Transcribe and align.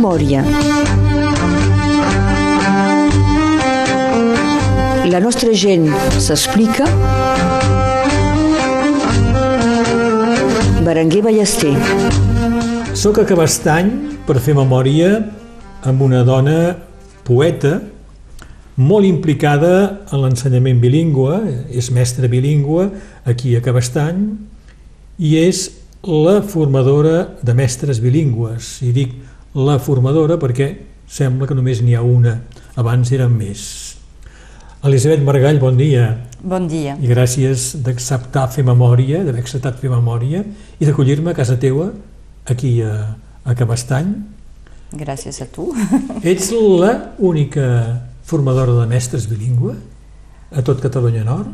memòria. 0.00 0.40
La 5.12 5.20
nostra 5.20 5.52
gent 5.52 5.90
s'explica. 6.16 6.86
Berenguer 10.86 11.20
Ballester. 11.26 11.74
Soc 12.96 13.20
a 13.20 13.26
Cabestany 13.28 13.90
per 14.24 14.38
fer 14.40 14.56
memòria 14.56 15.18
amb 15.84 16.00
una 16.06 16.22
dona 16.24 16.76
poeta 17.26 17.76
molt 18.80 19.04
implicada 19.04 19.74
en 20.08 20.22
l'ensenyament 20.22 20.80
bilingüe, 20.80 21.36
és 21.68 21.90
mestra 21.92 22.30
bilingüe 22.32 22.88
aquí 23.28 23.52
a 23.56 23.60
Cabestany 23.60 24.24
i 25.20 25.36
és 25.42 25.66
la 26.08 26.40
formadora 26.40 27.34
de 27.44 27.52
mestres 27.52 28.00
bilingües. 28.00 28.78
I 28.80 28.94
dic 28.96 29.12
la 29.54 29.78
formadora 29.82 30.38
perquè 30.38 30.70
sembla 31.10 31.48
que 31.48 31.56
només 31.58 31.80
n'hi 31.82 31.96
ha 31.98 32.02
una, 32.06 32.36
abans 32.78 33.10
eren 33.12 33.32
més. 33.34 33.62
Elisabet 34.86 35.20
Margall, 35.26 35.58
bon 35.60 35.76
dia. 35.76 36.06
Bon 36.40 36.68
dia. 36.70 36.94
I 36.96 37.08
gràcies 37.10 37.74
d'acceptar 37.84 38.46
fer 38.54 38.64
memòria, 38.64 39.24
d'haver 39.26 39.42
acceptat 39.42 39.80
fer 39.82 39.90
memòria 39.92 40.40
i 40.78 40.86
d'acollir-me 40.88 41.34
a 41.34 41.36
casa 41.36 41.58
teua, 41.60 41.90
aquí 42.48 42.78
a, 42.80 42.94
a 43.44 43.56
Cabestany. 43.58 44.14
Gràcies 44.96 45.42
a 45.44 45.48
tu. 45.52 45.68
Ets 46.32 46.48
la 46.54 46.94
única 47.18 47.66
formadora 48.24 48.78
de 48.78 48.86
mestres 48.88 49.26
bilingüe 49.28 49.74
a 50.50 50.64
tot 50.64 50.80
Catalunya 50.80 51.26
Nord? 51.26 51.52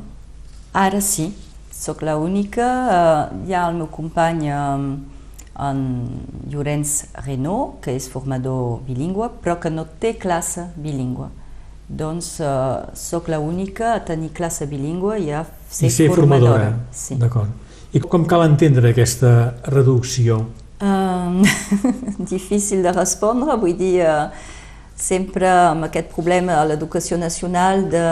Ara 0.76 1.00
sí, 1.00 1.30
sóc 1.72 2.04
l'única. 2.04 2.68
Uh, 2.86 3.48
hi 3.48 3.56
ha 3.56 3.66
el 3.70 3.80
meu 3.80 3.88
company 3.90 4.52
um, 4.52 4.90
en 5.58 5.80
Llorenç 6.50 7.06
Renault, 7.24 7.80
que 7.84 7.94
és 7.96 8.08
formador 8.12 8.82
bilingüe, 8.86 9.30
però 9.42 9.56
que 9.60 9.72
no 9.72 9.86
té 10.00 10.14
classe 10.20 10.68
bilingüe. 10.76 11.30
Doncs 11.86 12.32
uh, 12.42 12.90
sóc 12.98 13.30
l'única 13.30 13.94
a 13.94 14.02
tenir 14.04 14.32
classe 14.34 14.66
bilingüe 14.66 15.20
i 15.22 15.30
a 15.30 15.44
ser, 15.70 15.86
I 15.86 15.90
ser 15.90 16.08
formadora. 16.10 16.50
formadora. 16.50 16.72
Sí. 16.92 17.16
D'acord. 17.20 17.50
I 17.94 18.02
com 18.02 18.26
cal 18.28 18.44
entendre 18.44 18.90
aquesta 18.90 19.54
reducció? 19.70 20.42
Uh, 20.82 21.40
difícil 22.32 22.82
de 22.84 22.92
respondre, 22.92 23.56
vull 23.56 23.76
dir, 23.78 24.02
uh, 24.04 24.28
sempre 24.96 25.48
amb 25.48 25.86
aquest 25.88 26.10
problema 26.12 26.58
a 26.60 26.66
l'educació 26.68 27.16
nacional 27.20 27.86
de 27.92 28.04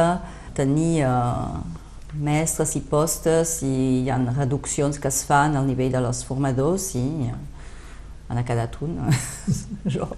tenir 0.57 1.03
uh, 1.05 1.59
mestres 2.21 2.77
i 2.79 2.81
postes 2.81 3.59
i 3.67 3.73
hi 4.05 4.11
ha 4.11 4.19
reduccions 4.37 4.99
que 4.99 5.09
es 5.11 5.23
fan 5.27 5.57
al 5.57 5.67
nivell 5.67 5.93
de 5.93 6.01
los 6.05 6.25
formadors 6.25 6.93
i 6.99 7.05
en 8.31 8.39
ha 8.39 8.45
quedat 8.45 8.77
un. 8.83 8.97
jo. 9.95 10.09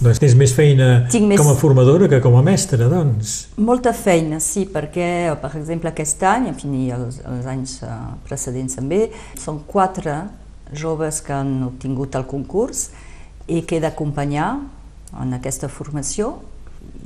Doncs 0.00 0.20
tens 0.22 0.36
més 0.38 0.52
feina 0.56 1.06
Tinc 1.12 1.26
més- 1.28 1.40
com 1.40 1.50
a 1.50 1.56
formadora 1.58 2.08
que 2.08 2.20
com 2.22 2.36
a 2.38 2.42
mestra, 2.46 2.88
doncs. 2.88 3.48
Molta 3.58 3.92
feina, 3.92 4.38
sí, 4.40 4.66
perquè, 4.70 5.34
per 5.42 5.50
exemple, 5.58 5.90
aquest 5.90 6.22
any, 6.24 6.48
en 6.52 6.56
fi, 6.58 6.70
els, 6.94 7.20
els 7.26 7.48
anys 7.50 7.80
eh, 7.84 7.96
precedents 8.28 8.78
també, 8.78 9.08
són 9.36 9.60
quatre 9.66 10.22
joves 10.72 11.20
que 11.26 11.34
han 11.34 11.56
obtingut 11.66 12.14
el 12.14 12.28
concurs 12.30 12.90
i 13.50 13.64
que 13.66 13.76
he 13.76 13.82
d'acompanyar 13.82 14.52
en 15.20 15.34
aquesta 15.34 15.68
formació 15.68 16.36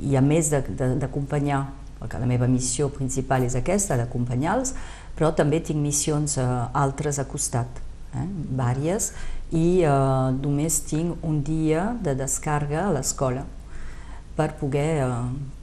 i 0.05 0.13
a 0.15 0.21
més 0.21 0.51
d'acompanyar, 0.53 1.65
perquè 1.99 2.19
la 2.21 2.29
meva 2.29 2.47
missió 2.51 2.89
principal 2.93 3.45
és 3.47 3.55
aquesta, 3.57 3.97
d'acompanyar-los, 3.99 4.73
però 5.15 5.31
també 5.35 5.61
tinc 5.63 5.79
missions 5.81 6.37
eh, 6.37 6.45
altres 6.75 7.19
a 7.19 7.25
costat, 7.29 7.81
eh, 8.13 8.25
vàries, 8.59 9.11
i 9.55 9.83
eh, 9.83 9.91
només 10.39 10.81
tinc 10.89 11.23
un 11.23 11.41
dia 11.45 11.93
de 12.03 12.15
descarga 12.17 12.87
a 12.87 12.93
l'escola 12.95 13.45
per 14.35 14.51
poder 14.59 14.89
eh, 15.05 15.11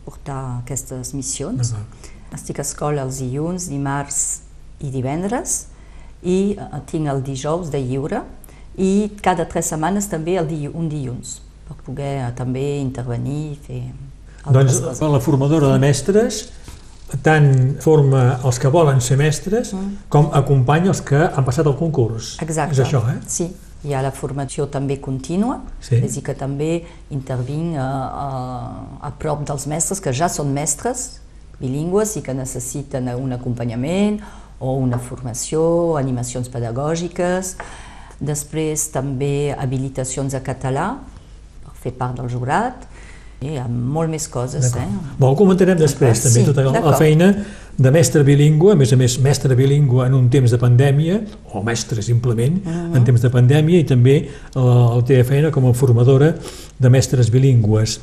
portar 0.06 0.62
aquestes 0.62 1.12
missions. 1.14 1.74
Estic 2.32 2.62
a 2.62 2.64
escola 2.64 3.04
els 3.04 3.20
dilluns, 3.20 3.68
dimarts 3.68 4.22
i 4.80 4.90
divendres 4.90 5.66
i 6.22 6.54
eh, 6.56 6.68
tinc 6.88 7.10
el 7.12 7.22
dijous 7.26 7.70
de 7.72 7.82
lliure 7.82 8.22
i 8.80 9.12
cada 9.20 9.44
tres 9.44 9.68
setmanes 9.68 10.08
també 10.08 10.38
el 10.40 10.48
diu, 10.48 10.72
un 10.72 10.88
dilluns 10.88 11.40
per 11.68 11.76
poder 11.84 12.14
eh, 12.22 12.30
també 12.38 12.64
intervenir 12.80 13.42
i 13.52 13.58
fer 13.66 13.82
Doncs 14.50 15.00
la 15.00 15.20
formadora 15.22 15.72
de 15.72 15.78
mestres 15.78 16.48
tant 17.22 17.76
forma 17.84 18.38
els 18.42 18.58
que 18.58 18.70
volen 18.72 19.02
ser 19.04 19.18
mestres 19.20 19.74
com 20.08 20.30
acompanya 20.32 20.90
els 20.94 21.02
que 21.04 21.20
han 21.28 21.44
passat 21.44 21.68
el 21.68 21.76
concurs. 21.76 22.36
Mm. 22.38 22.46
Exacte. 22.48 22.78
És 22.78 22.80
això, 22.86 23.02
eh? 23.12 23.18
Sí, 23.28 23.50
hi 23.84 23.94
ha 23.94 24.02
la 24.02 24.12
formació 24.14 24.68
també 24.70 24.98
contínua, 25.00 25.60
Sí. 25.80 25.96
és 25.96 26.12
a 26.12 26.14
dir 26.14 26.22
que 26.22 26.34
també 26.34 26.84
intervinc 27.10 27.76
a, 27.76 27.88
a, 28.26 28.28
a 29.08 29.10
prop 29.18 29.44
dels 29.44 29.66
mestres 29.66 30.00
que 30.00 30.12
ja 30.12 30.28
són 30.28 30.52
mestres 30.54 31.20
bilingües 31.60 32.16
i 32.16 32.22
que 32.22 32.34
necessiten 32.34 33.08
un 33.14 33.32
acompanyament 33.32 34.20
o 34.58 34.76
una 34.78 34.98
formació, 34.98 35.96
animacions 35.98 36.48
pedagògiques, 36.48 37.56
després 38.20 38.88
també 38.94 39.52
habilitacions 39.58 40.34
a 40.34 40.40
català 40.40 40.96
per 41.64 41.74
fer 41.82 41.92
part 41.98 42.16
del 42.16 42.30
jurat, 42.30 42.86
hi 43.42 43.58
ha 43.60 43.66
molt 43.68 44.10
més 44.12 44.28
coses. 44.30 44.70
Eh? 44.78 44.86
Bon, 45.18 45.32
ho 45.32 45.36
comentarem 45.38 45.78
després, 45.78 46.22
D'acord, 46.22 46.28
també, 46.28 46.40
sí, 46.40 46.46
tota 46.48 46.64
la, 46.68 46.82
la 46.92 46.98
feina 47.00 47.28
de 47.82 47.90
mestre 47.94 48.22
bilingüe, 48.26 48.74
a 48.74 48.78
més 48.78 48.92
a 48.92 48.98
més, 49.00 49.16
mestre 49.24 49.56
bilingüe 49.56 50.06
en 50.06 50.14
un 50.18 50.28
temps 50.32 50.52
de 50.52 50.58
pandèmia, 50.60 51.20
o 51.52 51.62
mestre 51.64 52.04
simplement, 52.04 52.60
Mm-hmm. 52.62 52.96
en 52.96 53.04
temps 53.04 53.22
de 53.22 53.30
pandèmia, 53.32 53.80
i 53.80 53.88
també 53.88 54.16
eh, 54.18 54.60
la 54.60 55.02
teva 55.08 55.24
feina 55.24 55.50
com 55.50 55.66
a 55.66 55.72
formadora 55.74 56.34
de 56.78 56.90
mestres 56.92 57.30
bilingües. 57.32 57.98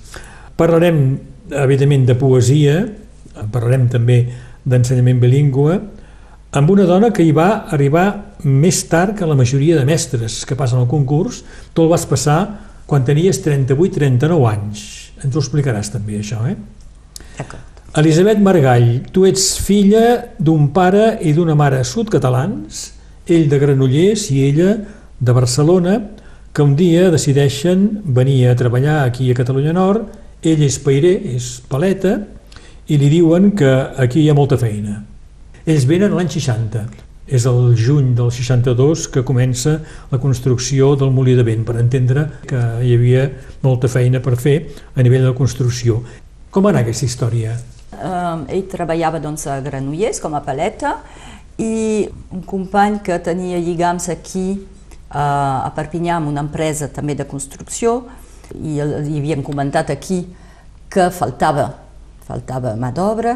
Parlarem, 0.57 1.19
evidentment, 1.49 2.07
de 2.09 2.15
poesia, 2.19 2.81
parlarem 3.53 3.87
també 3.89 4.23
d'ensenyament 4.65 5.21
bilingüe, 5.21 5.79
amb 6.51 6.71
una 6.73 6.85
dona 6.89 7.11
que 7.13 7.23
hi 7.23 7.31
va 7.35 7.69
arribar 7.69 8.07
més 8.43 8.81
tard 8.89 9.13
que 9.17 9.27
la 9.29 9.37
majoria 9.37 9.77
de 9.77 9.85
mestres 9.85 10.41
que 10.49 10.57
passen 10.57 10.81
el 10.81 10.87
concurs. 10.89 11.43
Tu 11.73 11.83
el 11.83 11.91
vas 11.91 12.07
passar 12.09 12.39
quan 12.89 13.05
tenies 13.05 13.43
38-39 13.45 14.49
anys. 14.49 14.87
Ens 15.23 15.35
ho 15.35 15.41
explicaràs 15.41 15.91
també, 15.93 16.19
això, 16.19 16.43
eh? 16.47 16.55
D'acord. 17.37 17.65
Elisabet 17.99 18.37
Margall, 18.45 18.99
tu 19.11 19.25
ets 19.25 19.55
filla 19.65 20.35
d'un 20.37 20.67
pare 20.75 21.17
i 21.25 21.33
d'una 21.33 21.55
mare 21.57 21.81
sud-catalans, 21.83 22.83
ell 23.25 23.47
de 23.49 23.59
Granollers 23.61 24.27
i 24.29 24.43
ella 24.45 24.75
de 25.19 25.33
Barcelona, 25.33 25.97
que 26.53 26.61
un 26.65 26.75
dia 26.77 27.09
decideixen 27.09 27.87
venir 28.05 28.43
a 28.49 28.55
treballar 28.57 29.01
aquí 29.03 29.31
a 29.31 29.37
Catalunya 29.37 29.73
Nord, 29.73 30.05
ell 30.45 30.61
és 30.65 30.77
pairer, 30.81 31.15
és 31.35 31.49
paleta, 31.69 32.19
i 32.89 32.97
li 32.97 33.09
diuen 33.09 33.51
que 33.57 33.69
aquí 34.01 34.23
hi 34.23 34.29
ha 34.29 34.37
molta 34.37 34.57
feina. 34.57 35.01
Ells 35.65 35.85
venen 35.89 36.15
l'any 36.15 36.29
60, 36.29 36.85
és 37.29 37.45
el 37.45 37.75
juny 37.77 38.13
del 38.17 38.31
62 38.33 39.07
que 39.13 39.23
comença 39.25 39.77
la 40.11 40.19
construcció 40.21 40.95
del 40.97 41.11
molí 41.13 41.35
de 41.37 41.45
vent, 41.45 41.65
per 41.65 41.77
entendre 41.81 42.25
que 42.49 42.59
hi 42.83 42.95
havia 42.97 43.27
molta 43.61 43.89
feina 43.91 44.21
per 44.23 44.35
fer 44.41 44.57
a 44.95 45.05
nivell 45.05 45.27
de 45.29 45.35
construcció. 45.37 46.01
Com 46.49 46.65
va 46.65 46.73
anar 46.73 46.81
aquesta 46.81 47.05
història? 47.05 47.53
Um, 47.93 48.45
ell 48.49 48.65
treballava 48.71 49.21
doncs, 49.21 49.45
a 49.49 49.59
Granollers 49.61 50.21
com 50.23 50.33
a 50.37 50.41
paleta 50.45 50.97
i 51.59 52.07
un 52.33 52.43
company 52.47 52.99
que 53.05 53.17
tenia 53.21 53.59
lligams 53.61 54.09
aquí 54.09 54.47
uh, 54.55 55.67
a 55.67 55.69
Perpinyà 55.75 56.17
amb 56.17 56.31
una 56.31 56.45
empresa 56.45 56.89
també 56.93 57.17
de 57.19 57.27
construcció 57.29 58.01
i 58.55 58.79
li 58.79 59.19
havien 59.19 59.43
comentat 59.45 59.91
aquí 59.93 60.23
que 60.89 61.09
faltava, 61.13 61.67
faltava 62.25 62.73
mà 62.79 62.89
d'obra 62.95 63.35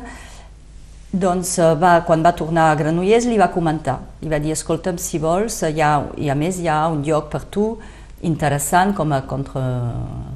doncs 1.14 1.58
eh, 1.62 1.74
va, 1.78 2.00
quan 2.08 2.24
va 2.26 2.34
tornar 2.34 2.72
a 2.72 2.78
Granollers 2.80 3.28
li 3.30 3.38
va 3.38 3.52
comentar, 3.54 4.00
li 4.22 4.32
va 4.32 4.40
dir, 4.42 4.54
escolta'm, 4.56 4.98
si 4.98 5.20
vols, 5.22 5.60
hi 5.70 5.82
ha, 5.82 5.92
i 6.18 6.30
a 6.34 6.36
més 6.36 6.58
hi 6.60 6.68
ha 6.68 6.88
un 6.90 7.04
lloc 7.06 7.30
per 7.32 7.44
tu 7.54 7.68
interessant 8.26 8.94
com 8.98 9.12
a 9.14 9.22
contra, 9.28 9.62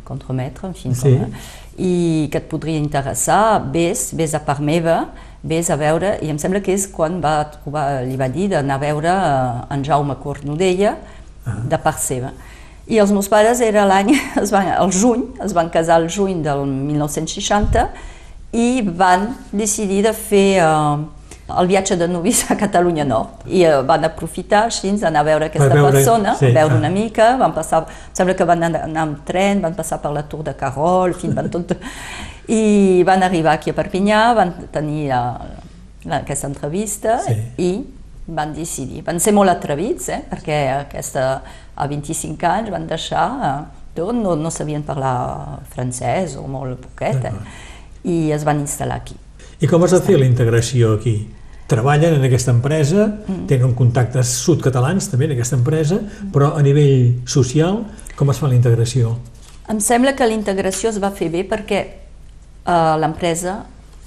contrametre, 0.06 0.68
en 0.70 0.76
fi, 0.78 0.94
Sí. 0.94 1.16
com 1.16 1.24
a, 1.26 1.46
i 1.78 2.28
que 2.32 2.40
et 2.42 2.50
podria 2.50 2.78
interessar, 2.78 3.62
vés, 3.74 4.12
vés 4.18 4.34
a 4.36 4.42
part 4.44 4.60
meva, 4.62 5.08
vés 5.44 5.70
a 5.70 5.78
veure, 5.78 6.18
i 6.22 6.30
em 6.30 6.38
sembla 6.42 6.62
que 6.62 6.74
és 6.74 6.88
quan 6.90 7.22
va 7.22 7.46
trobar, 7.54 8.04
li 8.04 8.18
va 8.18 8.28
dir 8.30 8.50
d'anar 8.50 8.76
a 8.76 8.82
veure 8.82 9.14
eh, 9.14 9.74
en 9.74 9.86
Jaume 9.86 10.18
Cornudella, 10.22 10.96
de 11.48 11.78
part 11.80 12.02
seva. 12.04 12.34
I 12.92 12.98
els 13.00 13.12
meus 13.16 13.30
pares 13.32 13.62
era 13.64 13.86
l'any, 13.88 14.14
el 14.84 14.92
juny, 14.92 15.24
es 15.44 15.54
van 15.56 15.70
casar 15.72 16.02
el 16.02 16.10
juny 16.12 16.42
del 16.44 16.66
1960 16.68 17.88
i 18.58 18.82
van 18.82 19.30
decidir 19.52 20.02
de 20.08 20.14
fer 20.18 20.48
eh, 20.64 20.98
el 21.48 21.68
viatge 21.70 21.96
de 21.96 22.08
novis 22.10 22.44
a 22.52 22.58
Catalunya 22.60 23.06
Nord. 23.08 23.46
I 23.48 23.64
eh, 23.64 23.76
van 23.88 24.08
aprofitar 24.08 24.66
així 24.68 24.92
d'anar 25.00 25.24
a 25.24 25.28
veure 25.28 25.50
aquesta 25.52 25.70
veure, 25.74 25.92
persona, 25.94 26.36
sí, 26.40 26.50
veure 26.56 26.76
ah. 26.76 26.80
una 26.82 26.92
mica, 26.92 27.36
van 27.40 27.54
passar, 27.56 27.86
em 27.86 28.18
sembla 28.18 28.36
que 28.38 28.48
van 28.50 28.66
anar, 28.68 28.84
anar 28.88 29.06
amb 29.06 29.22
tren, 29.28 29.62
van 29.64 29.78
passar 29.78 30.02
per 30.04 30.12
la 30.16 30.26
Tour 30.28 30.44
de 30.48 30.58
Carol, 30.60 31.14
en 31.14 31.22
fi, 31.22 31.32
van 31.38 31.54
tot... 31.54 31.78
I 32.48 33.04
van 33.04 33.26
arribar 33.28 33.58
aquí 33.58 33.74
a 33.74 33.76
Perpinyà, 33.76 34.22
van 34.38 34.54
tenir 34.72 35.10
la, 35.10 35.20
aquesta 36.22 36.48
entrevista 36.48 37.18
Sí. 37.26 37.36
i 37.60 37.72
van 38.28 38.54
decidir. 38.56 39.02
Van 39.04 39.20
ser 39.20 39.34
molt 39.36 39.52
atrevits, 39.52 40.08
eh? 40.16 40.22
perquè 40.30 40.62
aquesta, 40.78 41.26
a 41.76 41.88
25 41.92 42.48
anys 42.48 42.72
van 42.72 42.88
deixar 42.88 43.28
eh, 43.50 43.58
tot, 43.98 44.16
no, 44.16 44.38
no 44.40 44.52
sabien 44.54 44.84
parlar 44.88 45.60
francès 45.74 46.38
o 46.40 46.46
molt 46.48 46.80
poquet, 46.88 47.28
eh? 47.28 47.36
I 48.08 48.32
es 48.36 48.46
van 48.48 48.62
instal·lar 48.64 49.02
aquí. 49.02 49.18
I 49.60 49.68
com 49.68 49.84
es 49.84 49.94
va 49.94 50.00
fer 50.06 50.18
la 50.20 50.28
integració 50.28 50.94
aquí? 50.98 51.18
Treballen 51.68 52.14
en 52.16 52.24
aquesta 52.24 52.54
empresa, 52.56 53.08
Mm. 53.28 53.46
tenen 53.50 53.74
contactes 53.76 54.28
sud-catalans 54.46 55.10
també 55.12 55.26
en 55.26 55.34
aquesta 55.36 55.58
empresa, 55.58 56.00
però 56.32 56.54
a 56.56 56.62
nivell 56.64 57.20
social, 57.26 57.82
com 58.16 58.30
es 58.32 58.40
fa 58.40 58.48
la 58.48 58.56
integració? 58.56 59.18
Em 59.68 59.82
sembla 59.84 60.16
que 60.16 60.26
la 60.26 60.34
integració 60.34 60.90
es 60.90 61.02
va 61.04 61.12
fer 61.12 61.30
bé 61.30 61.44
perquè 61.44 61.86
a 62.66 62.96
l'empresa 62.98 63.66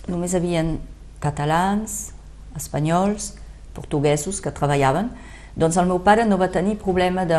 només 0.09 0.35
havien 0.35 0.79
catalans, 1.21 2.13
espanyols, 2.57 3.35
portuguesos 3.75 4.41
que 4.41 4.51
treballaven, 4.51 5.11
doncs 5.57 5.77
el 5.77 5.87
meu 5.87 6.01
pare 6.03 6.25
no 6.25 6.39
va 6.39 6.49
tenir 6.49 6.79
problema 6.79 7.27
de 7.27 7.39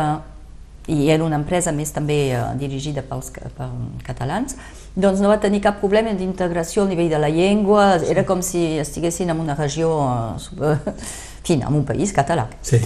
i 0.86 1.10
era 1.10 1.22
una 1.24 1.38
empresa 1.38 1.72
més 1.72 1.92
també 1.94 2.32
eh, 2.34 2.42
dirigida 2.58 3.04
pels 3.06 3.30
per 3.34 3.68
catalans, 4.06 4.56
doncs 4.94 5.22
no 5.22 5.30
va 5.30 5.38
tenir 5.40 5.62
cap 5.62 5.78
problema 5.80 6.12
d'integració 6.16 6.82
al 6.82 6.90
nivell 6.90 7.10
de 7.12 7.20
la 7.22 7.30
llengua, 7.30 7.86
era 8.02 8.26
com 8.26 8.42
si 8.42 8.78
estiguessin 8.82 9.30
en 9.30 9.40
una 9.40 9.54
regió, 9.54 9.92
eh, 10.58 10.74
en 10.74 11.46
fi, 11.46 11.60
en 11.60 11.68
un 11.70 11.84
país 11.86 12.12
català. 12.12 12.48
Sí. 12.62 12.82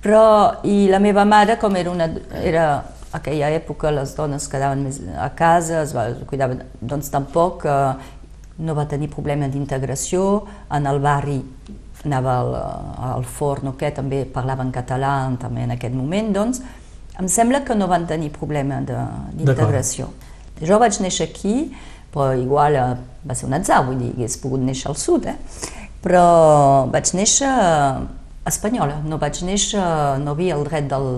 Però, 0.00 0.60
i 0.64 0.88
la 0.88 1.00
meva 1.00 1.24
mare, 1.28 1.58
com 1.60 1.76
era, 1.76 1.90
una, 1.90 2.08
era 2.40 2.66
aquella 3.12 3.50
època, 3.52 3.90
les 3.92 4.14
dones 4.16 4.46
quedaven 4.48 4.84
més 4.86 5.00
a 5.16 5.28
casa, 5.36 5.82
es 5.82 5.92
va, 5.96 6.06
cuidaven, 6.28 6.62
doncs 6.80 7.10
tampoc 7.12 7.66
eh, 7.68 7.92
no 8.60 8.76
va 8.76 8.86
tenir 8.88 9.10
problema 9.12 9.48
d'integració. 9.48 10.44
En 10.76 10.88
el 10.88 11.00
barri 11.04 11.40
anava 12.04 12.36
al, 12.40 12.54
al 13.16 13.26
forn, 13.28 13.74
que 13.76 13.90
també 13.92 14.22
parlaven 14.24 14.70
català 14.72 15.14
també 15.40 15.66
en 15.66 15.74
aquest 15.76 15.96
moment, 15.96 16.30
doncs 16.32 16.62
em 17.20 17.28
sembla 17.28 17.62
que 17.66 17.76
no 17.76 17.88
van 17.90 18.06
tenir 18.08 18.30
problema 18.34 18.80
d'integració. 18.80 20.08
Jo 20.60 20.78
vaig 20.80 20.96
néixer 21.00 21.28
aquí, 21.30 21.70
però 22.12 22.32
igual 22.36 22.76
eh, 22.76 22.86
va 23.26 23.36
ser 23.36 23.48
un 23.48 23.56
atzar, 23.56 23.82
vull 23.86 24.00
dir, 24.00 24.10
hagués 24.16 24.38
pogut 24.42 24.60
néixer 24.64 24.90
al 24.90 24.98
sud, 24.98 25.28
eh? 25.30 25.36
però 26.04 26.88
vaig 26.92 27.12
néixer 27.16 27.48
eh, 27.48 28.02
espanyola, 28.50 29.00
no 29.06 29.20
vaig 29.20 29.40
néixer, 29.46 29.82
no 30.24 30.34
havia 30.34 30.56
el 30.56 30.64
dret 30.68 30.88
del, 30.90 31.08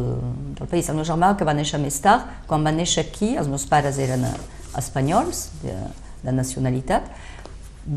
del 0.59 0.71
país. 0.71 0.89
El 0.91 0.99
meu 0.99 1.07
germà, 1.09 1.33
que 1.39 1.47
va 1.49 1.55
néixer 1.57 1.81
més 1.83 1.99
tard, 2.03 2.29
quan 2.51 2.67
va 2.67 2.75
néixer 2.75 3.07
aquí, 3.07 3.35
els 3.39 3.51
meus 3.51 3.67
pares 3.71 3.99
eren 4.03 4.27
eh, 4.29 4.35
espanyols, 4.79 5.49
de, 5.63 5.77
de 6.23 6.35
nacionalitat, 6.35 7.11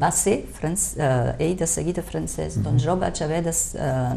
va 0.02 0.10
ser 0.14 0.40
franc, 0.54 0.82
eh, 0.98 1.36
ell 1.46 1.58
de 1.58 1.70
seguida 1.70 2.06
francès. 2.06 2.58
Doncs 2.62 2.86
jo 2.86 2.98
vaig 3.02 3.22
haver 3.26 3.44
de 3.46 3.54
eh, 3.54 4.14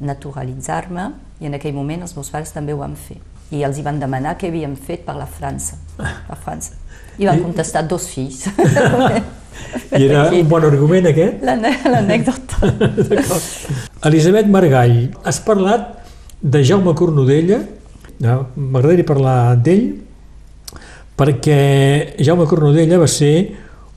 naturalitzar-me 0.00 1.10
i 1.40 1.48
en 1.48 1.54
aquell 1.58 1.74
moment 1.76 2.02
els 2.06 2.14
meus 2.16 2.30
pares 2.32 2.52
també 2.54 2.74
ho 2.74 2.80
van 2.80 2.96
fer. 2.98 3.18
I 3.54 3.62
els 3.66 3.78
hi 3.78 3.84
van 3.86 4.00
demanar 4.00 4.34
què 4.40 4.48
havíem 4.50 4.74
fet 4.76 5.04
per 5.06 5.14
la 5.18 5.26
França. 5.30 5.78
Per 5.96 6.38
França. 6.40 6.74
I 7.18 7.28
van 7.28 7.42
contestar 7.44 7.84
dos 7.86 8.08
fills. 8.10 8.46
I 9.94 10.02
era 10.02 10.24
un 10.34 10.48
bon 10.50 10.64
argument 10.66 11.06
aquest? 11.10 11.44
L'anècdota. 11.46 12.72
Elisabet 14.08 14.48
Margall, 14.50 14.96
has 15.22 15.38
parlat 15.44 15.92
de 16.42 16.62
Jaume 16.66 16.94
Cornudella, 16.98 17.60
m'agradaria 18.20 19.06
parlar 19.06 19.54
d'ell, 19.62 19.86
perquè 21.14 21.60
Jaume 22.18 22.48
Cornudella 22.50 22.98
va 22.98 23.08
ser 23.10 23.34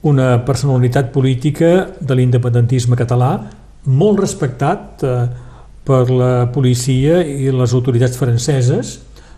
una 0.08 0.38
personalitat 0.46 1.10
política 1.12 1.72
de 2.00 2.16
l'independentisme 2.16 2.96
català, 3.00 3.32
molt 3.88 4.22
respectat 4.22 5.04
eh, 5.04 5.26
per 5.88 6.10
la 6.12 6.50
policia 6.52 7.22
i 7.24 7.48
les 7.56 7.74
autoritats 7.74 8.20
franceses 8.20 8.98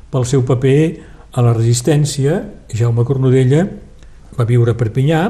pel 0.10 0.26
seu 0.26 0.42
paper 0.48 0.82
a 1.38 1.44
la 1.46 1.54
resistència. 1.54 2.42
Jaume 2.74 3.06
Cornudella 3.06 3.68
va 4.38 4.48
viure 4.50 4.74
a 4.74 4.80
Perpinyà, 4.80 5.22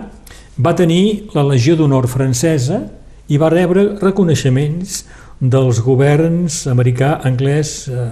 va 0.59 0.75
tenir 0.75 1.31
la 1.35 1.43
Legió 1.47 1.75
d'Honor 1.75 2.07
francesa 2.11 2.85
i 3.27 3.39
va 3.39 3.51
rebre 3.51 3.85
reconeixements 3.99 5.03
dels 5.39 5.79
governs 5.83 6.65
americà, 6.67 7.17
anglès, 7.23 7.87
eh, 7.87 8.07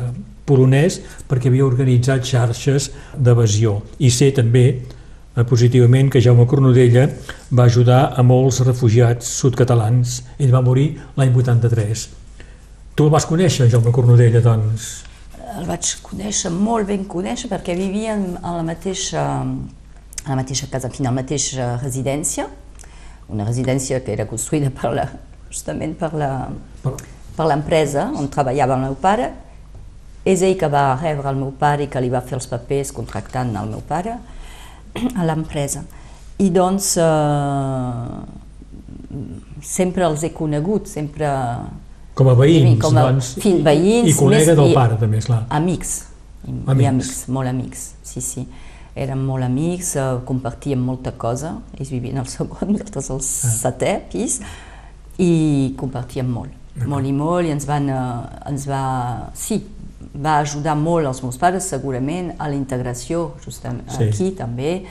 polonès, 0.47 1.01
perquè 1.27 1.51
havia 1.51 1.65
organitzat 1.67 2.23
xarxes 2.23 2.91
d'evasió. 3.15 3.81
I 3.99 4.11
sé 4.11 4.31
també 4.31 4.67
eh, 4.67 5.43
positivament 5.43 6.11
que 6.11 6.23
Jaume 6.23 6.47
Cornudella 6.47 7.09
va 7.51 7.67
ajudar 7.67 8.13
a 8.15 8.23
molts 8.23 8.61
refugiats 8.67 9.27
sudcatalans. 9.41 10.21
Ell 10.39 10.55
va 10.55 10.63
morir 10.63 10.93
l'any 11.19 11.35
83. 11.35 12.26
Tu 12.97 13.05
el 13.05 13.11
vas 13.13 13.27
conèixer, 13.29 13.67
Jaume 13.69 13.91
Cornudella, 13.93 14.39
doncs? 14.41 14.87
El 15.53 15.67
vaig 15.69 15.89
conèixer, 16.01 16.49
molt 16.49 16.87
ben 16.89 17.03
conèixer, 17.05 17.45
perquè 17.51 17.75
vivíem 17.77 18.23
a 18.41 18.55
la 18.55 18.63
mateixa, 18.65 19.25
a 20.25 20.29
la 20.31 20.37
mateixa 20.39 20.65
casa, 20.71 20.89
en 20.89 20.95
fi, 20.95 21.03
a 21.03 21.11
la 21.11 21.13
mateixa 21.19 21.67
residència, 21.77 22.47
una 23.29 23.45
residència 23.45 24.01
que 24.01 24.15
era 24.15 24.25
construïda 24.25 24.73
per 24.73 24.95
la, 24.97 25.05
justament 25.51 25.93
per 25.99 26.09
la, 26.17 26.31
per 27.37 27.45
l'empresa 27.45 28.09
on 28.17 28.31
treballava 28.33 28.79
el 28.79 28.85
meu 28.87 28.97
pare. 28.97 29.29
És 30.25 30.41
ell 30.41 30.57
que 30.57 30.73
va 30.73 30.87
rebre 30.97 31.29
el 31.29 31.37
meu 31.37 31.53
pare 31.53 31.85
i 31.85 31.93
que 31.93 32.01
li 32.01 32.09
va 32.09 32.25
fer 32.25 32.39
els 32.41 32.49
papers 32.49 32.95
contractant 32.97 33.53
el 33.61 33.75
meu 33.77 33.85
pare 33.85 34.17
a 35.13 35.29
l'empresa. 35.29 35.85
I 36.41 36.49
doncs 36.49 36.95
eh, 36.97 38.21
sempre 39.61 40.09
els 40.09 40.25
he 40.25 40.33
conegut, 40.33 40.89
sempre 40.89 41.29
Com 42.17 42.29
a 42.31 42.33
veïns, 42.39 42.79
Com 42.81 42.97
a 42.97 43.03
doncs, 43.11 43.35
fill, 43.43 43.59
veïns, 43.65 44.09
i, 44.09 44.13
col·lega 44.17 44.53
més- 44.53 44.57
del 44.57 44.73
pare, 44.73 44.95
també, 44.97 45.19
esclar. 45.21 45.43
amics. 45.49 45.91
I, 46.47 46.51
Amics. 46.65 46.81
I 46.81 46.85
amics, 46.89 47.27
molt 47.27 47.47
amics, 47.51 47.83
sí, 48.07 48.21
sí. 48.21 48.47
Érem 48.97 49.19
molt 49.27 49.43
amics, 49.45 49.95
eh, 49.95 50.05
compartíem 50.25 50.79
molta 50.81 51.11
cosa. 51.11 51.57
Ells 51.77 51.89
vivien 51.93 52.17
al 52.17 52.25
segon, 52.31 52.69
nosaltres 52.73 53.11
al 53.13 53.19
setè 53.21 53.91
pis, 54.11 54.39
i 55.19 55.73
compartíem 55.77 56.29
molt, 56.29 56.53
molt 56.85 57.05
i 57.05 57.11
molt, 57.13 57.45
i 57.47 57.51
ens 57.53 57.65
van, 57.69 57.89
eh, 57.89 58.49
ens 58.49 58.65
va, 58.69 58.81
sí, 59.37 59.59
va 60.17 60.39
ajudar 60.39 60.75
molt 60.77 61.05
els 61.09 61.21
meus 61.25 61.37
pares, 61.37 61.67
segurament, 61.69 62.33
a 62.39 62.47
la 62.49 62.55
integració, 62.57 63.33
justament 63.45 63.85
Sí. 63.93 64.03
aquí 64.09 64.31
també, 64.37 64.85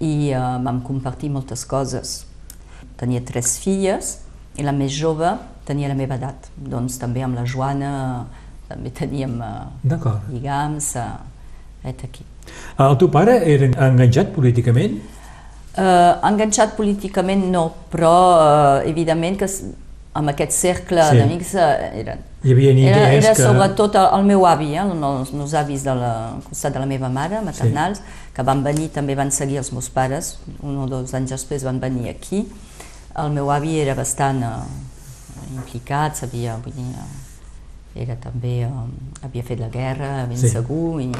i 0.00 0.30
eh, 0.30 0.38
vam 0.64 0.80
compartir 0.82 1.30
moltes 1.30 1.64
coses. 1.64 2.24
Tenia 2.96 3.22
tres 3.24 3.58
filles, 3.62 4.18
i 4.56 4.62
la 4.62 4.72
més 4.72 4.90
jove 4.94 5.36
tenia 5.64 5.88
la 5.88 5.96
meva 5.98 6.16
edat, 6.20 6.48
doncs 6.56 6.98
també 7.00 7.22
amb 7.24 7.38
la 7.38 7.44
Joana 7.44 7.92
també 8.68 8.90
teníem 8.90 9.40
eh, 9.44 9.96
lligams, 10.32 10.94
eh, 10.96 11.10
vet 11.84 12.04
aquí. 12.04 12.24
El 12.80 12.96
teu 13.00 13.08
pare 13.12 13.38
era 13.48 13.70
enganxat 13.88 14.32
políticament? 14.34 14.98
Eh, 15.76 16.12
enganxat 16.28 16.76
políticament 16.76 17.48
no, 17.52 17.64
però 17.90 18.14
eh, 18.82 18.90
evidentment 18.90 19.40
que 19.40 19.48
amb 20.14 20.30
aquest 20.30 20.52
cercle 20.54 21.02
Sí. 21.10 21.18
d'amics 21.18 21.54
eh, 21.58 22.00
eren, 22.00 22.20
Hi 22.44 22.52
havia 22.52 22.70
era, 22.70 23.08
era 23.12 23.32
que... 23.34 23.42
sobretot 23.42 23.96
el, 23.98 24.06
el 24.18 24.24
meu 24.28 24.46
avi, 24.46 24.74
eh, 24.76 24.84
els 24.84 25.32
meus 25.32 25.54
avis 25.58 25.82
de 25.82 25.94
la, 25.98 26.12
al 26.36 26.42
costat 26.46 26.76
de 26.76 26.78
la 26.78 26.86
meva 26.86 27.08
mare, 27.08 27.40
maternals, 27.42 28.00
que 28.34 28.42
van 28.42 28.62
venir, 28.62 28.90
també 28.94 29.16
van 29.18 29.30
seguir 29.34 29.58
els 29.58 29.72
meus 29.72 29.88
pares, 29.90 30.38
un 30.62 30.78
o 30.78 30.86
dos 30.86 31.14
anys 31.14 31.34
després 31.34 31.64
van 31.66 31.80
venir 31.80 32.08
aquí. 32.12 32.44
El 33.18 33.30
meu 33.30 33.50
avi 33.50 33.78
era 33.80 33.94
bastant 33.94 34.42
eh, 34.42 34.52
implicat, 35.54 36.16
sabia, 36.16 36.56
vull 36.64 36.72
dir, 36.74 36.86
eh, 36.94 38.02
era 38.02 38.16
també, 38.16 38.62
eh, 38.62 38.70
havia 39.22 39.42
fet 39.42 39.60
la 39.60 39.68
guerra, 39.68 40.26
ben 40.26 40.36
Sí. 40.38 40.48
segur, 40.48 41.00
i 41.02 41.10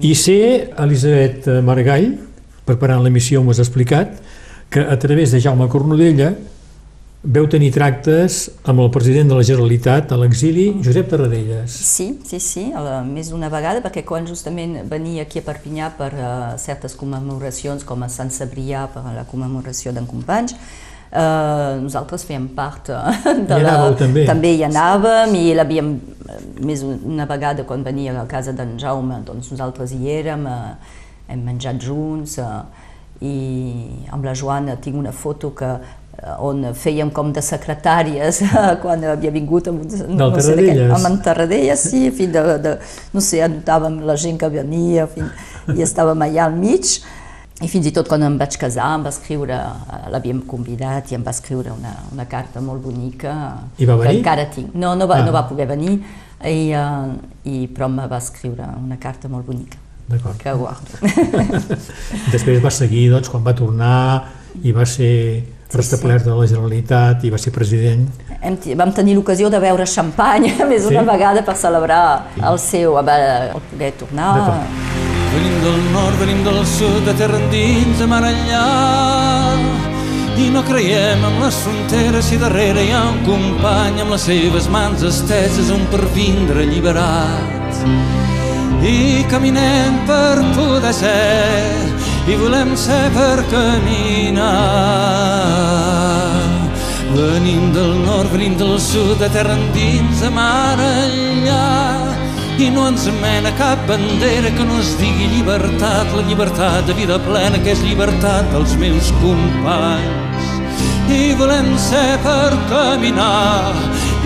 I 0.00 0.14
sé, 0.14 0.70
Elisabet 0.78 1.46
Margall, 1.66 2.14
preparant 2.64 3.02
l'emissió 3.02 3.42
m'ho 3.42 3.50
has 3.50 3.58
explicat, 3.58 4.20
que 4.70 4.80
a 4.80 4.96
través 4.98 5.32
de 5.32 5.40
Jaume 5.42 5.66
Cornudella 5.68 6.30
veu 7.22 7.46
tenir 7.52 7.68
tractes 7.74 8.46
amb 8.64 8.80
el 8.80 8.88
president 8.94 9.28
de 9.28 9.34
la 9.36 9.42
Generalitat 9.44 10.12
a 10.12 10.16
l'exili, 10.16 10.70
Josep 10.82 11.10
Tarradellas. 11.10 11.70
Sí, 11.70 12.20
sí, 12.24 12.38
sí, 12.40 12.70
la- 12.72 13.02
més 13.04 13.28
d'una 13.28 13.50
vegada, 13.52 13.82
perquè 13.82 14.04
quan 14.06 14.26
justament 14.26 14.88
venia 14.88 15.22
aquí 15.26 15.40
a 15.40 15.42
Perpinyà 15.42 15.90
per 15.98 16.12
uh, 16.14 16.56
certes 16.56 16.94
commemoracions, 16.94 17.84
com 17.84 18.02
a 18.02 18.08
Sant 18.08 18.30
Cebrià 18.30 18.86
per 18.88 19.02
la 19.12 19.24
commemoració 19.28 19.92
d'en 19.92 20.06
Companys, 20.06 20.54
uh, 21.12 21.80
nosaltres 21.82 22.24
fèiem 22.28 22.48
part 22.56 22.90
uh, 22.94 23.10
de 23.48 23.58
anàveu 23.58 23.96
també? 23.98 24.24
També 24.28 24.54
hi 24.56 24.64
anàvem 24.68 25.34
i 25.38 25.44
l'havíem 25.56 25.94
eh, 25.96 26.40
més 26.66 26.84
una 26.86 27.26
vegada 27.30 27.66
quan 27.68 27.84
venia 27.86 28.14
a 28.20 28.26
casa 28.30 28.54
d'en 28.56 28.76
Jaume, 28.80 29.22
doncs 29.26 29.50
nosaltres 29.52 29.94
hi 29.96 30.10
érem, 30.20 30.46
uh, 30.46 30.98
hem 31.30 31.42
menjat 31.46 31.78
junts 31.82 32.38
i 33.20 33.34
amb 34.10 34.24
la 34.24 34.32
Joana 34.34 34.78
tinc 34.80 34.96
una 34.96 35.12
foto 35.12 35.50
que 35.56 35.68
eh, 35.68 36.34
on 36.40 36.64
fèiem 36.74 37.10
com 37.12 37.32
de 37.36 37.42
secretàries 37.44 38.40
quan 38.82 39.04
havia 39.04 39.32
vingut 39.34 39.68
amb, 39.70 39.84
Del 39.84 40.16
no 40.18 40.40
sé 40.40 40.56
de 40.56 40.66
què, 40.66 40.88
amb 40.88 41.10
en 41.10 41.18
Tarradellas, 41.24 41.84
sí, 41.92 42.06
en 42.08 42.16
fi, 42.16 42.28
de, 42.32 42.44
de, 42.64 42.76
no 43.14 43.24
sé, 43.24 43.42
anotàvem 43.44 44.00
la 44.08 44.16
gent 44.20 44.40
que 44.40 44.50
venia, 44.52 45.06
en 45.06 45.14
fi, 45.14 45.76
i 45.76 45.84
estàvem 45.86 46.26
allà 46.26 46.48
al 46.48 46.56
mig. 46.56 46.98
I 47.60 47.68
fins 47.68 47.84
i 47.86 47.92
tot 47.92 48.08
quan 48.08 48.22
em 48.24 48.38
vaig 48.40 48.54
casar 48.56 48.86
em 48.96 49.02
va 49.04 49.10
escriure, 49.12 49.52
eh, 49.54 49.98
l'havíem 50.12 50.40
convidat 50.48 51.10
i 51.12 51.14
em 51.18 51.22
va 51.26 51.30
escriure 51.34 51.72
una, 51.74 51.92
una 52.12 52.24
carta 52.24 52.60
molt 52.64 52.80
bonica. 52.82 53.34
I 53.78 53.84
va 53.84 53.96
venir? 54.00 54.10
Que 54.10 54.18
encara 54.22 54.46
tinc. 54.54 54.74
No, 54.74 54.94
no 54.96 55.06
va, 55.06 55.18
Ah. 55.20 55.24
no 55.26 55.32
va 55.32 55.42
poder 55.48 55.66
venir, 55.68 55.98
i, 56.40 56.72
uh, 56.72 57.12
i, 57.44 57.66
però 57.68 57.84
em 57.90 57.98
va 58.08 58.16
escriure 58.16 58.64
una 58.80 58.96
carta 58.96 59.28
molt 59.28 59.44
bonica, 59.46 59.76
que 60.42 60.52
guardo. 60.56 60.96
Després 62.32 62.62
va 62.64 62.70
seguir, 62.72 63.10
doncs, 63.12 63.28
quan 63.28 63.44
va 63.44 63.52
tornar 63.54 64.24
i 64.64 64.72
va 64.72 64.86
ser 64.88 65.44
restablert 65.70 66.24
de 66.26 66.34
la 66.34 66.46
Generalitat 66.50 67.22
i 67.24 67.30
va 67.30 67.38
ser 67.38 67.52
president. 67.54 68.08
Hem, 68.40 68.56
vam 68.74 68.90
tenir 68.96 69.14
l'ocasió 69.14 69.50
de 69.52 69.60
beure 69.62 69.84
xampany 69.86 70.48
més 70.70 70.88
Sí? 70.88 70.94
una 70.96 71.04
vegada 71.12 71.44
per 71.46 71.54
celebrar 71.60 72.02
el 72.40 72.58
seu, 72.58 72.96
va 72.98 73.04
poder 73.70 73.92
tornar. 74.00 74.32
D'acord. 74.40 75.09
Venim 75.30 75.56
del 75.62 75.82
nord, 75.92 76.16
venim 76.18 76.42
del 76.44 76.64
sud, 76.66 77.04
de 77.06 77.14
terra 77.14 77.38
endins, 77.38 77.98
de 77.98 78.06
mar 78.10 78.24
enllà. 78.26 78.66
I 80.40 80.48
no 80.50 80.62
creiem 80.64 81.22
en 81.26 81.36
les 81.42 81.56
fronteres 81.62 82.30
si 82.30 82.38
darrere 82.40 82.82
hi 82.86 82.90
ha 82.96 83.02
un 83.12 83.20
company 83.26 84.00
amb 84.02 84.14
les 84.14 84.24
seves 84.26 84.66
mans 84.72 85.04
esteses 85.06 85.70
on 85.74 85.84
per 85.92 86.02
vindre 86.16 86.64
alliberat. 86.64 87.84
I 88.82 89.22
caminem 89.30 90.00
per 90.08 90.40
poder 90.56 90.94
ser 90.96 91.90
i 92.26 92.36
volem 92.40 92.74
ser 92.76 93.10
per 93.14 93.44
caminar. 93.52 94.48
Venim 97.14 97.72
del 97.74 97.96
nord, 98.06 98.32
venim 98.32 98.56
del 98.58 98.78
sud, 98.80 99.18
de 99.18 99.28
terra 99.34 99.56
endins, 99.58 100.20
de 100.24 100.30
mar 100.30 100.78
enllà. 100.78 102.09
I 102.60 102.68
no 102.68 102.82
ens 102.90 103.06
mena 103.22 103.50
cap 103.56 103.80
bandera 103.88 104.50
que 104.52 104.64
no 104.68 104.74
es 104.82 104.90
digui 105.00 105.30
llibertat, 105.32 106.10
la 106.12 106.24
llibertat 106.26 106.84
de 106.90 106.92
vida 106.98 107.16
plena 107.24 107.56
que 107.64 107.72
és 107.72 107.80
llibertat 107.86 108.50
dels 108.52 108.74
meus 108.82 109.08
companys. 109.22 110.50
I 111.08 111.32
volem 111.40 111.72
ser 111.80 112.20
per 112.20 112.52
caminar 112.68 113.72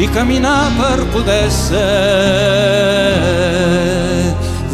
i 0.02 0.10
caminar 0.18 0.66
per 0.80 0.98
poder 1.14 1.46
ser. 1.46 1.86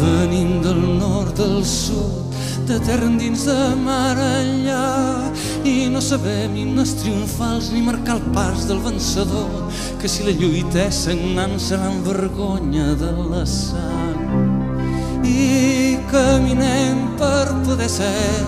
Venim 0.01 0.57
del 0.65 0.81
nord, 0.97 1.37
del 1.37 1.61
sud, 1.61 2.33
de 2.65 2.81
terra 2.81 3.05
endins 3.13 3.45
de 3.45 3.61
mar 3.85 4.17
enllà 4.17 5.20
no 6.01 6.07
sabem 6.07 6.55
himnes 6.57 6.95
triomfals 6.97 7.69
ni 7.71 7.81
marcar 7.85 8.15
el 8.15 8.21
pas 8.33 8.67
del 8.67 8.79
vencedor 8.81 9.69
que 10.01 10.09
si 10.09 10.23
la 10.25 10.33
lluita 10.33 10.87
és 10.87 10.97
sagnant 11.05 11.53
serà 11.61 11.91
en 11.91 11.99
vergonya 12.01 12.95
de 12.97 13.11
la 13.29 13.43
sang. 13.45 14.17
I 15.21 16.01
caminem 16.09 17.03
per 17.21 17.53
poder 17.67 17.89
ser 17.99 18.41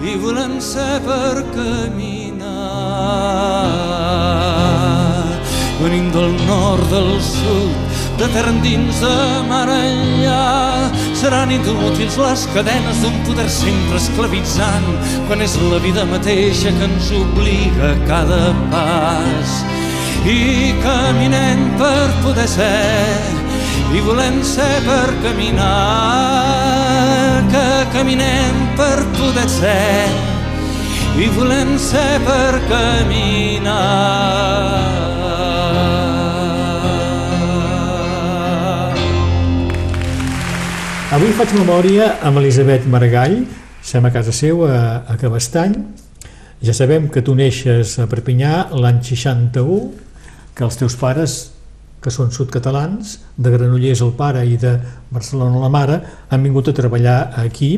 i 0.00 0.16
volem 0.24 0.56
ser 0.64 0.96
per 1.04 1.44
caminar. 1.52 2.48
Venim 5.82 6.08
del 6.16 6.32
nord, 6.48 6.88
del 6.88 7.20
sud 7.20 7.76
de 8.16 8.32
terra 8.32 8.48
endins, 8.48 8.96
de 9.04 9.16
mar 9.50 9.68
enllà 9.68 10.88
seran 11.22 11.52
inútils 11.54 12.16
les 12.18 12.40
cadenes 12.50 12.98
d'un 12.98 13.14
poder 13.22 13.46
sempre 13.46 13.94
esclavitzant 14.00 14.88
quan 15.28 15.38
és 15.44 15.52
la 15.70 15.78
vida 15.78 16.02
mateixa 16.10 16.72
que 16.74 16.88
ens 16.88 17.12
obliga 17.14 17.92
a 17.92 18.00
cada 18.08 18.50
pas. 18.72 19.52
I 20.26 20.74
caminem 20.82 21.62
per 21.78 22.08
poder 22.24 22.48
ser 22.50 23.22
i 23.94 24.02
volem 24.02 24.42
ser 24.42 24.82
per 24.88 25.14
caminar 25.22 25.78
que 27.54 27.66
caminem 27.94 28.58
per 28.74 28.98
poder 29.14 29.48
ser 29.60 30.10
i 31.22 31.30
volem 31.38 31.78
ser 31.78 32.18
per 32.26 32.58
caminar 32.66 33.78
Avui 41.22 41.36
faig 41.38 41.52
memòria 41.54 42.06
amb 42.26 42.40
Elisabet 42.40 42.82
Maragall, 42.90 43.44
som 43.86 44.02
a 44.02 44.10
casa 44.10 44.32
seu, 44.34 44.64
a, 44.66 45.04
a 45.06 45.14
Cabestany. 45.14 45.76
Ja 46.66 46.72
sabem 46.74 47.04
que 47.14 47.20
tu 47.22 47.36
neixes 47.38 47.92
a 48.02 48.08
Perpinyà 48.10 48.72
l'any 48.74 48.96
61, 49.06 49.76
que 50.58 50.64
els 50.66 50.78
teus 50.80 50.96
pares, 50.98 51.36
que 52.02 52.10
són 52.10 52.32
sudcatalans, 52.34 53.12
de 53.38 53.52
Granollers 53.54 54.02
el 54.02 54.10
pare 54.18 54.42
i 54.50 54.56
de 54.58 54.72
Barcelona 55.14 55.60
la 55.62 55.68
mare, 55.70 56.00
han 56.26 56.42
vingut 56.42 56.72
a 56.72 56.74
treballar 56.74 57.20
aquí 57.44 57.68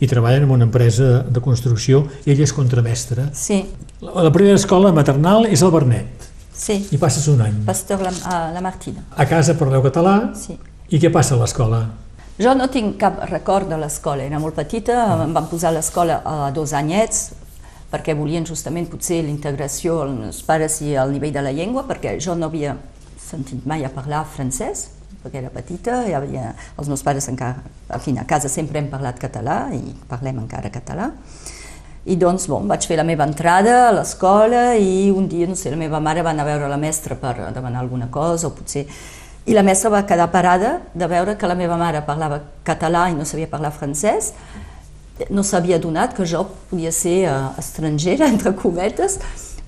i 0.00 0.08
treballen 0.08 0.46
en 0.46 0.54
una 0.56 0.64
empresa 0.64 1.18
de 1.28 1.42
construcció. 1.44 2.06
Ella 2.24 2.46
és 2.46 2.54
contramestra. 2.56 3.26
Sí, 3.36 3.66
La, 4.00 4.14
la 4.30 4.32
primera 4.32 4.56
escola 4.56 4.94
maternal 4.96 5.44
és 5.44 5.60
el 5.60 5.74
Bernet, 5.76 6.24
sí, 6.56 6.78
i 6.88 7.02
passes 7.04 7.28
un 7.28 7.44
any. 7.44 7.60
Pastor 7.68 8.00
la, 8.00 8.14
a 8.24 8.40
la 8.56 8.64
Martina, 8.64 9.04
A 9.12 9.28
casa 9.28 9.58
parleu 9.60 9.84
català, 9.84 10.32
sí. 10.40 10.56
i 10.88 11.02
què 11.04 11.12
passa 11.12 11.36
a 11.36 11.42
l'escola? 11.42 11.82
Jo 12.34 12.50
no 12.58 12.66
tinc 12.66 12.96
cap 12.98 13.20
record 13.30 13.68
de 13.70 13.76
l'escola, 13.78 14.24
era 14.26 14.40
molt 14.42 14.56
petita, 14.58 14.96
em 15.22 15.30
van 15.36 15.44
posar 15.46 15.68
a 15.70 15.76
l'escola 15.76 16.16
a 16.26 16.48
dos 16.50 16.72
anyets, 16.74 17.28
perquè 17.92 18.16
volien 18.18 18.42
justament 18.42 18.88
potser 18.90 19.20
l'integració 19.22 20.00
als 20.02 20.40
pares 20.42 20.80
i 20.82 20.96
al 20.98 21.14
nivell 21.14 21.30
de 21.36 21.44
la 21.46 21.52
llengua, 21.54 21.84
perquè 21.86 22.16
jo 22.18 22.34
no 22.34 22.50
havia 22.50 22.74
sentit 23.22 23.62
mai 23.70 23.86
a 23.86 23.92
parlar 23.94 24.24
francès, 24.26 24.88
perquè 25.22 25.44
era 25.44 25.54
petita, 25.54 26.02
i 26.10 26.18
havia, 26.18 26.50
els 26.74 26.90
meus 26.90 27.06
pares 27.06 27.30
encara, 27.30 27.62
en 27.86 28.02
fi, 28.02 28.18
a 28.18 28.26
casa 28.26 28.50
sempre 28.50 28.82
hem 28.82 28.90
parlat 28.90 29.22
català 29.22 29.68
i 29.70 29.94
parlem 30.10 30.42
encara 30.42 30.74
català. 30.74 31.12
I 32.04 32.18
doncs, 32.18 32.48
bon, 32.50 32.66
vaig 32.66 32.82
fer 32.90 32.98
la 32.98 33.06
meva 33.06 33.30
entrada 33.30 33.84
a 33.86 33.92
l'escola 33.94 34.72
i 34.74 35.06
un 35.14 35.30
dia, 35.30 35.46
no 35.46 35.54
sé, 35.54 35.70
la 35.70 35.78
meva 35.78 36.02
mare 36.02 36.26
va 36.26 36.34
anar 36.34 36.42
a 36.42 36.50
veure 36.50 36.66
la 36.68 36.82
mestra 36.82 37.14
per 37.14 37.52
demanar 37.54 37.86
alguna 37.86 38.10
cosa 38.10 38.50
o 38.50 38.58
potser... 38.58 38.88
I 39.44 39.52
la 39.52 39.62
mestra 39.62 39.90
va 39.92 40.06
quedar 40.08 40.30
parada 40.32 40.78
de 40.94 41.06
veure 41.06 41.34
que 41.36 41.48
la 41.48 41.54
meva 41.54 41.76
mare 41.76 42.00
parlava 42.06 42.40
català 42.64 43.10
i 43.10 43.16
no 43.16 43.26
sabia 43.28 43.50
parlar 43.50 43.74
francès. 43.76 44.32
No 45.28 45.44
s'havia 45.44 45.78
donat 45.78 46.14
que 46.16 46.24
jo 46.24 46.46
podia 46.70 46.92
ser 46.92 47.28
uh, 47.28 47.50
estrangera, 47.60 48.28
entre 48.32 48.54
cometes, 48.56 49.18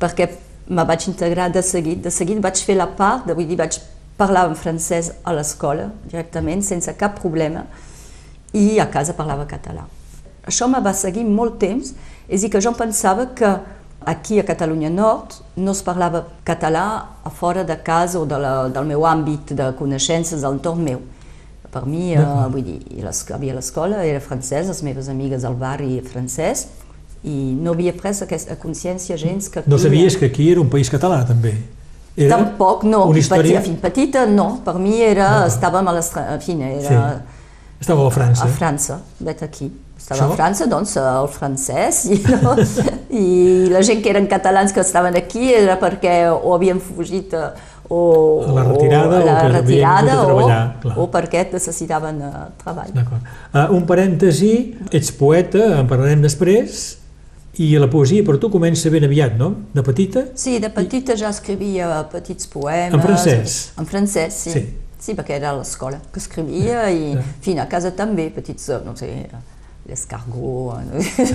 perquè 0.00 0.30
me 0.68 0.84
vaig 0.88 1.06
integrar 1.10 1.50
de 1.52 1.62
seguit. 1.62 2.00
De 2.02 2.10
seguit 2.10 2.40
vaig 2.40 2.62
fer 2.64 2.78
la 2.80 2.88
part, 2.88 3.26
de, 3.28 3.36
vull 3.36 3.46
dir, 3.46 3.60
vaig 3.60 3.76
parlar 4.16 4.46
en 4.48 4.56
francès 4.56 5.12
a 5.22 5.36
l'escola 5.36 5.90
directament, 6.08 6.64
sense 6.64 6.96
cap 6.96 7.20
problema, 7.20 7.66
i 8.56 8.80
a 8.80 8.88
casa 8.88 9.12
parlava 9.12 9.44
català. 9.50 9.84
Això 10.48 10.70
me 10.72 10.80
va 10.80 10.94
seguir 10.96 11.26
molt 11.28 11.60
temps, 11.60 11.92
és 12.26 12.40
a 12.40 12.46
dir, 12.46 12.50
que 12.54 12.64
jo 12.64 12.72
pensava 12.78 13.28
que 13.36 13.58
aquí 14.06 14.38
a 14.40 14.44
Catalunya 14.46 14.88
Nord 14.90 15.34
no 15.58 15.72
es 15.74 15.82
parlava 15.82 16.22
català 16.46 16.86
a 17.26 17.30
fora 17.30 17.64
de 17.66 17.76
casa 17.82 18.20
o 18.20 18.24
de 18.26 18.38
la, 18.38 18.54
del 18.72 18.86
meu 18.86 19.04
àmbit 19.06 19.52
de 19.58 19.68
coneixences 19.78 20.44
al 20.46 20.56
entorn 20.60 20.82
meu. 20.86 21.00
Per 21.70 21.82
mi, 21.84 22.14
eh, 22.14 22.22
vull 22.48 22.62
dir, 22.64 22.78
les, 23.04 23.22
havia 23.34 23.52
l'escola, 23.56 24.04
era 24.06 24.20
francès, 24.22 24.68
les 24.70 24.82
meves 24.86 25.10
amigues 25.12 25.44
al 25.44 25.56
barri 25.60 25.98
francès, 26.06 26.68
i 27.26 27.52
no 27.58 27.74
havia 27.74 27.92
pres 27.92 28.22
aquesta 28.22 28.54
consciència 28.56 29.18
gens 29.20 29.50
que... 29.50 29.64
No 29.66 29.76
aquí- 29.76 29.84
sabies 29.84 30.16
que 30.16 30.30
aquí 30.30 30.50
era 30.52 30.62
un 30.62 30.70
país 30.70 30.88
català, 30.88 31.24
també? 31.26 31.56
Era 32.16 32.38
Tampoc, 32.38 32.84
no. 32.88 33.02
Una 33.10 33.18
història... 33.20 33.60
Petita, 33.60 33.80
petita, 33.82 34.26
no. 34.30 34.62
Per 34.64 34.78
mi 34.80 35.02
era, 35.04 35.46
estàvem 35.50 35.90
a 35.90 35.96
l'estranger, 35.98 36.38
en 36.38 36.46
fi, 36.46 36.54
era 36.86 37.02
Estava 37.80 38.06
a 38.06 38.10
França. 38.14 38.46
a 38.46 38.48
França, 38.48 39.00
vet 39.20 39.42
aquí. 39.44 39.68
Estava 39.96 40.26
a 40.32 40.36
França, 40.36 40.66
doncs, 40.70 40.92
el 41.00 41.28
francès, 41.32 42.02
i, 42.12 42.18
no? 42.42 42.52
i 43.10 43.70
la 43.72 43.80
gent 43.86 44.02
que 44.04 44.12
eren 44.12 44.28
catalans 44.30 44.74
que 44.76 44.84
estaven 44.84 45.16
aquí 45.18 45.48
era 45.56 45.78
perquè 45.80 46.18
o 46.30 46.52
havien 46.54 46.78
fugit 46.84 47.32
eh, 47.34 47.48
o, 47.88 48.44
A 48.46 48.52
la 48.52 48.64
retirada 48.64 49.18
o, 49.18 49.24
la 49.24 49.34
o 49.44 49.48
retirada 49.52 50.20
o, 50.20 50.26
treballar, 50.26 50.60
clar. 50.82 50.94
o 50.98 51.08
perquè 51.10 51.46
necessitaven 51.52 52.22
uh, 52.26 52.44
treball. 52.60 52.92
D'acord. 52.94 53.32
Uh, 53.54 53.66
un 53.76 53.86
parèntesi, 53.88 54.52
ets 54.90 55.12
poeta, 55.14 55.62
en 55.80 55.90
parlarem 55.90 56.24
després, 56.24 56.86
i 57.62 57.70
la 57.80 57.88
poesia 57.88 58.24
per 58.26 58.36
tu 58.42 58.50
comença 58.52 58.90
ben 58.92 59.06
aviat, 59.06 59.36
no? 59.40 59.52
De 59.72 59.84
petita? 59.86 60.26
Sí, 60.36 60.58
de 60.60 60.68
petita 60.74 61.16
ja 61.16 61.30
escrivia 61.32 61.88
petits 62.12 62.50
poemes. 62.52 62.92
En 62.92 63.04
francès? 63.04 63.60
En 63.80 63.88
francès, 63.88 64.42
sí. 64.44 64.56
Sí. 64.58 64.66
Sí, 65.06 65.14
perquè 65.14 65.36
era 65.36 65.52
a 65.52 65.58
l'escola 65.58 66.00
que 66.12 66.18
escrivia 66.18 66.88
i, 66.90 67.12
en 67.14 67.34
fi, 67.44 67.54
a 67.60 67.68
casa 67.70 67.92
també, 67.94 68.26
petits, 68.34 68.66
no 68.84 68.96
sé, 68.98 69.12
l'escargot, 69.88 70.80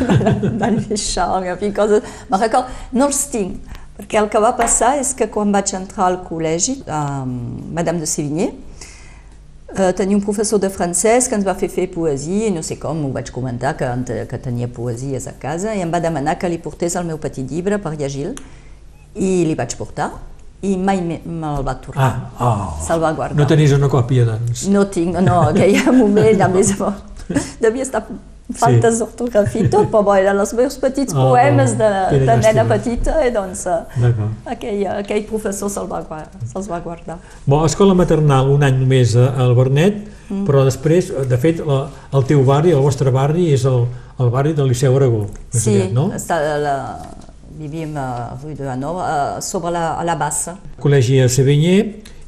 l'alfeixar, 0.61 1.43
en 1.43 1.57
fi, 1.61 1.71
coses... 1.75 2.03
Me'n 2.29 2.41
record, 2.41 2.71
no 2.97 3.07
els 3.09 3.21
tinc, 3.31 3.59
perquè 3.97 4.19
el 4.21 4.29
que 4.33 4.41
va 4.43 4.53
passar 4.57 4.95
és 5.01 5.13
que 5.17 5.29
quan 5.31 5.51
vaig 5.53 5.73
entrar 5.77 6.07
al 6.09 6.19
col·legi, 6.27 6.81
a 6.87 7.23
Madame 7.25 8.01
de 8.03 8.09
Sévigné, 8.09 8.49
eh, 9.75 9.91
tenia 9.97 10.17
un 10.17 10.23
professor 10.25 10.59
de 10.59 10.69
francès 10.73 11.29
que 11.29 11.37
ens 11.39 11.45
va 11.47 11.55
fer 11.55 11.69
fer 11.71 11.87
poesia 11.93 12.49
i 12.49 12.55
no 12.55 12.63
sé 12.65 12.75
com, 12.81 13.05
ho 13.07 13.11
vaig 13.15 13.31
comentar 13.31 13.75
que, 13.79 13.87
que 14.27 14.39
tenia 14.41 14.67
poesies 14.67 15.27
a 15.31 15.35
casa 15.39 15.75
i 15.75 15.83
em 15.85 15.91
va 15.93 16.01
demanar 16.03 16.37
que 16.39 16.49
li 16.51 16.59
portés 16.59 16.97
el 16.99 17.07
meu 17.07 17.17
petit 17.23 17.47
llibre 17.47 17.79
per 17.79 17.93
llegir 17.95 18.33
i 19.15 19.31
li 19.47 19.55
vaig 19.59 19.75
portar 19.79 20.11
i 20.61 20.75
mai 20.77 20.99
me- 21.01 21.21
me'l 21.25 21.63
va 21.65 21.73
tornar. 21.81 22.09
Ah, 22.37 22.45
oh. 22.45 22.65
Se'l 22.85 22.99
va 23.01 23.09
guardar. 23.17 23.33
No 23.39 23.47
tenies 23.49 23.71
una 23.73 23.87
còpia, 23.89 24.27
doncs. 24.27 24.67
No 24.69 24.83
tinc, 24.93 25.15
no, 25.25 25.39
aquell 25.49 25.79
moment, 26.03 26.43
a 26.45 26.49
més, 26.53 26.75
devia 27.63 27.81
estar 27.87 28.03
faltes 28.53 29.01
sí. 29.51 29.59
i 29.59 29.69
tot, 29.69 29.89
però 29.91 30.03
bo, 30.03 30.15
eren 30.15 30.39
els 30.39 30.53
meus 30.53 30.77
petits 30.77 31.13
Oh, 31.13 31.29
poemes 31.31 31.77
de, 31.77 31.89
de 32.11 32.19
nena 32.25 32.41
llàstima. 32.41 32.67
petita 32.69 33.17
i 33.25 33.31
doncs 33.31 33.65
eh, 33.67 33.79
aquell, 34.45 34.85
aquell 34.99 35.23
professor 35.29 35.69
se'ls 35.69 35.89
va, 35.89 36.23
se'ls 36.51 36.69
va 36.71 36.79
guardar. 36.79 37.17
Bo, 37.45 37.63
escola 37.65 37.93
maternal 37.93 38.49
un 38.49 38.63
any 38.63 38.79
només 38.83 39.15
al 39.15 39.55
Bernet, 39.55 40.07
Mm. 40.31 40.45
però 40.47 40.61
després, 40.63 41.09
de 41.27 41.37
fet, 41.37 41.57
la, 41.67 41.89
el 42.15 42.23
teu 42.23 42.39
barri, 42.47 42.71
el 42.71 42.79
vostre 42.79 43.11
barri, 43.11 43.49
és 43.51 43.65
el, 43.67 43.81
el 44.17 44.29
barri 44.31 44.53
del 44.55 44.69
Liceu 44.71 44.95
Aragó, 44.95 45.25
Sí, 45.51 45.73
aviat, 45.73 45.91
no? 45.91 46.05
està 46.15 46.37
a 46.53 46.57
la, 46.57 46.75
vivíem 47.59 47.91
a 47.99 48.37
Rue 48.41 48.55
de 48.55 48.69
Hanovre, 48.69 49.03
eh, 49.03 49.41
sobre 49.43 49.73
la, 49.75 49.97
a 49.99 50.05
la 50.07 50.15
bassa. 50.15 50.55
Col·legi 50.79 51.19
a 51.19 51.27
Sevinyer, 51.27 51.81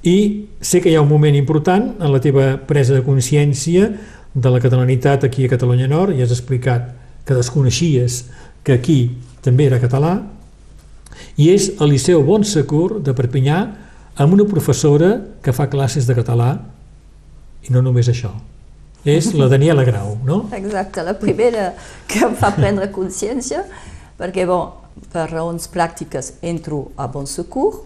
i 0.03 0.50
sé 0.60 0.82
que 0.84 0.92
hi 0.92 0.98
ha 1.00 1.01
un 1.01 1.08
moment 1.08 1.36
important 1.39 1.94
en 1.96 2.12
la 2.12 2.20
teva 2.20 2.58
presa 2.68 2.92
de 2.98 3.06
consciència 3.08 3.88
de 4.34 4.50
la 4.50 4.60
catalanitat 4.60 5.24
aquí 5.24 5.46
a 5.46 5.52
Catalunya 5.52 5.88
Nord, 5.88 6.16
i 6.18 6.24
has 6.24 6.34
explicat 6.34 6.92
que 7.25 7.38
desconeixies 7.38 8.24
que 8.63 8.74
aquí 8.74 8.98
també 9.46 9.68
era 9.70 9.82
català, 9.82 10.18
i 11.38 11.50
és 11.54 11.70
el 11.82 11.94
Liceu 11.94 12.24
Bon 12.25 12.44
Secour 12.46 13.00
de 13.04 13.13
Perpinyà 13.13 13.60
amb 14.22 14.34
una 14.36 14.46
professora 14.50 15.16
que 15.42 15.54
fa 15.54 15.70
classes 15.70 16.08
de 16.10 16.16
català, 16.18 16.56
i 17.63 17.74
no 17.74 17.82
només 17.82 18.10
això. 18.12 18.34
És 19.04 19.34
la 19.36 19.50
Daniela 19.52 19.84
Grau, 19.84 20.16
no? 20.24 20.46
Exacte, 20.56 21.04
la 21.04 21.16
primera 21.20 21.74
que 22.08 22.24
em 22.24 22.38
fa 22.40 22.54
prendre 22.56 22.88
consciència, 22.94 23.66
perquè 24.20 24.46
bon, 24.48 24.72
per 25.12 25.28
raons 25.32 25.68
pràctiques 25.72 26.38
entro 26.42 26.86
a 26.96 27.10
Bon 27.12 27.28
Secours 27.28 27.82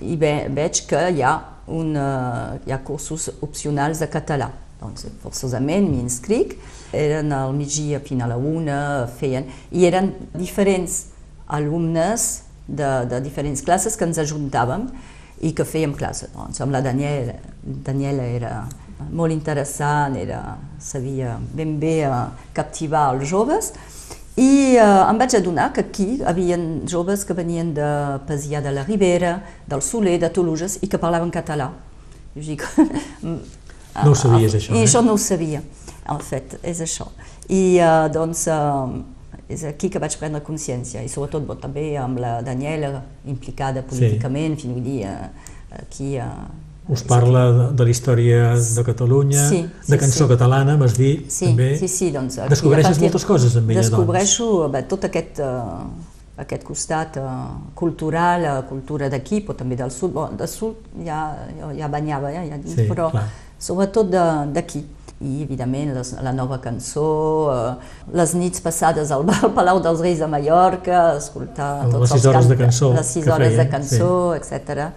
i 0.00 0.16
ve, 0.16 0.48
veig 0.48 0.84
que 0.88 1.02
hi 1.12 1.22
ha, 1.22 1.34
un, 1.68 1.92
hi 1.92 2.72
ha 2.72 2.80
cursos 2.86 3.28
opcionals 3.44 4.00
de 4.02 4.08
català. 4.10 4.48
Doncs 4.82 5.06
forçosament 5.22 5.86
m'hi 5.88 6.02
inscric, 6.02 6.56
eren 6.92 7.32
al 7.32 7.54
migdia 7.54 8.02
fins 8.02 8.24
a 8.24 8.30
la 8.32 8.36
una, 8.36 8.78
feien, 9.18 9.46
i 9.70 9.86
eren 9.86 10.12
diferents 10.34 11.04
alumnes 11.46 12.28
de, 12.66 12.90
de 13.10 13.20
diferents 13.22 13.62
classes 13.62 13.96
que 13.96 14.06
ens 14.08 14.20
ajuntàvem 14.22 14.88
i 15.42 15.52
que 15.56 15.66
fèiem 15.66 15.94
classe. 15.98 16.30
Doncs 16.34 16.62
amb 16.62 16.74
la 16.74 16.82
Daniela, 16.84 17.38
Daniela 17.62 18.26
era 18.26 18.52
molt 19.10 19.34
interessant, 19.34 20.16
era, 20.18 20.42
sabia 20.78 21.36
ben 21.54 21.78
bé 21.82 22.02
eh, 22.06 22.20
captivar 22.54 23.08
els 23.14 23.26
joves 23.30 23.72
i 24.38 24.76
eh, 24.78 24.82
em 24.82 25.18
vaig 25.20 25.34
adonar 25.36 25.72
que 25.74 25.82
aquí 25.84 26.06
hi 26.14 26.20
havia 26.24 26.58
joves 26.88 27.26
que 27.28 27.36
venien 27.36 27.74
de 27.74 27.88
Pasià 28.28 28.62
de 28.64 28.72
la 28.72 28.86
Ribera, 28.86 29.40
del 29.68 29.82
Soler, 29.82 30.18
de 30.22 30.30
Toluges 30.32 30.78
i 30.82 30.88
que 30.88 31.00
parlaven 31.02 31.34
català. 31.34 31.72
Jo 32.36 32.46
dic, 32.46 32.64
No 34.04 34.12
ho 34.12 34.14
sabies, 34.16 34.54
això, 34.56 34.72
I 34.74 34.80
eh? 34.80 34.86
això 34.86 35.02
no 35.04 35.12
ho 35.14 35.20
sabia, 35.20 35.60
en 36.08 36.18
fet, 36.24 36.56
és 36.62 36.80
això. 36.80 37.08
I 37.52 37.78
eh, 37.78 38.08
doncs 38.14 38.46
eh, 38.48 39.52
és 39.52 39.64
aquí 39.68 39.90
que 39.92 40.00
vaig 40.00 40.14
prendre 40.16 40.40
consciència 40.46 41.02
i 41.04 41.08
sobretot 41.12 41.44
bon, 41.44 41.58
també 41.60 41.90
amb 42.00 42.18
la 42.22 42.38
Daniela 42.42 43.02
implicada 43.28 43.82
políticament, 43.84 44.56
sí. 44.56 44.62
fins 44.66 44.74
vull 44.78 44.84
dir, 44.86 45.00
eh, 45.04 45.82
aquí... 45.82 46.14
Us 46.90 47.04
parla 47.06 47.42
de, 47.54 47.66
de 47.78 47.84
la 47.86 47.90
història 47.92 48.38
de 48.58 48.82
Catalunya, 48.82 49.44
Sí, 49.48 49.60
sí, 49.84 49.92
de 49.92 49.98
cançó 50.00 50.24
sí. 50.24 50.30
catalana, 50.32 50.74
m'has 50.80 50.96
dit, 50.98 51.28
Sí, 51.30 51.46
també. 51.52 51.68
sí, 51.78 51.86
sí, 51.88 52.08
doncs... 52.10 52.40
aquí, 52.42 52.50
Descobreixes 52.56 52.88
partir- 52.90 53.04
moltes 53.06 53.26
coses 53.28 53.54
amb 53.60 53.70
ella, 53.70 53.84
doncs. 53.84 53.92
Descobreixo 53.92 54.48
tot 54.90 55.04
aquest, 55.06 55.38
uh, 55.38 55.84
aquest 56.42 56.64
costat 56.66 57.20
cultural, 57.78 58.42
uh, 58.50 58.56
cultura 58.68 59.08
d'aquí, 59.12 59.40
però 59.46 59.54
també 59.60 59.76
del 59.78 59.92
sud. 59.94 60.10
Bon, 60.16 60.34
del 60.36 60.48
sud 60.50 60.82
ja, 61.06 61.20
ja, 61.60 61.70
ja 61.84 61.88
banyava, 61.92 62.32
ja, 62.34 62.42
ja, 62.50 62.58
Sí, 62.66 62.88
però 62.90 63.10
clar. 63.14 63.28
Sobretot 63.62 64.10
de- 64.10 64.50
d'aquí. 64.56 64.82
I, 65.22 65.44
evidentment, 65.44 65.92
les, 65.94 66.08
la 66.18 66.32
nova 66.34 66.56
cançó, 66.58 67.04
uh, 67.46 67.76
les 68.10 68.32
nits 68.34 68.58
passades 68.60 69.12
al, 69.14 69.22
al 69.38 69.52
Palau 69.54 69.78
dels 69.84 70.00
Reis 70.02 70.18
de 70.18 70.26
Mallorca, 70.26 71.12
escoltar 71.14 71.84
Les 71.84 71.92
tots 71.94 72.10
sis 72.10 72.16
els 72.18 72.26
hores 72.26 72.48
de 72.50 72.56
cançó 72.58 72.88
les 72.96 73.12
sis 73.14 73.28
hores 73.30 73.54
de 73.54 73.60
feien, 73.60 73.70
cançó, 73.70 74.10
etc. 74.34 74.88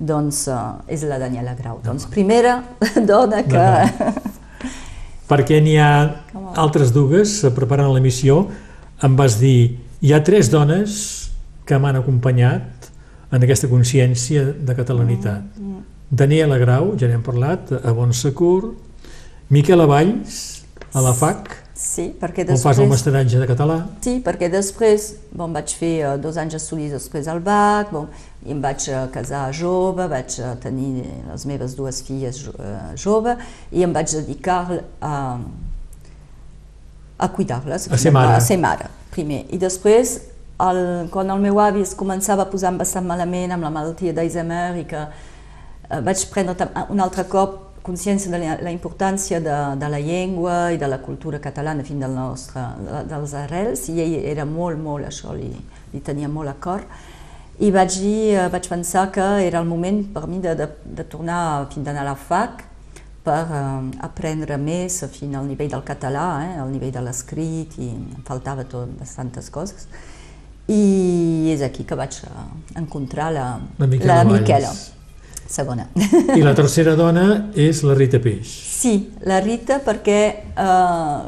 Doncs 0.00 0.46
uh, 0.48 0.78
és 0.88 1.04
la 1.04 1.20
Daniela 1.20 1.52
Grau. 1.58 1.82
Doncs 1.84 2.08
primera 2.08 2.62
dona 3.12 3.42
que... 3.44 3.66
Perquè 5.28 5.60
n'hi 5.60 5.76
ha 5.76 5.92
altres 6.56 6.88
dues 6.96 7.42
eh, 7.44 7.52
preparant 7.52 7.92
l'emissió, 7.92 8.46
em 9.04 9.16
vas 9.20 9.36
dir, 9.36 9.76
hi 10.00 10.14
ha 10.16 10.22
tres 10.24 10.48
dones 10.48 10.94
que 11.68 11.76
m'han 11.76 12.00
acompanyat 12.00 12.88
en 13.36 13.44
aquesta 13.44 13.68
consciència 13.68 14.46
de 14.56 14.76
catalanitat. 14.78 15.44
Mm, 15.60 15.82
Daniela 16.10 16.58
Grau, 16.58 16.94
ja 16.96 17.08
n'hem 17.08 17.22
parlat, 17.22 17.72
a 17.84 17.92
Bon 17.92 18.12
Secour, 18.12 18.72
Miquel 19.52 19.84
Valls, 19.86 20.62
a 20.92 21.04
la 21.04 21.14
FAC, 21.16 21.56
Sí, 21.78 22.08
perquè 22.18 22.42
on 22.42 22.56
fas 22.58 22.80
el 22.80 22.88
després... 22.88 22.90
mestratge 22.90 23.38
de 23.38 23.46
català, 23.46 23.76
Sí, 24.02 24.16
perquè 24.24 24.48
després 24.50 25.12
bon, 25.30 25.52
vaig 25.54 25.70
fer 25.78 25.92
uh, 26.02 26.16
dos 26.18 26.34
anys 26.42 26.56
d'estudis 26.56 26.90
després 26.90 27.28
al 27.30 27.38
BAC, 27.44 27.92
bon, 27.94 28.08
i 28.42 28.50
em 28.50 28.58
vaig 28.64 28.88
uh, 28.90 29.04
casar 29.14 29.44
jove, 29.54 30.08
vaig 30.10 30.40
uh, 30.42 30.56
tenir 30.58 31.04
les 31.28 31.44
meves 31.46 31.76
dues 31.78 32.00
filles 32.02 32.40
jo, 32.42 32.56
uh, 32.58 32.90
jove 32.98 33.36
i 33.70 33.86
em 33.86 33.94
vaig 33.94 34.10
dedicar 34.10 34.58
a, 34.98 35.14
a 37.14 37.30
cuidar-les. 37.38 37.86
A 37.94 38.02
ser 38.02 38.10
mare. 38.16 38.34
A 38.34 38.42
ser 38.42 38.58
mare, 38.58 38.90
primer. 39.14 39.44
I 39.54 39.62
després, 39.62 40.16
el, 40.58 40.82
quan 41.14 41.30
el 41.30 41.46
meu 41.46 41.62
avi 41.62 41.86
es 41.86 41.94
començava 41.94 42.48
a 42.48 42.50
posar 42.50 42.74
bastant 42.74 43.06
malament 43.06 43.54
amb 43.54 43.70
la 43.70 43.70
malaltia 43.70 44.18
d'Alzheimer 44.18 44.80
i 44.82 44.86
que 44.90 45.06
vaig 45.88 46.26
prendre 46.30 46.54
tam- 46.54 46.90
un 46.92 47.00
altre 47.00 47.24
cop 47.28 47.64
consciència 47.82 48.28
de 48.30 48.38
la, 48.42 48.56
la 48.60 48.70
importància 48.74 49.38
de, 49.40 49.56
de 49.80 49.88
la 49.88 49.98
llengua 50.00 50.72
i 50.74 50.76
de 50.76 50.88
la 50.90 50.98
cultura 51.00 51.38
catalana 51.40 51.84
fins 51.86 52.02
del 52.04 52.12
nostre, 52.12 52.60
de, 52.84 53.04
dels 53.08 53.32
arrels, 53.34 53.86
i 53.88 54.00
ell 54.04 54.16
era 54.28 54.44
molt, 54.44 54.76
molt, 54.78 55.06
això 55.08 55.32
li, 55.32 55.48
li 55.94 56.00
tenia 56.04 56.28
molt 56.28 56.52
a 56.52 56.56
cor. 56.60 56.84
I 57.64 57.70
vaig 57.74 57.94
dir, 57.96 58.34
eh, 58.36 58.48
vaig 58.52 58.68
pensar 58.68 59.06
que 59.10 59.24
era 59.46 59.62
el 59.62 59.66
moment 59.66 60.02
per 60.12 60.26
mi 60.28 60.38
de, 60.44 60.52
de, 60.54 60.66
de 60.84 61.04
tornar 61.08 61.68
fins 61.72 61.86
d'anar 61.86 62.04
a 62.04 62.10
la 62.10 62.14
fac 62.14 62.66
per 63.24 63.40
eh, 63.48 63.88
aprendre 64.04 64.60
més 64.60 65.00
fins 65.10 65.34
al 65.40 65.48
nivell 65.48 65.72
del 65.72 65.82
català, 65.88 66.26
eh, 66.44 66.60
al 66.60 66.68
nivell 66.70 66.92
de 66.92 67.02
l'escrit, 67.08 67.72
i 67.80 67.88
em 67.96 68.22
faltava 68.28 68.68
tot, 68.68 68.92
bastantes 69.00 69.48
coses. 69.50 69.88
I 70.68 71.48
és 71.54 71.64
aquí 71.64 71.88
que 71.88 71.96
vaig 71.96 72.20
eh, 72.28 72.46
encontrar 72.76 73.32
la, 73.32 73.48
La 73.80 74.22
Miquela 74.28 74.60
la 74.68 74.76
Valls. 74.76 74.97
Segona. 75.48 75.88
i 76.36 76.42
la 76.44 76.52
tercera 76.56 76.92
dona 76.98 77.50
és 77.56 77.80
la 77.86 77.96
Rita 77.96 78.20
Peix. 78.20 78.50
Sí, 78.78 78.94
la 79.24 79.40
Rita 79.40 79.78
perquè 79.84 80.20
eh, 80.52 81.20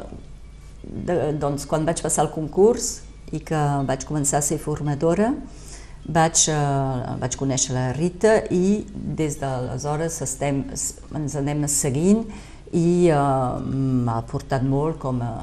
de, 0.85 1.17
doncs, 1.41 1.65
quan 1.65 1.87
vaig 1.87 2.03
passar 2.05 2.27
el 2.27 2.31
concurs 2.35 2.99
i 3.33 3.41
que 3.41 3.59
vaig 3.87 4.05
començar 4.05 4.41
a 4.41 4.45
ser 4.45 4.59
formadora, 4.61 5.31
vaig, 6.05 6.45
eh, 6.53 7.17
vaig 7.21 7.37
conèixer 7.39 7.75
la 7.75 7.89
Rita 7.97 8.37
i 8.53 8.83
des 8.93 9.39
d'aleshores 9.41 10.21
estem, 10.25 10.63
ens 11.17 11.37
anem 11.39 11.65
seguint 11.71 12.25
i 12.77 13.09
eh, 13.09 13.17
m'ha 13.17 14.19
aportat 14.21 14.65
molt 14.65 14.99
com 15.01 15.21
a, 15.25 15.33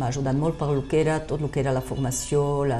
m'ha 0.00 0.08
ajudat 0.08 0.36
molt 0.36 0.56
per 0.56 0.70
lo 0.72 0.82
que 0.88 1.00
era, 1.02 1.18
tot 1.28 1.42
el 1.44 1.50
que 1.52 1.60
era 1.60 1.72
la 1.76 1.82
formació, 1.84 2.64
la, 2.64 2.78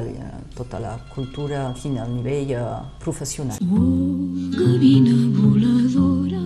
tota 0.57 0.81
la 0.81 0.95
cultura, 1.13 1.67
en 1.69 1.77
fi, 1.77 1.91
al 2.01 2.15
nivell 2.15 2.53
eh, 2.57 2.63
professional. 3.05 3.59
Oh, 3.61 4.15
gavina 4.57 5.13
voladora 5.37 6.41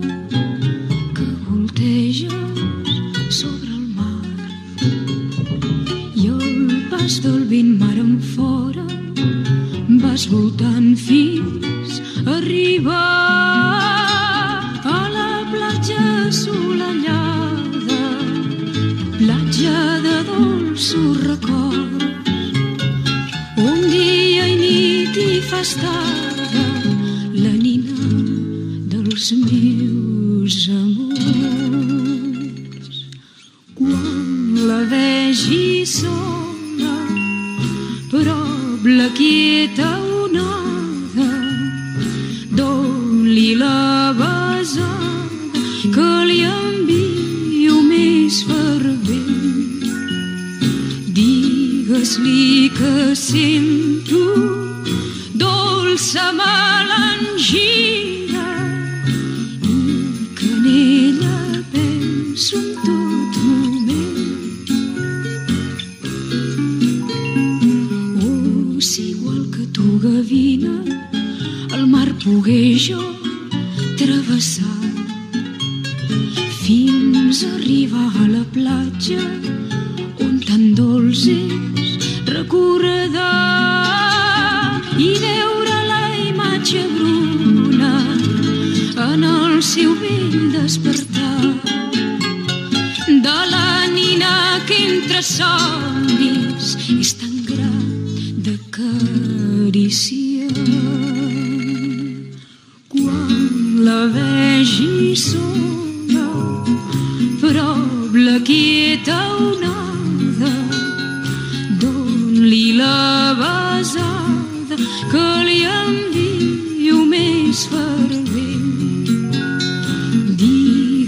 que 1.15 1.27
volteges 1.47 2.33
sobre 3.29 3.71
el 3.71 3.87
mar. 3.95 4.27
I 6.11 6.27
el 6.27 6.89
pas 6.91 7.21
del 7.23 7.47
vent 7.53 7.71
mar 7.79 7.95
en 7.95 8.19
fora 8.35 8.83
vas 10.03 10.27
voltant 10.27 10.91
fins 11.07 12.01
a 12.25 12.35
arribar 12.41 12.99
a 14.83 15.01
la 15.15 15.31
platja 15.55 16.03
assolellada. 16.27 18.03
Platja 19.23 19.79
de 20.03 20.15
dolços 20.75 21.17
records 21.23 22.03
un 23.55 23.79
dia 23.87 24.43
i 24.51 24.57
nit 24.59 25.15
hi 25.15 25.39
fa 25.47 25.61
estada 25.63 26.65
la 27.31 27.55
nina 27.63 28.11
dels 28.91 29.31
meus 29.47 30.59
amors. 30.75 31.04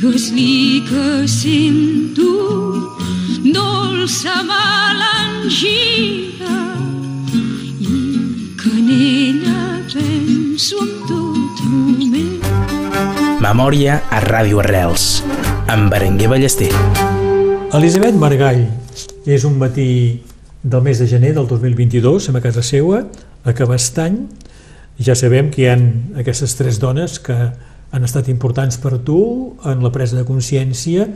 Digues-li 0.07 0.87
que 0.87 1.27
sento 1.27 2.27
dolça 3.43 4.37
melangia 4.47 5.67
i 7.75 7.89
que 8.55 8.71
en 8.71 8.87
ella 8.87 9.65
penso 9.91 10.79
en 10.79 10.95
tot 11.11 11.59
moment. 11.67 12.39
Memòria 13.43 13.99
a 14.07 14.23
Ràdio 14.23 14.63
Arrels, 14.63 15.27
amb 15.67 15.91
Berenguer 15.91 16.31
Ballester. 16.31 16.71
Elisabet 17.75 18.15
Margall 18.15 18.63
és 19.27 19.43
un 19.43 19.59
matí 19.59 20.23
del 20.63 20.87
mes 20.87 21.03
de 21.03 21.11
gener 21.11 21.35
del 21.35 21.51
2022 21.51 22.31
a 22.31 22.39
casa 22.39 22.63
seua, 22.63 23.03
a 23.43 23.51
Cabestany. 23.51 24.23
Ja 25.03 25.19
sabem 25.19 25.51
que 25.51 25.65
hi 25.65 25.67
ha 25.67 25.81
aquestes 26.23 26.55
tres 26.55 26.79
dones 26.79 27.19
que 27.19 27.51
han 27.91 28.03
estat 28.03 28.27
importants 28.31 28.77
per 28.81 28.97
tu 29.05 29.19
en 29.65 29.83
la 29.83 29.91
presa 29.93 30.17
de 30.17 30.25
consciència 30.27 31.07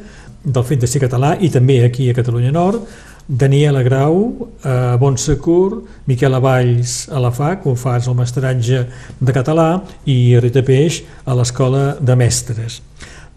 del 0.44 0.66
fet 0.66 0.82
de 0.82 0.90
ser 0.90 1.02
català 1.04 1.36
i 1.40 1.52
també 1.54 1.82
aquí 1.86 2.10
a 2.10 2.18
Catalunya 2.18 2.52
Nord, 2.56 2.86
Daniela 3.28 3.84
Grau, 3.84 4.50
a 4.64 4.98
Bonsecourt, 5.00 5.86
Miquela 6.08 6.40
Valls 6.42 7.08
a 7.10 7.20
la 7.22 7.32
FAC, 7.32 7.68
on 7.70 7.78
fas 7.80 8.10
el 8.10 8.18
mestratge 8.18 8.82
de 9.20 9.36
català, 9.36 9.84
i 10.10 10.36
Rita 10.42 10.64
Peix 10.66 11.04
a 11.26 11.38
l'Escola 11.38 11.96
de 12.02 12.18
Mestres. 12.20 12.82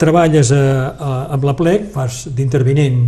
Treballes 0.00 0.50
a, 0.50 0.64
a, 0.90 1.12
amb 1.36 1.46
la 1.46 1.54
plec, 1.54 1.90
fas 1.94 2.24
d'intervinent 2.26 3.04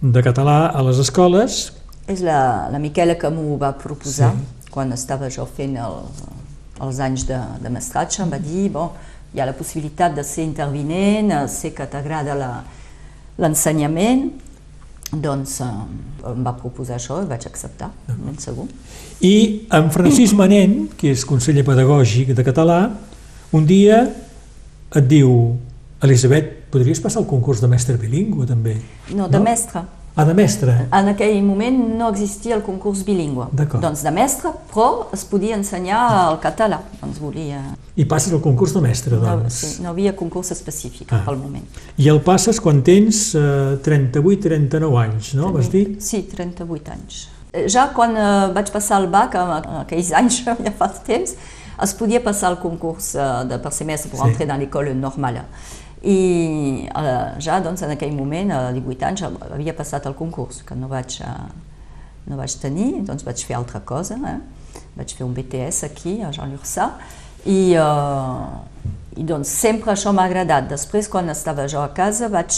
de 0.00 0.22
català 0.24 0.70
a 0.72 0.82
les 0.86 1.02
escoles. 1.02 1.60
És 2.08 2.22
la, 2.24 2.70
la 2.72 2.80
Miquela 2.82 3.18
que 3.18 3.30
m'ho 3.30 3.58
va 3.60 3.74
proposar 3.78 4.32
sí. 4.32 4.70
quan 4.72 4.94
estava 4.94 5.28
jo 5.30 5.44
fent 5.44 5.76
el, 5.76 6.00
els 6.82 7.02
anys 7.04 7.26
de, 7.28 7.38
de 7.60 7.70
mestratge. 7.76 8.22
Em 8.24 8.32
va 8.32 8.40
dir, 8.40 8.70
bon, 8.72 8.88
hi 9.34 9.40
ha 9.40 9.46
la 9.48 9.54
possibilitat 9.56 10.14
de 10.14 10.24
ser 10.24 10.44
intervinent, 10.44 11.32
sé 11.48 11.72
que 11.72 11.86
t'agrada 11.88 12.34
la- 12.36 12.62
l'ensenyament, 13.38 14.26
doncs 15.12 15.60
eh, 15.60 15.68
em 16.32 16.44
va 16.44 16.52
proposar 16.56 16.96
això 16.98 17.22
i 17.22 17.28
vaig 17.28 17.46
acceptar, 17.48 17.90
ben 18.08 18.38
segur. 18.40 18.66
I 19.20 19.66
en 19.70 19.90
Francis 19.92 20.32
Manent, 20.36 20.90
que 20.96 21.10
és 21.12 21.24
conseller 21.28 21.64
pedagògic 21.64 22.32
de 22.36 22.44
català, 22.44 22.78
un 23.52 23.66
dia 23.68 24.02
et 24.94 25.08
diu 25.08 25.56
Elisabet, 26.02 26.68
podries 26.72 27.00
passar 27.00 27.20
el 27.22 27.28
concurs 27.30 27.60
de 27.62 27.68
mestre 27.68 27.96
bilingüe 28.00 28.46
també? 28.48 28.76
No, 29.14 29.28
de 29.28 29.38
mestre. 29.40 29.82
Ah, 30.14 30.24
de 30.28 30.34
mestre? 30.36 30.72
En 30.92 31.08
aquell 31.08 31.38
moment 31.42 31.78
no 31.96 32.10
existia 32.12 32.54
el 32.54 32.60
concurs 32.62 33.00
bilingüe. 33.06 33.46
Doncs 33.80 34.02
de 34.04 34.10
mestre, 34.12 34.50
però 34.72 35.06
es 35.16 35.22
podia 35.24 35.56
ensenyar 35.56 36.02
el 36.32 36.36
català. 36.42 36.82
Doncs 37.00 37.18
volia... 37.22 37.62
I 37.96 38.04
passes 38.08 38.32
el 38.32 38.40
concurs 38.44 38.74
de 38.76 38.80
mestre, 38.84 39.16
No, 39.16 39.22
doncs. 39.38 39.54
sí, 39.54 39.82
no 39.82 39.88
havia 39.94 40.12
concurs 40.16 40.50
específic 40.52 41.08
Ah. 41.12 41.22
pel 41.24 41.36
moment. 41.40 41.64
I 41.96 42.08
el 42.12 42.20
passes 42.20 42.60
quan 42.60 42.82
tens 42.84 43.34
eh, 43.34 43.78
38-39 43.84 45.00
anys, 45.00 45.32
no? 45.34 45.50
Vas 45.52 45.70
dir? 45.72 45.96
Sí, 46.00 46.22
38 46.28 46.92
anys. 46.92 47.28
Eh, 47.52 47.66
Ja 47.72 47.88
quan 47.96 48.12
eh, 48.16 48.52
vaig 48.52 48.70
passar 48.72 49.00
el 49.00 49.08
BAC, 49.08 49.34
en 49.34 49.50
en 49.64 49.80
aquells 49.86 50.12
anys, 50.20 50.42
ja 50.44 50.54
fa 50.76 50.88
temps, 50.88 51.34
es 51.82 51.94
podia 51.96 52.20
passar 52.22 52.50
el 52.52 52.58
concurs 52.60 53.14
eh, 53.14 53.44
de 53.48 53.58
per 53.58 53.72
semestre 53.72 54.10
per 54.10 54.20
Sí. 54.20 54.28
entrar 54.28 54.46
dans 54.46 54.58
l'école 54.60 54.92
normale. 54.94 55.44
I 56.02 56.88
eh, 56.90 57.40
ja 57.40 57.60
doncs, 57.62 57.82
en 57.86 57.94
aquell 57.94 58.14
moment, 58.16 58.50
a 58.50 58.72
18 58.74 59.06
anys, 59.06 59.22
havia 59.52 59.74
passat 59.78 60.06
el 60.10 60.16
concurs, 60.18 60.62
que 60.66 60.74
no 60.74 60.88
vaig, 60.90 61.20
eh, 61.22 61.36
no 62.26 62.38
vaig 62.40 62.56
tenir, 62.62 63.04
doncs 63.06 63.22
vaig 63.26 63.44
fer 63.46 63.54
altra 63.58 63.80
cosa. 63.86 64.18
Eh? 64.18 64.82
Vaig 64.96 65.14
fer 65.14 65.24
un 65.24 65.34
BTS 65.36 65.86
aquí, 65.86 66.18
a 66.22 66.32
Jean 66.34 66.50
Lurçà, 66.50 66.88
i, 67.46 67.74
eh, 67.78 68.90
i 69.22 69.26
doncs 69.28 69.48
sempre 69.62 69.92
això 69.92 70.10
m'ha 70.16 70.26
agradat. 70.26 70.66
Després, 70.72 71.06
quan 71.12 71.30
estava 71.30 71.68
jo 71.70 71.82
a 71.84 71.90
casa, 71.94 72.28
vaig, 72.32 72.50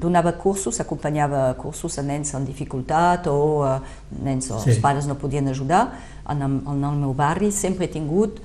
donava 0.00 0.32
cursos, 0.32 0.80
acompanyava 0.80 1.54
cursos 1.60 1.98
a 1.98 2.02
nens 2.06 2.32
amb 2.38 2.48
dificultat 2.48 3.26
o 3.28 3.66
eh, 3.66 3.80
nens 4.24 4.48
Sí. 4.48 4.70
els 4.70 4.78
pares 4.80 5.06
no 5.06 5.16
podien 5.20 5.48
ajudar. 5.48 5.90
En, 6.28 6.40
en 6.42 6.84
el 6.84 6.96
meu 7.02 7.12
barri 7.12 7.52
sempre 7.52 7.84
he 7.84 7.92
tingut 7.92 8.40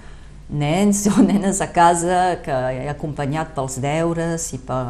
nens 0.53 1.05
o 1.11 1.21
nenes 1.25 1.61
a 1.61 1.67
casa 1.73 2.39
que 2.45 2.55
he 2.77 2.87
acompanyat 2.91 3.53
pels 3.57 3.79
deures 3.83 4.51
i 4.53 4.61
per... 4.61 4.83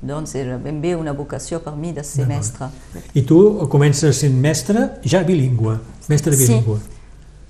Doncs 0.00 0.32
era 0.40 0.54
ben 0.56 0.78
bé 0.80 0.94
una 0.96 1.12
vocació 1.12 1.58
per 1.60 1.74
mi 1.76 1.90
de 1.92 2.00
ser 2.08 2.24
mestre. 2.24 2.70
I 3.12 3.20
tu 3.28 3.36
comences 3.68 4.16
sent 4.22 4.38
mestre 4.40 4.86
ja 5.04 5.20
bilingüe, 5.28 5.74
mestre 6.08 6.32
Sí. 6.32 6.46
bilingüe. 6.46 6.78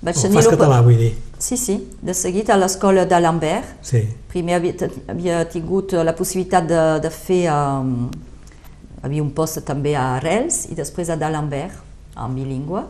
Vaig 0.01 0.17
O 0.17 0.21
tenir 0.25 0.35
fas 0.35 0.49
català, 0.51 0.81
vull 0.83 0.97
dir. 0.99 1.13
Sí, 1.39 1.55
sí, 1.55 1.77
de 2.01 2.13
seguit 2.13 2.49
a 2.49 2.57
l'escola 2.59 3.05
d'Alembert. 3.05 3.77
Sí. 3.87 4.01
Primer 4.33 4.57
havia, 4.57 4.89
havia 5.07 5.45
tingut 5.47 5.93
la 5.93 6.11
possibilitat 6.17 6.67
de, 6.67 6.81
de 7.05 7.13
fer... 7.13 7.45
Um, 7.53 8.09
havia 9.01 9.23
un 9.23 9.31
post 9.33 9.61
també 9.65 9.95
a 9.95 10.17
Arrels 10.17 10.65
i 10.69 10.75
després 10.77 11.09
a 11.09 11.15
d'Alembert, 11.15 11.79
en 12.19 12.35
bilingüe. 12.35 12.83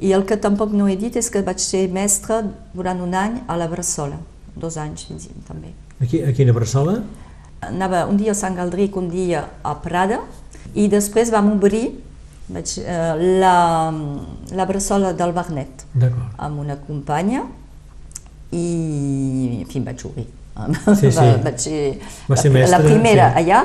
I 0.00 0.12
el 0.14 0.24
que 0.24 0.36
tampoc 0.38 0.70
no 0.72 0.86
he 0.88 0.96
dit 0.96 1.16
és 1.18 1.28
que 1.30 1.42
vaig 1.42 1.58
ser 1.58 1.88
mestre 1.90 2.42
durant 2.74 3.00
un 3.02 3.14
any 3.18 3.40
a 3.48 3.56
la 3.58 3.66
Bressola, 3.68 4.18
dos 4.54 4.76
anys 4.78 5.04
fins 5.08 5.26
i- 5.26 5.34
també. 5.48 5.72
Aquí, 6.00 6.20
a 6.22 6.52
Bressola? 6.52 7.02
Anava 7.60 8.06
un 8.06 8.16
dia 8.16 8.30
a 8.30 8.34
Sant 8.38 8.54
Galdric, 8.54 8.94
un 8.96 9.08
dia 9.10 9.44
a 9.64 9.74
Prada, 9.82 10.20
i 10.74 10.86
després 10.88 11.30
vam 11.34 11.50
obrir 11.56 11.88
vaig, 12.48 12.78
eh, 12.78 13.38
la, 13.40 13.92
la 14.54 14.64
Bressola 14.66 15.12
del 15.12 15.32
Barnet 15.32 15.84
amb 16.38 16.60
una 16.60 16.76
companya 16.76 17.42
i, 18.52 19.60
en 19.62 19.66
fi, 19.68 19.80
vaig 19.84 20.04
obrir. 20.06 20.26
Sí, 20.98 21.10
sí. 21.10 21.16
Va, 21.18 21.26
vaig 21.44 21.58
ser, 21.62 21.98
Va 22.30 22.36
ser 22.36 22.50
la, 22.50 22.54
mestra, 22.58 22.78
la 22.78 22.84
primera 22.84 23.26
sí. 23.34 23.42
allà, 23.42 23.60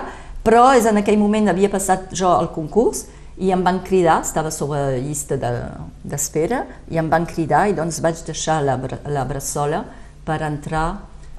però 0.45 0.65
és 0.77 0.85
en 0.89 0.99
aquell 0.99 1.17
moment 1.17 1.47
havia 1.49 1.69
passat 1.71 2.11
jo 2.13 2.29
el 2.41 2.49
concurs 2.53 3.05
i 3.37 3.49
em 3.51 3.63
van 3.65 3.79
cridar, 3.83 4.21
estava 4.21 4.51
sobre 4.51 4.99
llista 5.01 5.37
de- 5.37 5.69
d'espera, 6.03 6.65
i 6.91 6.97
em 6.97 7.09
van 7.09 7.25
cridar 7.25 7.67
i 7.69 7.73
doncs 7.73 7.99
vaig 8.01 8.21
deixar 8.27 8.61
la, 8.63 8.77
la 9.09 9.23
Bressola 9.25 9.83
per 10.25 10.41
entrar 10.45 10.85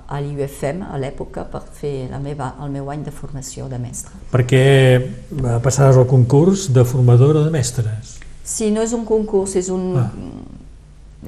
a 0.06 0.18
l'UFM 0.20 0.82
a 0.92 0.98
l'època 1.00 1.44
per 1.48 1.62
fer 1.72 2.08
la 2.10 2.18
meva, 2.20 2.54
el 2.62 2.70
meu 2.70 2.90
any 2.90 3.02
de 3.06 3.10
formació 3.14 3.68
de 3.70 3.78
mestre. 3.78 4.12
Perquè 4.32 4.60
eh, 5.00 5.60
passaràs 5.64 5.96
al 5.96 6.06
concurs 6.10 6.66
de 6.74 6.84
formadora 6.84 7.44
de 7.46 7.50
mestres. 7.54 8.18
Sí, 8.44 8.70
no 8.70 8.82
és 8.84 8.92
un 8.92 9.06
concurs, 9.08 9.54
és 9.56 9.70
un... 9.72 9.94
Ah. 9.96 10.10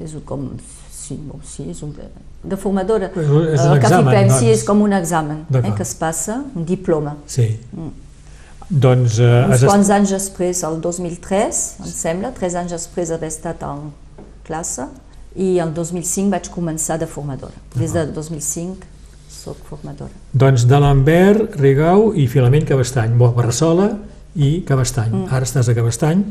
És 0.03 0.13
un 0.13 0.21
com... 0.21 0.49
Sí, 0.93 1.15
bon, 1.17 1.39
sí, 1.47 1.69
és 1.71 1.81
un... 1.81 1.95
De 2.43 2.55
formadora. 2.59 3.07
És 3.15 3.29
un- 3.31 3.47
és 3.47 3.61
un 3.63 3.71
el 3.73 3.79
que 3.79 3.87
examen, 3.87 4.11
fipem, 4.13 4.27
doncs. 4.29 4.39
sí, 4.43 4.49
és 4.51 4.63
com 4.67 4.81
un 4.85 4.93
examen 4.93 5.39
eh, 5.55 5.71
que 5.73 5.81
es 5.87 5.95
passa, 5.97 6.43
un 6.53 6.65
diploma. 6.67 7.15
Sí. 7.25 7.47
Doncs 8.69 9.19
eh, 9.23 9.45
Uns 9.47 9.63
quants 9.63 9.89
anys 9.95 10.11
després, 10.11 10.61
el 10.67 10.81
2003, 10.83 11.61
em 11.85 11.91
sembla, 11.91 12.33
tres 12.35 12.55
anys 12.59 12.73
després 12.75 13.13
d'haver 13.13 13.29
estat 13.31 13.63
en 13.63 13.91
classe, 14.47 14.89
i 15.37 15.55
el 15.63 15.71
2005 15.75 16.33
vaig 16.33 16.49
començar 16.51 16.97
de 16.99 17.07
formadora. 17.07 17.55
Des 17.77 17.93
del 17.95 18.11
2005 18.15 18.93
soc 19.31 19.61
formadora. 19.69 20.11
doncs 20.33 20.65
de 20.67 20.79
Lambert, 20.79 21.55
Rigau 21.61 22.11
i 22.15 22.27
Filament 22.27 22.65
Cabestany. 22.67 23.15
Bo, 23.17 23.31
Barrasola 23.31 23.91
i 24.35 24.63
Cabestany. 24.67 25.13
Mm. 25.13 25.27
Ara 25.31 25.45
estàs 25.45 25.69
a 25.69 25.75
Cabestany, 25.77 26.25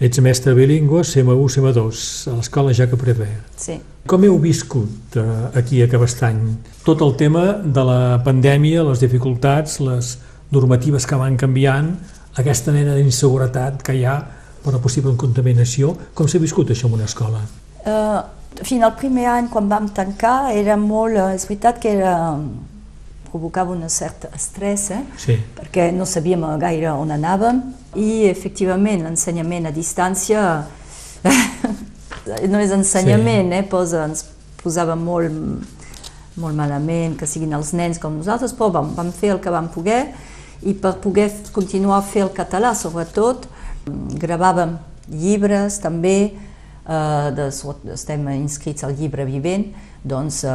ets 0.00 0.20
mestre 0.24 0.54
bilingüe, 0.54 1.04
CM1, 1.04 1.46
CM2, 1.54 2.02
a 2.32 2.36
l'escola 2.38 2.72
Jaca 2.72 2.96
Prever. 2.96 3.30
Sí. 3.56 3.78
Com 4.08 4.24
heu 4.24 4.38
viscut 4.40 5.18
eh, 5.20 5.28
aquí 5.58 5.82
a 5.82 5.88
Cabestany 5.90 6.42
tot 6.88 7.02
el 7.04 7.14
tema 7.20 7.52
de 7.62 7.84
la 7.84 8.18
pandèmia, 8.24 8.82
les 8.86 9.02
dificultats, 9.02 9.78
les 9.84 10.16
normatives 10.54 11.06
que 11.06 11.18
van 11.20 11.36
canviant, 11.36 11.92
aquesta 12.38 12.72
mena 12.72 12.94
d'inseguretat 12.96 13.82
que 13.84 13.96
hi 13.98 14.04
ha 14.06 14.16
per 14.62 14.74
la 14.74 14.80
possible 14.82 15.14
contaminació? 15.18 15.94
Com 16.14 16.28
s'ha 16.28 16.40
viscut 16.42 16.70
això 16.72 16.88
en 16.88 16.98
una 16.98 17.08
escola? 17.08 17.42
Uh, 17.84 18.22
Fins 18.64 18.82
al 18.82 18.96
primer 18.98 19.28
any, 19.30 19.48
quan 19.52 19.68
vam 19.70 19.86
tancar, 19.94 20.50
era 20.56 20.74
molt... 20.80 21.14
eh, 21.14 21.34
És 21.36 21.44
veritat 21.46 21.78
que 21.78 21.92
era, 21.94 22.14
provocava 23.28 23.74
un 23.74 23.84
cert 23.92 24.24
estrès, 24.34 24.88
eh? 24.90 25.02
Sí. 25.20 25.36
perquè 25.54 25.90
no 25.94 26.06
sabíem 26.08 26.42
gaire 26.58 26.90
on 26.96 27.12
anàvem 27.12 27.60
i 28.00 28.24
efectivament 28.26 29.04
l'ensenyament 29.04 29.68
a 29.68 29.72
distància 29.74 30.44
no 32.52 32.62
és 32.62 32.72
ensenyament, 32.74 33.52
eh? 33.52 33.62
Posa, 33.68 34.06
ens 34.08 34.24
posava 34.62 34.96
molt, 34.96 35.30
molt 36.40 36.56
malament 36.56 37.18
que 37.20 37.28
siguin 37.28 37.54
els 37.54 37.74
nens 37.76 38.00
com 38.02 38.16
nosaltres, 38.16 38.56
però 38.56 38.72
vam, 38.80 38.94
vam 38.96 39.12
fer 39.12 39.34
el 39.36 39.42
que 39.44 39.52
vam 39.54 39.70
poder 39.74 40.06
i 40.62 40.74
per 40.74 40.96
poder 41.02 41.30
continuar 41.52 41.98
a 41.98 42.02
fer 42.02 42.22
el 42.26 42.32
català 42.34 42.74
sobretot 42.74 43.46
gravàvem 44.18 44.76
llibres 45.08 45.78
també, 45.80 46.32
eh, 46.88 47.28
de, 47.36 47.46
estem 47.94 48.26
inscrits 48.34 48.84
al 48.84 48.96
llibre 48.98 49.24
vivent, 49.24 49.68
doncs 50.04 50.42
eh, 50.44 50.50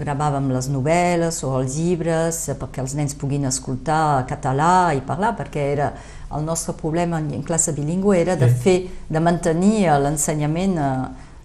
gravàvem 0.00 0.50
les 0.54 0.68
novel·les 0.72 1.38
o 1.44 1.54
els 1.60 1.76
llibres 1.78 2.42
eh, 2.48 2.56
perquè 2.60 2.82
els 2.84 2.94
nens 2.98 3.14
puguin 3.18 3.46
escoltar 3.48 4.24
català 4.28 4.92
i 4.94 5.00
parlar, 5.06 5.34
perquè 5.38 5.64
era 5.72 5.92
el 6.34 6.44
nostre 6.44 6.74
problema 6.74 7.18
en, 7.22 7.30
en 7.34 7.42
classe 7.46 7.72
bilingüe 7.72 8.18
era 8.20 8.36
de 8.36 8.48
fer, 8.48 8.76
de 9.08 9.20
mantenir 9.20 9.86
eh, 9.86 9.98
l'ensenyament 10.02 10.76
eh, 10.78 10.92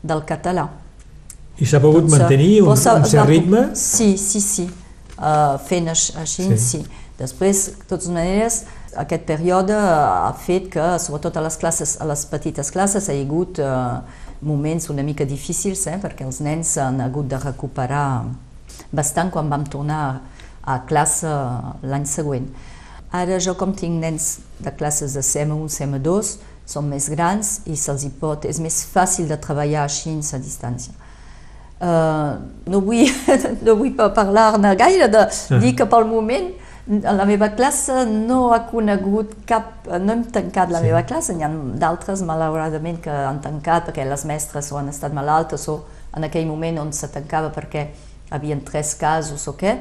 del 0.03 0.23
català. 0.27 0.67
I 1.59 1.65
s'ha 1.67 1.79
pogut 1.83 2.05
Doncs, 2.05 2.13
eh, 2.15 2.19
mantenir 2.19 2.61
un, 2.63 2.69
un 2.71 2.77
cert 3.05 3.27
ritme? 3.27 3.65
Sí, 3.75 4.13
sí, 4.17 4.39
sí. 4.41 4.69
Uh, 5.19 5.57
fent 5.67 5.89
aix- 5.91 6.13
així, 6.15 6.45
Sí. 6.55 6.57
sí. 6.57 6.85
Després, 7.19 7.65
de 7.81 7.87
totes 7.89 8.07
maneres, 8.15 8.61
aquest 8.97 9.25
període 9.27 9.75
ha 9.75 10.31
fet 10.39 10.69
que, 10.71 10.85
sobretot 11.03 11.35
a 11.35 11.43
les 11.43 11.57
classes, 11.59 11.97
a 11.99 12.07
les 12.07 12.23
petites 12.31 12.71
classes, 12.71 13.09
ha 13.11 13.15
hagut 13.19 13.59
uh, 13.59 13.99
moments 14.41 14.87
una 14.89 15.03
mica 15.03 15.27
difícils, 15.27 15.83
eh, 15.91 15.97
perquè 15.99 16.23
els 16.23 16.39
nens 16.45 16.77
han 16.79 17.01
hagut 17.03 17.27
de 17.27 17.39
recuperar 17.43 18.23
bastant 18.95 19.31
quan 19.33 19.49
vam 19.51 19.65
tornar 19.67 20.03
a 20.63 20.77
classe 20.87 21.27
l'any 21.83 22.07
següent. 22.07 22.47
Ara 23.11 23.39
jo 23.41 23.55
com 23.57 23.73
tinc 23.73 23.99
nens 23.99 24.37
de 24.61 24.71
classes 24.77 25.17
de 25.17 25.23
CM1, 25.25 25.67
CM2, 25.75 26.31
són 26.69 26.87
més 26.87 27.09
grans 27.09 27.59
i 27.65 27.75
se'ls 27.75 28.05
pot, 28.21 28.45
és 28.45 28.59
més 28.61 28.83
fàcil 28.85 29.27
de 29.27 29.37
treballar 29.41 29.83
així 29.87 30.13
a 30.13 30.39
distància. 30.39 30.93
Uh, 31.79 32.35
no 32.67 32.81
vull, 32.83 33.07
no 33.65 33.75
vull 33.79 33.93
pa- 33.95 34.11
parlar-ne 34.13 34.75
gaire, 34.77 35.07
de 35.07 35.25
dir 35.63 35.75
que 35.79 35.87
pel 35.89 36.05
moment 36.05 36.51
a 37.05 37.13
la 37.13 37.25
meva 37.25 37.49
classe 37.53 38.05
no 38.09 38.51
ha 38.53 38.59
conegut 38.69 39.35
cap, 39.45 39.85
no 39.99 40.13
hem 40.13 40.23
tancat 40.33 40.71
la 40.71 40.79
Sí. 40.79 40.85
meva 40.87 41.03
classe, 41.03 41.33
n'hi 41.35 41.43
ha 41.43 41.49
d'altres 41.77 42.21
malauradament 42.25 42.99
que 43.01 43.09
han 43.11 43.39
tancat 43.41 43.87
perquè 43.89 44.07
les 44.09 44.25
mestres 44.25 44.71
o 44.71 44.77
han 44.77 44.89
estat 44.89 45.13
malaltes 45.13 45.67
o 45.69 45.83
en 46.17 46.23
aquell 46.23 46.47
moment 46.47 46.79
on 46.79 46.91
se 46.93 47.07
tancava 47.07 47.51
perquè 47.53 47.87
havien 48.31 48.61
tres 48.65 48.95
casos 48.95 49.47
o 49.47 49.53
què. 49.53 49.77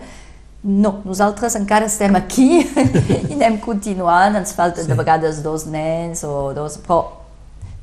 No, 0.64 1.00
nosaltres 1.04 1.54
encara 1.56 1.86
estem 1.86 2.14
aquí 2.16 2.60
i 3.30 3.32
anem 3.32 3.58
continuant, 3.58 4.34
ens 4.36 4.52
falten 4.52 4.84
Sí. 4.84 4.88
de 4.90 4.94
vegades 4.98 5.42
dos 5.42 5.66
nens 5.66 6.24
o 6.24 6.52
dos, 6.52 6.76
però 6.78 7.04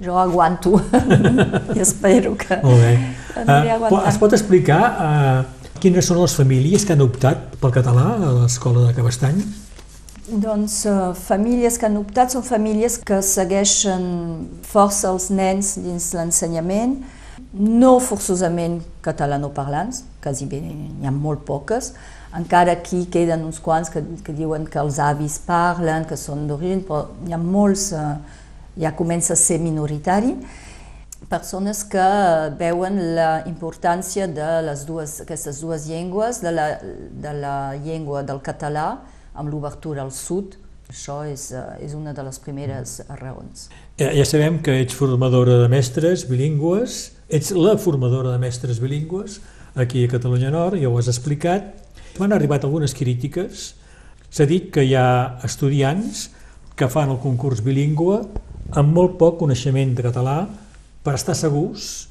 jo 0.02 0.18
aguanto 0.20 0.76
i 1.76 1.80
espero 1.80 2.36
que 2.36 2.58
Molt 2.62 2.82
bé. 2.82 2.98
aniré 3.36 3.72
Eh, 3.72 3.78
po- 3.80 3.86
es 3.86 3.92
aguantant. 3.92 4.20
pot 4.20 4.34
explicar 4.34 4.82
uh, 5.00 5.55
quines 5.86 6.08
són 6.10 6.18
les 6.18 6.34
famílies 6.34 6.82
que 6.82 6.96
han 6.96 7.04
optat 7.06 7.60
pel 7.62 7.74
català 7.76 8.08
a 8.18 8.30
l'escola 8.40 8.88
de 8.88 8.94
Cabestany? 8.98 9.44
Doncs 10.26 10.80
uh, 10.90 11.12
famílies 11.14 11.78
que 11.78 11.86
han 11.86 12.00
optat 12.00 12.34
són 12.34 12.42
famílies 12.48 12.96
que 13.06 13.20
segueixen 13.22 14.08
força 14.66 15.12
els 15.12 15.30
nens 15.30 15.76
dins 15.78 16.08
l'ensenyament, 16.18 16.98
no 17.54 17.92
forçosament 18.02 18.80
catalanoparlants, 19.06 20.02
quasi 20.24 20.50
bé 20.50 20.64
n'hi 20.66 21.06
ha 21.06 21.14
molt 21.14 21.46
poques, 21.46 21.92
encara 22.36 22.74
aquí 22.80 23.04
queden 23.14 23.46
uns 23.46 23.62
quants 23.62 23.94
que, 23.94 24.02
que 24.26 24.34
diuen 24.34 24.66
que 24.66 24.82
els 24.82 24.98
avis 24.98 25.38
parlen, 25.46 26.10
que 26.10 26.18
són 26.18 26.48
d'origen, 26.50 26.82
però 26.88 27.04
hi 27.30 27.38
ha 27.38 27.42
molts, 27.42 27.92
uh, 27.94 28.16
ja 28.82 28.96
comença 28.98 29.38
a 29.38 29.40
ser 29.40 29.62
minoritari, 29.62 30.34
persones 31.30 31.84
que 31.84 32.02
eh, 32.02 32.52
veuen 32.60 33.00
la 33.16 33.44
importància 33.50 34.28
de 34.28 34.62
les 34.66 34.86
dues, 34.88 35.20
aquestes 35.24 35.62
dues 35.64 35.88
llengües, 35.90 36.42
de 36.44 36.52
la, 36.54 36.68
de 36.82 37.34
la 37.34 37.58
llengua 37.82 38.24
del 38.24 38.42
català 38.46 38.88
amb 39.34 39.52
l'obertura 39.52 40.06
al 40.06 40.14
sud. 40.16 40.58
Això 40.90 41.24
és, 41.26 41.50
eh, 41.52 41.64
és 41.86 41.96
una 41.98 42.14
de 42.14 42.24
les 42.24 42.40
primeres 42.40 43.00
raons. 43.22 43.70
Ja, 44.00 44.12
ja 44.14 44.26
sabem 44.28 44.62
que 44.62 44.78
ets 44.84 44.96
formadora 44.96 45.58
de 45.64 45.70
mestres 45.72 46.28
bilingües, 46.30 47.16
ets 47.30 47.52
la 47.58 47.76
formadora 47.82 48.36
de 48.36 48.42
mestres 48.42 48.80
bilingües 48.84 49.40
aquí 49.76 50.06
a 50.06 50.12
Catalunya 50.12 50.52
Nord, 50.54 50.80
ja 50.80 50.90
ho 50.90 51.00
has 51.00 51.10
explicat. 51.12 51.74
M'han 52.20 52.32
arribat 52.32 52.64
algunes 52.64 52.94
crítiques. 52.96 53.74
S'ha 54.32 54.46
dit 54.48 54.70
que 54.72 54.86
hi 54.86 54.94
ha 54.96 55.40
estudiants 55.44 56.30
que 56.76 56.88
fan 56.92 57.12
el 57.12 57.20
concurs 57.24 57.64
bilingüe 57.64 58.22
amb 58.76 58.94
molt 58.96 59.18
poc 59.20 59.40
coneixement 59.40 59.94
de 59.96 60.04
català 60.04 60.38
per 61.06 61.16
estar 61.20 61.36
segurs 61.38 62.10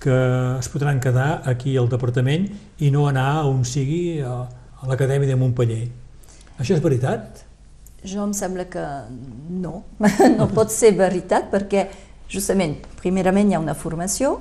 que 0.00 0.14
es 0.60 0.68
podran 0.70 1.00
quedar 1.02 1.42
aquí 1.50 1.74
al 1.76 1.88
departament 1.90 2.46
i 2.78 2.92
no 2.94 3.08
anar 3.10 3.46
on 3.48 3.64
sigui 3.66 4.20
a, 4.22 4.44
a 4.46 4.88
l'Acadèmia 4.88 5.32
de 5.32 5.38
Montpeller. 5.40 5.86
Això 6.60 6.76
és 6.76 6.82
veritat? 6.84 7.42
Jo 8.06 8.22
em 8.22 8.34
sembla 8.36 8.68
que 8.70 8.84
no, 9.50 9.80
no 10.38 10.50
pot 10.54 10.70
ser 10.70 10.92
veritat 10.98 11.48
perquè 11.50 11.88
justament, 12.30 12.78
primerament 13.00 13.50
hi 13.50 13.56
ha 13.56 13.62
una 13.62 13.74
formació 13.74 14.36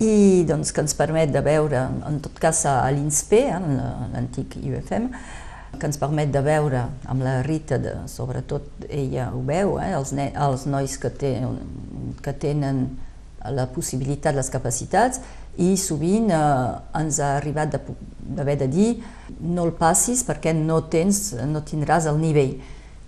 i 0.00 0.46
doncs, 0.48 0.72
que 0.72 0.80
ens 0.80 0.96
permet 0.96 1.30
de 1.32 1.42
veure, 1.44 1.84
en 2.08 2.18
tot 2.24 2.38
cas 2.40 2.62
a 2.66 2.88
l'INSPE, 2.94 3.40
eh, 3.52 3.90
l'antic 4.14 4.56
IUFM, 4.56 5.10
que 5.76 5.86
ens 5.86 6.00
permet 6.00 6.32
de 6.32 6.40
veure 6.42 6.86
amb 7.12 7.22
la 7.22 7.40
Rita, 7.44 7.76
de, 7.78 7.92
sobretot 8.08 8.88
ella 8.88 9.28
ho 9.36 9.42
veu, 9.44 9.76
eh, 9.78 9.92
els, 9.98 10.14
els 10.16 10.64
nois 10.72 10.96
que, 10.98 11.12
té, 11.12 11.34
que 12.24 12.34
tenen 12.42 12.86
la 13.48 13.66
possibilitat, 13.72 14.36
les 14.36 14.50
capacitats, 14.52 15.20
i 15.60 15.74
sovint 15.80 16.30
eh, 16.30 16.40
ens 17.00 17.20
ha 17.20 17.34
arribat 17.38 17.74
d'haver 17.74 18.56
de, 18.60 18.66
de 18.66 18.70
dir 18.70 18.90
no 19.40 19.66
el 19.68 19.74
passis 19.76 20.22
perquè 20.26 20.54
no, 20.56 20.82
tens, 20.92 21.32
no 21.48 21.64
tindràs 21.66 22.06
el 22.10 22.20
nivell. 22.20 22.56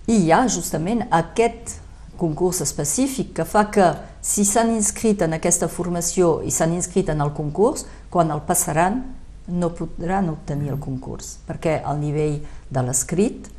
I 0.09 0.19
hi 0.25 0.31
ha 0.35 0.43
justament 0.51 1.05
aquest 1.09 1.79
concurs 2.19 2.61
específic 2.61 3.33
que 3.37 3.45
fa 3.47 3.65
que 3.73 3.87
si 4.23 4.45
s'han 4.45 4.71
inscrit 4.75 5.23
en 5.25 5.35
aquesta 5.35 5.67
formació 5.71 6.37
i 6.45 6.51
s'han 6.51 6.75
inscrit 6.75 7.09
en 7.11 7.23
el 7.23 7.33
concurs, 7.35 7.87
quan 8.09 8.31
el 8.31 8.43
passaran 8.47 9.01
no 9.47 9.73
podran 9.75 10.29
obtenir 10.31 10.71
el 10.71 10.79
concurs, 10.79 11.37
perquè 11.47 11.81
al 11.83 11.99
nivell 11.99 12.39
de 12.71 12.83
l'escrit 12.85 13.49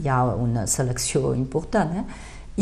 hi 0.00 0.08
ha 0.08 0.24
una 0.34 0.66
selecció 0.70 1.34
important 1.34 2.00
eh? 2.00 2.04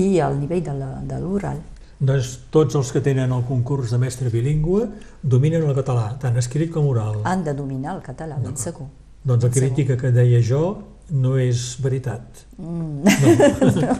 i 0.00 0.20
al 0.20 0.36
nivell 0.40 0.64
de 0.64 1.20
l'oral. 1.20 1.60
Doncs 1.98 2.34
tots 2.54 2.76
els 2.78 2.92
que 2.94 3.00
tenen 3.02 3.32
el 3.34 3.42
concurs 3.48 3.90
de 3.90 3.98
mestre 3.98 4.30
bilingüe 4.30 4.84
dominen 5.22 5.64
el 5.66 5.74
català, 5.74 6.12
tant 6.22 6.36
escrit 6.38 6.70
com 6.70 6.86
oral. 6.86 7.24
Han 7.26 7.42
de 7.44 7.54
dominar 7.58 7.96
el 7.96 8.04
català, 8.06 8.38
ben 8.38 8.54
segur. 8.56 8.86
Doncs 9.24 9.48
la 9.48 9.50
segur. 9.50 9.56
crítica 9.58 9.96
que 9.98 10.12
deia 10.14 10.38
jo 10.42 10.62
no 11.10 11.34
és 11.40 11.76
veritat. 11.82 12.44
Mm. 12.58 13.02
No. 13.02 13.96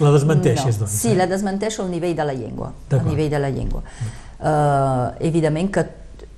la 0.04 0.12
desmenteixes, 0.16 0.80
no. 0.80 0.86
doncs. 0.86 0.96
Sí, 0.96 1.12
eh? 1.12 1.16
la 1.18 1.28
desmenteixo 1.30 1.84
al 1.84 1.90
nivell 1.92 2.16
de 2.16 2.26
la 2.26 2.34
llengua. 2.34 2.72
Al 2.90 3.04
nivell 3.06 3.30
de 3.30 3.38
la 3.38 3.50
llengua. 3.54 3.82
Uh, 4.40 5.12
evidentment 5.20 5.70
que 5.70 5.84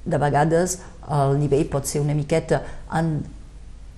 de 0.04 0.18
vegades 0.18 0.80
el 1.08 1.38
nivell 1.38 1.64
pot 1.70 1.86
ser 1.86 2.02
una 2.02 2.14
miqueta 2.18 2.60
en 2.98 3.22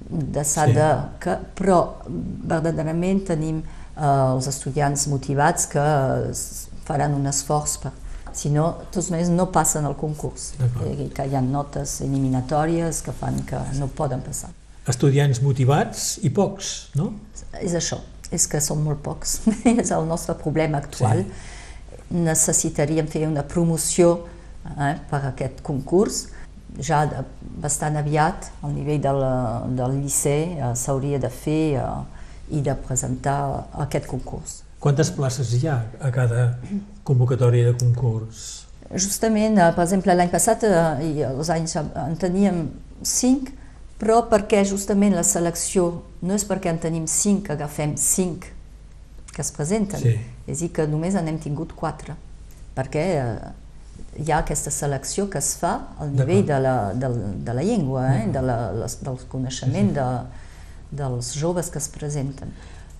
deçada, 0.04 0.88
Sí. 0.94 1.24
que, 1.24 1.38
però 1.56 1.78
verdaderament 2.04 3.24
tenim 3.26 3.62
els 3.94 4.48
estudiants 4.50 5.06
motivats 5.06 5.68
que 5.70 5.84
faran 6.84 7.14
un 7.14 7.26
esforç 7.30 7.78
per 7.82 7.92
si 8.34 8.50
no, 8.50 8.66
de 8.80 8.88
totes 8.90 9.10
maneres 9.12 9.30
no 9.30 9.46
passen 9.54 9.86
el 9.86 9.94
concurs, 9.94 10.52
D'acord. 10.58 10.88
eh, 10.90 11.08
que 11.14 11.26
hi 11.30 11.36
ha 11.36 11.40
notes 11.40 12.00
eliminatòries 12.02 13.00
que 13.06 13.14
fan 13.14 13.38
que 13.46 13.60
no 13.78 13.86
poden 13.86 14.24
passar. 14.26 14.50
Estudiants 14.90 15.40
motivats 15.40 16.18
i 16.26 16.30
pocs, 16.34 16.72
no? 16.98 17.12
És 17.62 17.76
això, 17.78 18.00
és 18.34 18.46
que 18.50 18.60
són 18.60 18.82
molt 18.84 19.00
pocs. 19.06 19.38
és 19.64 19.92
el 19.94 20.08
nostre 20.10 20.34
problema 20.34 20.82
actual. 20.82 21.22
Sí. 21.22 22.16
Necessitaríem 22.26 23.06
fer 23.08 23.28
una 23.28 23.46
promoció 23.46 24.26
eh, 24.74 24.96
per 25.10 25.22
a 25.22 25.30
aquest 25.30 25.62
concurs. 25.62 26.26
Ja 26.82 27.04
de, 27.06 27.22
bastant 27.62 27.96
aviat, 27.96 28.50
al 28.66 28.74
nivell 28.74 28.98
del, 29.00 29.22
del 29.78 30.00
liceu, 30.02 30.58
eh, 30.58 30.74
s'hauria 30.74 31.22
de 31.22 31.30
fer 31.30 31.78
eh, 31.78 31.86
i 32.50 32.60
de 32.60 32.74
presentar 32.74 33.38
aquest 33.86 34.06
concurs. 34.10 34.62
Quantes 34.80 35.10
places 35.16 35.52
hi 35.56 35.66
ha 35.68 35.78
a 36.00 36.10
cada 36.12 36.58
convocatòria 37.04 37.70
de 37.70 37.76
concurs? 37.80 38.64
Justament, 38.92 39.56
eh, 39.58 39.70
per 39.72 39.84
exemple, 39.86 40.14
l'any 40.14 40.30
passat 40.30 40.64
eh, 40.68 41.06
i 41.06 41.22
els 41.24 41.50
anys 41.50 41.76
en 41.80 42.16
teníem 42.20 42.66
cinc, 43.02 43.48
però 43.98 44.24
perquè 44.28 44.60
justament 44.68 45.14
la 45.16 45.24
selecció 45.24 46.02
no 46.22 46.34
és 46.36 46.44
perquè 46.44 46.68
en 46.74 46.78
tenim 46.82 47.06
cinc, 47.08 47.46
que 47.46 47.56
agafem 47.56 47.96
cinc 47.96 48.50
que 49.34 49.42
es 49.42 49.50
presenten, 49.50 49.98
Sí. 50.00 50.18
és 50.46 50.58
a 50.58 50.60
dir 50.60 50.72
que 50.72 50.86
només 50.86 51.14
n'hem 51.14 51.38
tingut 51.42 51.72
quatre, 51.74 52.14
perquè 52.76 53.02
eh, 53.18 53.38
hi 54.22 54.30
ha 54.30 54.38
aquesta 54.44 54.70
selecció 54.70 55.28
que 55.30 55.38
es 55.38 55.56
fa 55.58 55.72
al 55.98 56.12
nivell 56.14 56.44
de 56.46 56.60
la, 56.60 56.92
de, 56.94 57.08
de 57.42 57.54
la 57.54 57.62
llengua, 57.66 58.04
eh? 58.14 58.28
de 58.30 58.42
la, 58.42 58.58
les, 58.72 59.00
del 59.02 59.18
coneixement 59.32 59.90
de, 59.96 60.06
dels 60.90 61.32
joves 61.38 61.70
que 61.70 61.78
es 61.78 61.88
presenten. 61.88 62.52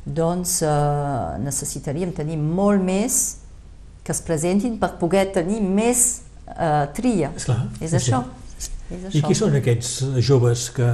Doncs 0.04 0.60
eh, 0.62 1.38
necessitaríem 1.40 2.12
tenir 2.12 2.36
molt 2.38 2.82
més 2.84 3.38
que 4.04 4.12
es 4.12 4.20
presentin 4.20 4.76
per 4.78 4.94
poder 5.00 5.30
tenir 5.32 5.60
més 5.64 6.22
eh, 6.48 6.86
tria. 6.96 7.30
Esclar, 7.36 7.62
és, 7.80 7.90
sí, 7.90 7.96
això. 7.96 8.24
sí. 8.58 8.70
és 8.92 9.14
I 9.16 9.22
qui 9.24 9.36
són 9.38 9.56
aquests 9.56 9.94
joves 10.20 10.68
que, 10.76 10.90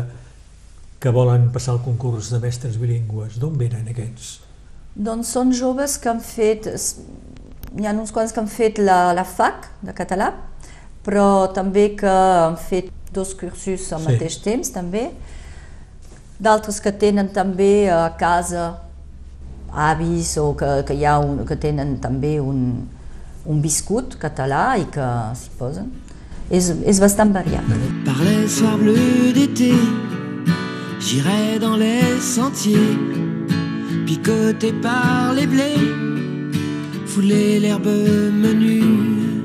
que 1.03 1.11
volen 1.15 1.49
passar 1.55 1.75
el 1.79 1.83
concurs 1.83 2.31
de 2.31 2.39
mestres 2.43 2.79
bilingües? 2.79 3.41
D'on 3.43 3.59
venen 3.59 3.89
aquests? 3.91 4.37
Doncs 4.95 5.33
són 5.35 5.51
joves 5.55 5.97
que 6.03 6.11
han 6.11 6.21
fet, 6.23 6.67
hi 7.79 7.87
ha 7.87 7.93
uns 7.95 8.15
quants 8.15 8.33
que 8.35 8.41
han 8.43 8.51
fet 8.51 8.79
la, 8.79 9.11
la 9.17 9.25
FAC 9.27 9.69
de 9.87 9.95
català, 9.97 10.33
però 11.07 11.49
també 11.55 11.97
que 11.99 12.11
han 12.11 12.59
fet 12.61 12.91
dos 13.15 13.35
cursos 13.35 13.89
al 13.93 14.03
Sí. 14.05 14.13
mateix 14.13 14.39
temps 14.45 14.71
també, 14.71 15.09
d'altres 16.41 16.81
que 16.81 16.93
tenen 16.93 17.29
també 17.33 17.91
a 17.93 18.09
casa 18.19 18.71
avis 19.73 20.37
o 20.41 20.55
que, 20.59 20.83
que, 20.87 20.97
hi 20.97 21.05
ha 21.07 21.19
un, 21.23 21.45
que 21.47 21.57
tenen 21.57 21.99
també 22.03 22.39
un, 22.41 22.63
un 23.47 23.61
viscut 23.63 24.17
català 24.21 24.77
i 24.81 24.87
que 24.93 25.09
s'hi 25.39 25.53
posen. 25.59 25.91
És. 26.51 26.73
Par 28.05 28.19
les 28.25 28.49
soirs 28.49 28.77
bleus 28.77 29.33
d'été, 29.37 29.71
j'irai 30.99 31.61
dans 31.61 31.77
les 31.77 32.19
sentiers, 32.21 32.99
picoté 34.07 34.73
par 34.83 35.33
les 35.35 35.47
blés, 35.47 35.79
fouler 37.07 37.61
l'herbe 37.61 37.87
menue, 37.87 39.45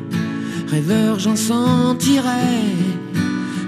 rêveur 0.68 1.20
j'en 1.20 1.36
sentirai 1.36 2.74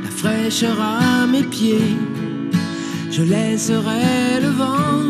la 0.03 0.09
fraîcheur 0.09 0.81
à 0.81 1.27
mes 1.27 1.43
pieds, 1.43 1.93
je 3.17 3.23
laisserai 3.23 4.39
le 4.41 4.49
vent 4.61 5.01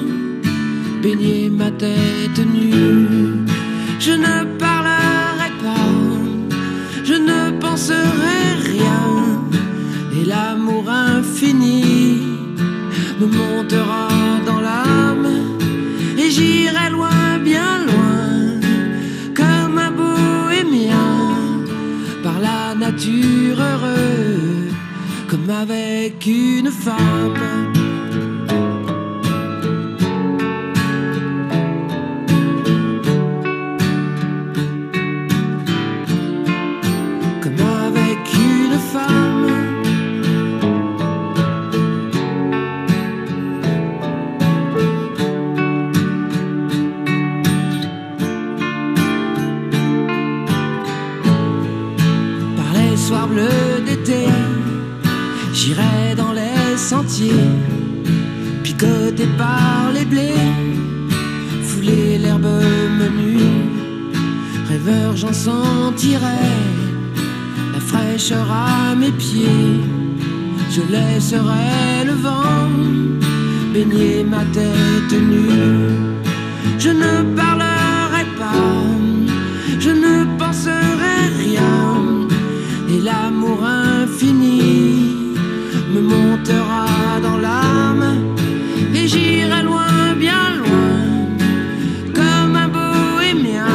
baigner 1.04 1.50
ma 1.50 1.70
tête 1.72 2.40
nue, 2.54 3.46
je 4.00 4.14
ne 4.14 4.46
parlerai 4.58 5.50
pas 5.62 6.18
je 7.04 7.14
ne 7.14 7.60
penserai 7.60 8.42
rien. 8.72 9.06
Et 10.18 10.26
l'amour 10.26 10.90
infini 10.90 12.20
me 13.20 13.28
montera 13.28 14.10
dans 14.46 14.60
l'âme. 14.60 15.30
Et 16.18 16.30
j'irai 16.30 16.90
loin, 16.92 17.40
bien 17.44 17.86
loin, 17.90 18.60
comme 19.40 19.78
un 19.78 19.92
bohémien, 20.02 21.14
par 22.24 22.40
la 22.42 22.76
nature 22.76 23.60
heureux, 23.70 24.70
comme 25.30 25.50
avec 25.50 26.26
une 26.26 26.72
femme. 26.72 27.77
Les 57.20 57.30
sentiers, 57.30 57.34
picoté 58.64 59.28
par 59.38 59.92
les 59.94 60.06
blés, 60.06 60.34
fouler 61.64 62.18
l'herbe 62.20 62.48
menue 63.00 63.68
rêveur 64.70 65.16
j'en 65.16 65.34
sentirai 65.34 66.44
la 67.74 67.80
fraîcheur 67.80 68.48
à 68.52 68.96
mes 68.96 69.12
pieds. 69.12 69.82
Je 70.70 70.82
laisserai 70.92 72.06
le 72.06 72.14
vent 72.14 72.70
baigner 73.74 74.24
ma 74.24 74.44
tête 74.58 75.14
nue. 75.32 75.50
Je 76.78 76.90
ne 76.90 77.36
parlerai 77.36 78.26
pas, 78.38 78.84
je 79.80 79.90
ne 79.90 80.38
penserai 80.38 81.18
rien. 81.44 82.28
Et 82.90 83.00
l'amour 83.02 83.64
infini 83.64 85.28
me 85.94 86.02
montera 86.02 86.37
dans 87.28 87.38
l'âme. 87.46 88.06
Et 88.96 89.08
j'irai 89.08 89.62
loin, 89.70 90.16
bien 90.26 90.44
loin, 90.62 90.96
comme 92.20 92.56
un 92.66 92.70
bohémien 92.80 93.74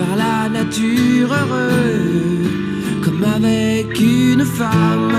par 0.00 0.12
la 0.16 0.48
nature 0.58 1.30
heureux, 1.40 3.02
comme 3.04 3.24
avec 3.38 3.88
une 4.00 4.44
femme. 4.44 5.12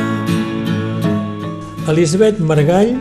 Elisabet 1.87 2.39
Margall 2.39 2.97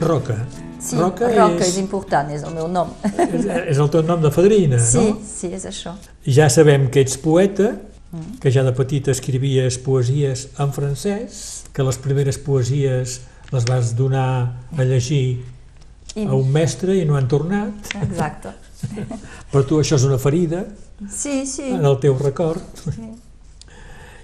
Roca. 0.00 0.36
Sí, 0.80 0.96
Roca, 0.96 1.28
Roca 1.28 1.60
és... 1.62 1.68
és, 1.68 1.76
important, 1.78 2.30
és 2.34 2.42
el 2.42 2.54
meu 2.56 2.66
nom. 2.68 2.88
és, 3.36 3.44
és 3.70 3.78
el 3.78 3.90
teu 3.92 4.02
nom 4.02 4.18
de 4.22 4.30
fadrina, 4.34 4.80
Sí, 4.82 4.98
no? 5.12 5.18
sí, 5.22 5.52
és 5.54 5.66
això. 5.68 5.92
Ja 6.26 6.48
sabem 6.50 6.88
que 6.90 7.04
ets 7.06 7.18
poeta, 7.22 7.74
Mm. 8.12 8.34
que 8.42 8.50
ja 8.52 8.60
de 8.60 8.74
petit 8.76 9.06
escrivies 9.08 9.78
poesies 9.80 10.42
en 10.60 10.68
francès, 10.76 11.62
que 11.72 11.80
les 11.86 11.96
primeres 11.96 12.36
poesies 12.44 13.22
les 13.52 13.66
vas 13.68 13.94
donar 13.96 14.28
a 14.76 14.84
llegir 14.84 15.44
I... 16.16 16.26
a 16.26 16.34
un 16.34 16.48
mestre 16.52 16.96
i 16.96 17.04
no 17.08 17.16
han 17.16 17.28
tornat. 17.28 17.92
Exacte. 18.02 18.54
Per 19.52 19.62
tu 19.68 19.78
això 19.78 19.98
és 20.00 20.06
una 20.08 20.18
ferida 20.18 20.64
Sí, 21.10 21.44
sí. 21.46 21.68
en 21.70 21.84
el 21.86 21.98
teu 22.02 22.16
record. 22.18 22.62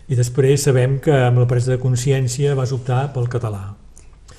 I 0.09 0.17
després 0.17 0.65
sabem 0.65 0.97
que 1.05 1.13
amb 1.13 1.43
la 1.43 1.47
presa 1.51 1.75
de 1.75 1.79
consciència 1.83 2.55
vas 2.57 2.73
optar 2.73 3.09
pel 3.13 3.29
català. 3.29 3.75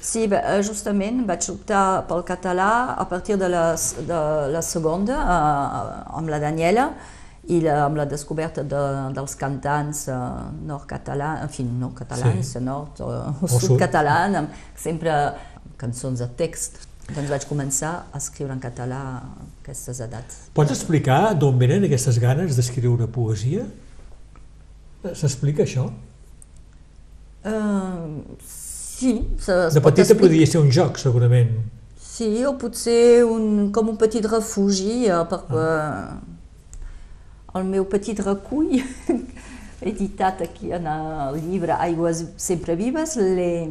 Sí, 0.01 0.23
eh, 0.25 0.61
justament 0.65 1.25
vaig 1.27 1.45
optar 1.51 2.07
pel 2.09 2.23
català 2.25 2.95
a 2.97 3.05
partir 3.09 3.37
de 3.37 3.49
la, 3.51 3.63
de 4.07 4.19
la 4.53 4.61
segona, 4.65 5.19
eh, 5.19 6.03
amb 6.17 6.31
la 6.31 6.39
Daniela, 6.41 6.89
i 7.49 7.59
la, 7.63 7.85
amb 7.87 7.97
la 7.97 8.05
descoberta 8.05 8.61
de, 8.63 8.81
dels 9.15 9.33
cantants 9.39 10.03
eh, 10.11 10.17
nord-catalans, 10.69 11.41
en 11.47 11.49
fi, 11.53 11.63
no 11.65 11.89
catalans, 11.97 12.51
Sí. 12.53 12.59
nord 12.61 12.99
o, 13.01 13.09
o 13.41 13.47
sud. 13.47 13.63
sud-catalans, 13.71 14.35
amb 14.43 14.49
sempre 14.77 15.15
cançons 15.81 16.19
de 16.21 16.27
text. 16.37 16.77
Doncs 17.09 17.29
vaig 17.31 17.45
començar 17.49 17.93
a 18.13 18.17
escriure 18.21 18.53
en 18.53 18.59
català 18.61 18.99
a 19.17 19.21
aquestes 19.63 19.97
edats. 20.05 20.43
Pots 20.53 20.69
explicar 20.75 21.33
d'on 21.33 21.57
venen 21.57 21.87
aquestes 21.87 22.19
ganes 22.21 22.53
d'escriure 22.55 23.07
poesia? 23.09 23.63
S'explica 25.15 25.63
això? 25.65 25.87
Uh, 27.45 28.19
sí, 28.45 29.13
De 29.73 29.81
petita 29.81 30.13
podria 30.19 30.45
ser 30.45 30.59
un 30.61 30.69
joc, 30.75 30.97
segurament. 30.99 31.53
Sí, 31.97 32.43
o 32.45 32.53
potser 32.59 33.23
un, 33.23 33.69
com 33.71 33.93
un 33.93 33.97
petit 33.97 34.25
refugi 34.27 35.05
eh, 35.07 35.21
per, 35.31 35.39
Ah. 35.49 35.61
eh, 35.63 36.38
el 37.55 37.65
meu 37.65 37.85
petit 37.89 38.19
recull 38.21 38.77
editat 39.81 40.41
aquí 40.43 40.73
en 40.75 40.85
el 40.91 41.39
llibre 41.39 41.77
Aigües 41.79 42.25
sempre 42.37 42.75
vives 42.75 43.15
l'he 43.17 43.69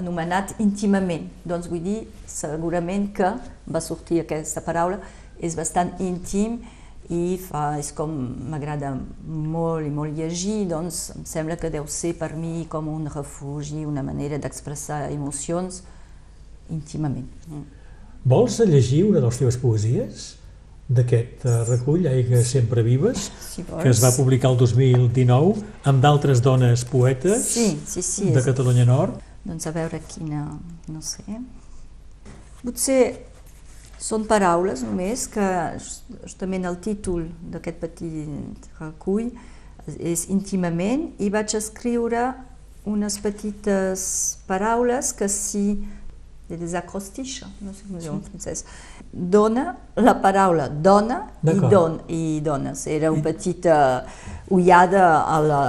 anomenat 0.00 0.54
íntimament. 0.62 1.28
Doncs 1.44 1.68
vull 1.70 1.82
dir, 1.84 1.98
segurament 2.26 3.10
que 3.16 3.34
va 3.68 3.82
sortir 3.84 4.22
aquesta 4.22 4.64
paraula, 4.64 5.00
és 5.40 5.56
bastant 5.56 5.92
íntim 6.00 6.58
i 7.10 7.36
fa, 7.42 7.74
és 7.80 7.90
com 7.96 8.12
m'agrada 8.52 8.92
molt 9.26 9.86
i 9.86 9.90
molt 9.92 10.16
llegir, 10.16 10.64
doncs 10.70 11.10
em 11.16 11.24
sembla 11.26 11.58
que 11.60 11.72
deu 11.72 11.88
ser 11.90 12.14
per 12.18 12.32
mi 12.38 12.66
com 12.70 12.88
un 12.88 13.08
refugi, 13.10 13.84
una 13.84 14.04
manera 14.06 14.38
d'expressar 14.38 15.08
emocions 15.10 15.82
íntimament. 16.70 17.26
Mm. 17.50 17.64
Vols 18.30 18.60
llegir 18.68 19.04
una 19.08 19.18
de 19.18 19.26
les 19.26 19.40
teves 19.40 19.58
poesies? 19.58 20.39
D'aquest 20.90 21.44
eh, 21.46 21.52
recull, 21.68 22.08
Aigues 22.10 22.48
sempre 22.50 22.82
vives, 22.82 23.28
Si 23.46 23.62
vols. 23.62 23.82
que 23.84 23.90
es 23.92 24.00
va 24.02 24.10
publicar 24.16 24.50
el 24.50 24.56
2019 24.58 25.62
amb 25.86 26.02
d'altres 26.02 26.40
dones 26.42 26.82
poetes 26.84 27.44
Sí, 27.46 27.78
sí, 27.86 28.02
sí. 28.02 28.30
de 28.34 28.42
Catalunya 28.42 28.84
Nord. 28.88 29.20
Doncs 29.44 29.66
a 29.70 29.72
veure 29.76 30.00
quina... 30.10 30.42
no 30.90 31.00
sé. 31.00 31.22
Potser 32.64 33.02
són 34.00 34.24
paraules 34.28 34.82
només 34.84 35.26
que 35.32 35.46
just- 35.78 36.10
justament 36.24 36.66
el 36.68 36.76
títol 36.82 37.26
d'aquest 37.52 37.78
petit 37.80 38.68
recull 38.80 39.30
és 39.98 40.26
íntimament 40.28 41.10
i 41.20 41.30
vaig 41.32 41.54
escriure 41.56 42.26
unes 42.88 43.16
petites 43.20 44.02
paraules 44.48 45.12
que 45.16 45.28
si 45.28 45.64
des 46.58 46.74
acrostiches, 46.74 47.48
no 47.60 47.72
sé 47.74 47.84
com 47.86 47.98
es 47.98 48.06
diu 48.06 48.14
en 48.14 48.22
francès. 48.24 48.64
Dona, 49.12 49.76
la 49.96 50.16
paraula 50.22 50.68
dona 50.68 51.20
i, 51.44 51.56
don, 51.70 51.98
i 52.08 52.40
dones. 52.44 52.86
Era 52.90 53.12
una 53.12 53.22
petita 53.22 53.76
ullada 54.50 55.04
a 55.22 55.40
la, 55.44 55.62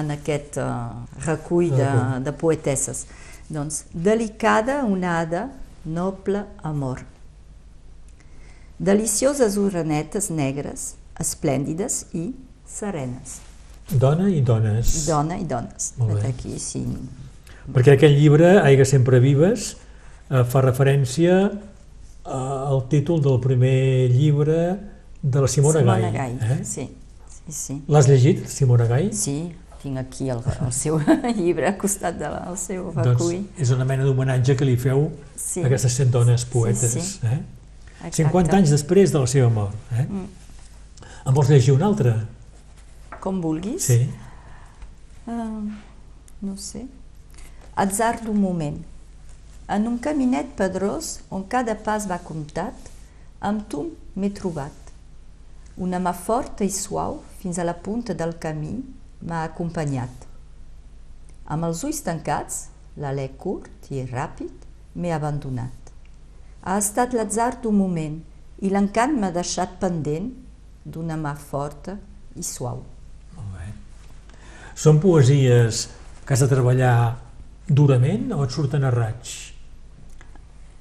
en 0.00 0.14
aquest 0.14 0.58
uh, 0.62 1.04
recull 1.26 1.72
de, 1.74 1.90
de 2.24 2.32
poetesses. 2.32 3.04
Doncs, 3.52 3.84
delicada 3.92 4.82
onada, 4.84 5.48
noble 5.84 6.46
amor. 6.62 7.04
Delicioses 8.78 9.58
orenetes 9.60 10.30
negres, 10.34 10.94
esplèndides 11.20 12.06
i 12.16 12.30
serenes. 12.66 13.38
Dona 13.92 14.30
i 14.32 14.40
dones. 14.40 15.04
Dona 15.06 15.36
i 15.38 15.44
dones. 15.44 15.92
Molt 16.00 16.16
bé. 16.18 16.32
Aquí, 16.32 16.56
sí. 16.58 16.82
Perquè 17.72 17.94
aquest 17.94 18.16
llibre, 18.16 18.58
Aigua 18.64 18.86
sempre 18.88 19.20
vives, 19.20 19.74
fa 20.28 20.60
referència 20.64 21.34
eh, 21.50 22.30
al 22.30 22.86
títol 22.88 23.20
del 23.22 23.40
primer 23.40 24.10
llibre 24.10 24.58
de 25.22 25.40
la 25.40 25.48
Simona, 25.48 25.80
Simona 25.80 26.10
Gai. 26.10 26.36
Gai. 26.38 26.58
Eh? 26.60 26.64
Sí, 26.64 26.88
sí, 27.28 27.52
sí. 27.52 27.76
L'has 27.88 28.08
llegit, 28.08 28.46
Simona 28.48 28.86
Gai? 28.88 29.10
Sí, 29.12 29.52
tinc 29.82 29.98
aquí 30.00 30.30
el, 30.32 30.40
el 30.64 30.72
seu 30.72 30.98
llibre 31.38 31.68
al 31.68 31.76
costat 31.80 32.16
del 32.20 32.34
de 32.50 32.56
seu 32.60 32.90
Doncs 32.92 33.08
recull. 33.10 33.42
és 33.60 33.70
una 33.76 33.84
mena 33.88 34.04
d'homenatge 34.04 34.56
que 34.56 34.64
li 34.68 34.76
feu 34.80 35.10
Sí. 35.36 35.60
a 35.62 35.66
aquestes 35.68 35.92
cent 36.00 36.10
dones 36.10 36.44
poetes. 36.48 36.92
Sí, 36.96 37.00
sí. 37.00 37.26
Eh? 37.28 37.40
Exacte. 38.04 38.24
50 38.24 38.56
anys 38.56 38.70
després 38.72 39.12
de 39.12 39.20
la 39.20 39.26
seva 39.28 39.50
mort. 39.52 39.76
Eh? 39.92 40.06
Mm. 40.08 40.26
En 41.28 41.34
vols 41.36 41.48
llegir 41.52 41.72
un 41.76 41.82
altre? 41.84 42.14
Com 43.20 43.40
vulguis. 43.40 43.84
Sí. 43.84 44.02
Uh, 45.26 45.70
no 46.44 46.56
sé. 46.60 46.82
Atzar 47.80 48.18
d'un 48.24 48.36
moment. 48.40 48.76
En 49.66 49.86
un 49.88 49.96
caminet 49.96 50.50
pedrós 50.58 51.22
on 51.32 51.46
cada 51.48 51.72
pas 51.80 52.04
va 52.04 52.18
comptat, 52.20 52.76
amb 53.40 53.64
tu 53.68 53.86
m'he 54.14 54.28
trobat. 54.36 54.72
Una 55.80 55.98
mà 55.98 56.12
forta 56.12 56.66
i 56.68 56.70
suau 56.70 57.22
fins 57.40 57.56
a 57.58 57.64
la 57.64 57.72
punta 57.72 58.12
del 58.12 58.36
camí 58.40 58.74
m'ha 59.24 59.40
acompanyat. 59.48 60.28
Amb 61.48 61.64
els 61.64 61.80
ulls 61.88 62.02
tancats, 62.04 62.66
l'alè 63.00 63.30
curt 63.40 63.88
i 63.90 64.04
ràpid, 64.04 64.52
m'he 65.00 65.14
abandonat. 65.16 65.72
Ha 66.64 66.76
estat 66.80 67.16
l'atzar 67.16 67.54
d'un 67.62 67.76
moment 67.76 68.20
i 68.60 68.68
l'encant 68.68 69.16
m'ha 69.16 69.32
deixat 69.32 69.80
pendent 69.80 70.28
d'una 70.84 71.16
mà 71.16 71.32
forta 71.40 71.96
i 72.36 72.44
suau. 72.44 72.84
Molt 73.38 73.56
bé. 73.56 73.72
Són 74.76 75.00
poesies 75.00 75.88
que 76.24 76.36
has 76.36 76.44
de 76.44 76.52
treballar 76.52 77.16
durament 77.66 78.30
o 78.36 78.44
et 78.44 78.52
surten 78.52 78.84
a 78.84 78.92
raig? 78.92 79.53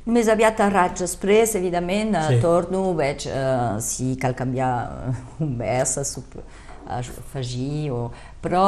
Més 0.05 0.27
aviat 0.27 0.59
a 0.59 0.67
raig, 0.67 0.97
després, 0.99 1.53
evidentment, 1.55 2.15
Sí. 2.27 2.35
sí. 2.35 2.41
torno, 2.43 2.81
veig 2.97 3.23
eh, 3.27 3.79
si 3.79 4.15
cal 4.19 4.33
canviar 4.35 4.73
eh, 5.09 5.13
un 5.45 5.53
vers, 5.57 5.97
a, 5.97 6.03
sup- 6.03 6.41
a 6.87 6.99
afegir, 6.99 7.91
o... 7.95 8.09
però 8.43 8.65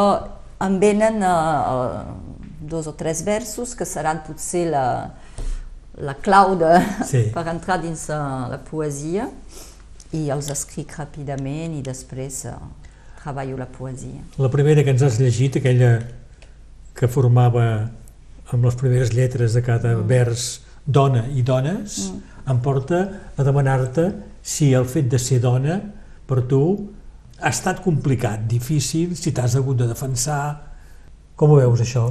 em 0.63 0.77
venen 0.79 1.19
eh, 1.19 1.27
eh, 1.27 2.03
dos 2.61 2.87
o 2.87 2.93
tres 2.95 3.23
versos 3.27 3.75
que 3.75 3.83
seran 3.85 4.21
potser 4.23 4.69
la, 4.71 4.85
la 5.99 6.15
clau 6.23 6.55
de, 6.55 6.71
Sí. 7.03 7.25
per 7.35 7.43
entrar 7.51 7.81
dins 7.83 8.07
eh, 8.09 8.21
la 8.55 8.61
poesia 8.71 9.27
i 10.15 10.29
els 10.31 10.47
escric 10.53 10.95
ràpidament 10.95 11.75
i 11.75 11.81
després 11.83 12.45
eh, 12.47 12.55
treballo 13.21 13.57
la 13.59 13.67
poesia. 13.67 14.23
La 14.39 14.47
primera 14.53 14.83
que 14.85 14.93
ens 14.95 15.03
has 15.03 15.19
llegit, 15.19 15.57
aquella 15.59 15.97
que 16.95 17.07
formava 17.11 17.89
amb 18.53 18.63
les 18.63 18.75
primeres 18.79 19.11
lletres 19.11 19.51
de 19.57 19.61
cada 19.65 19.97
mm. 19.97 20.07
vers 20.07 20.45
dona 20.85 21.25
i 21.33 21.41
dones, 21.43 22.11
mm. 22.11 22.35
em 22.51 22.59
porta 22.61 23.01
a 23.35 23.43
demanar-te 23.43 24.09
si 24.45 24.71
el 24.73 24.85
fet 24.85 25.09
de 25.09 25.19
ser 25.19 25.39
dona 25.41 25.79
per 26.29 26.43
tu 26.49 26.61
ha 27.41 27.49
estat 27.49 27.81
complicat, 27.83 28.45
difícil, 28.47 29.15
si 29.17 29.33
t'has 29.35 29.57
hagut 29.59 29.81
de 29.81 29.89
defensar... 29.89 30.71
Com 31.35 31.51
ho 31.51 31.57
veus, 31.59 31.81
això? 31.83 32.05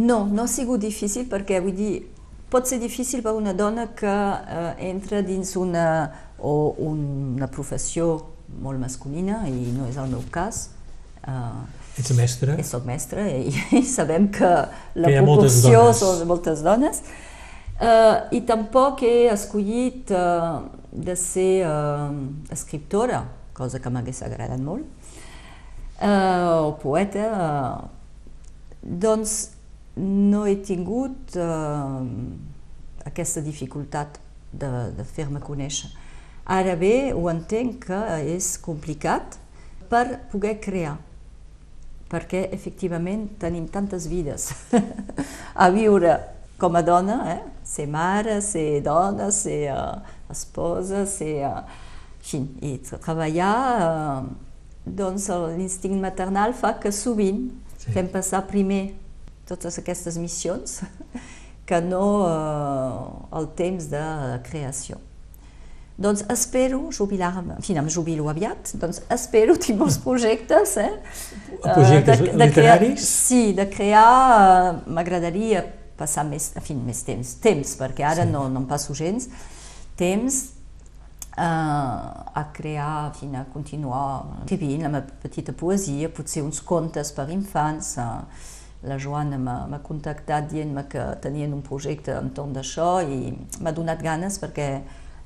No, 0.00 0.22
no 0.24 0.46
ha 0.46 0.48
sigut 0.48 0.80
difícil 0.80 1.26
perquè, 1.28 1.58
vull 1.60 1.74
dir, 1.76 1.90
pot 2.48 2.64
ser 2.64 2.78
difícil 2.80 3.20
per 3.20 3.34
una 3.36 3.52
dona 3.52 3.90
que 3.92 4.08
eh, 4.08 4.70
entra 4.88 5.20
dins 5.20 5.52
una, 5.60 5.84
o 6.40 6.72
una 6.86 7.50
professió 7.52 8.14
molt 8.64 8.80
masculina, 8.80 9.42
i 9.44 9.74
no 9.76 9.90
és 9.90 9.98
el 10.00 10.08
meu 10.08 10.24
cas. 10.32 10.70
Eh, 11.20 12.00
Ets 12.00 12.14
mestre? 12.16 12.54
jo 12.56 12.64
soc 12.64 12.86
mestra 12.88 13.26
i, 13.28 13.52
i 13.80 13.84
sabem 13.84 14.30
que 14.32 14.48
la 14.48 15.10
Que 15.10 15.18
ha 15.20 15.26
moltes 15.26 15.60
proporció 15.60 15.84
dones. 15.84 16.00
són 16.00 16.30
moltes 16.30 16.64
dones. 16.64 17.02
Eh, 17.80 18.36
I 18.36 18.40
tampoc 18.44 19.00
he 19.00 19.30
escollit 19.32 20.10
eh, 20.12 20.58
de 20.92 21.14
ser 21.16 21.62
eh, 21.64 22.52
escriptora, 22.52 23.22
cosa 23.56 23.78
que 23.80 23.88
m'hagués 23.88 24.20
agradat 24.26 24.60
molt, 24.60 24.84
eh, 25.96 26.60
o 26.60 26.74
poeta, 26.82 27.24
eh, 27.24 28.82
doncs 28.84 29.36
no 29.96 30.42
he 30.44 30.58
tingut 30.60 31.38
eh, 31.40 32.02
aquesta 33.08 33.40
dificultat 33.40 34.20
de, 34.52 34.68
de 34.98 35.06
fer-me 35.16 35.40
conèixer. 35.40 35.88
Ara 36.52 36.74
bé, 36.76 37.14
ho 37.16 37.30
entenc 37.32 37.86
que 37.86 38.00
és 38.34 38.58
complicat 38.60 39.38
per 39.88 40.18
poder 40.28 40.58
crear, 40.60 40.98
perquè 42.12 42.44
efectivament 42.52 43.24
tenim 43.40 43.70
tantes 43.72 44.04
vides 44.10 44.50
a 45.64 45.70
viure 45.72 46.18
com 46.60 46.76
a 46.76 46.84
dona, 46.84 47.22
eh? 47.32 47.40
Ser 47.70 47.86
mare, 47.90 48.40
ser 48.42 48.80
dona, 48.82 49.30
ser 49.30 49.70
uh, 49.72 50.00
esposa, 50.32 51.06
ser... 51.06 51.36
Uh, 51.46 51.88
fi, 52.20 52.42
i 52.66 52.74
treballar, 52.84 53.56
uh, 53.86 54.26
doncs 54.84 55.30
l'instint 55.56 55.96
maternal 56.02 56.52
fa 56.58 56.74
que 56.82 56.92
sovint 56.92 57.46
Sí. 57.80 57.94
fem 57.94 58.10
passar 58.12 58.42
primer 58.44 58.90
totes 59.48 59.78
aquestes 59.80 60.18
missions 60.20 60.82
que 61.68 61.78
no 61.80 62.02
uh, 62.26 63.38
el 63.38 63.46
temps 63.56 63.86
de 63.88 64.02
creació. 64.44 64.98
Doncs 66.00 66.26
espero 66.32 66.82
jubilar-me, 66.92 67.56
en 67.56 67.64
fi, 67.64 67.72
em 67.76 67.88
jubilo 67.92 68.28
aviat, 68.28 68.74
doncs 68.80 69.00
espero 69.16 69.56
tinc 69.60 69.80
molts 69.80 69.96
projectes, 70.04 70.76
eh? 70.80 70.92
Projectes 71.64 72.20
Eh, 72.20 72.26
crear, 72.28 72.36
literaris? 72.44 73.08
sí, 73.08 73.42
de 73.56 73.66
crear, 73.72 74.12
eh, 74.76 74.90
m'agradaria 74.92 75.64
passar 76.00 76.24
més, 76.28 76.50
en 76.56 76.64
fi, 76.64 76.74
més 76.74 77.04
temps, 77.06 77.34
temps, 77.44 77.76
perquè 77.80 78.06
ara 78.08 78.24
Sí. 78.26 78.32
no, 78.32 78.46
no 78.48 78.64
em 78.64 78.66
passo 78.70 78.96
gens, 78.96 79.28
temps 80.00 80.40
eh, 81.36 81.42
a 81.42 82.44
crear, 82.56 83.10
en 83.10 83.18
fi, 83.18 83.28
a 83.36 83.44
continuar 83.52 84.06
escrivint 84.42 84.82
la 84.82 84.88
meva 84.96 85.20
petita 85.22 85.52
poesia, 85.52 86.08
potser 86.08 86.42
uns 86.42 86.60
contes 86.66 87.12
per 87.16 87.28
infants, 87.30 87.96
eh, 87.98 88.56
la 88.88 88.96
Joana 88.96 89.36
m'ha 89.36 89.66
m'ha 89.68 89.82
contactat 89.84 90.46
dient-me 90.48 90.86
que 90.88 91.02
tenien 91.20 91.52
un 91.52 91.60
projecte 91.60 92.14
entorn 92.16 92.54
d'això 92.56 93.02
i 93.04 93.34
m'ha 93.60 93.72
donat 93.76 94.00
ganes 94.00 94.38
perquè 94.40 94.68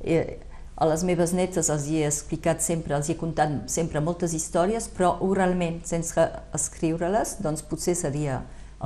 eh, 0.02 0.40
a 0.74 0.88
les 0.90 1.04
meves 1.06 1.30
netes 1.38 1.70
els 1.70 1.84
hi 1.86 2.00
he 2.00 2.08
explicat 2.08 2.58
sempre, 2.64 2.96
els 2.96 3.06
hi 3.06 3.14
he 3.14 3.18
contat 3.20 3.70
sempre 3.70 4.00
moltes 4.02 4.34
històries, 4.34 4.88
però 4.90 5.12
oralment, 5.22 5.78
sense 5.86 6.18
escriure-les, 6.58 7.36
doncs 7.46 7.62
potser 7.62 7.94
seria 7.94 8.40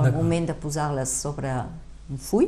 el 0.07 0.13
moment 0.13 0.47
de 0.47 0.53
posar-les 0.53 1.09
sobre 1.09 1.51
un 2.09 2.17
full. 2.17 2.45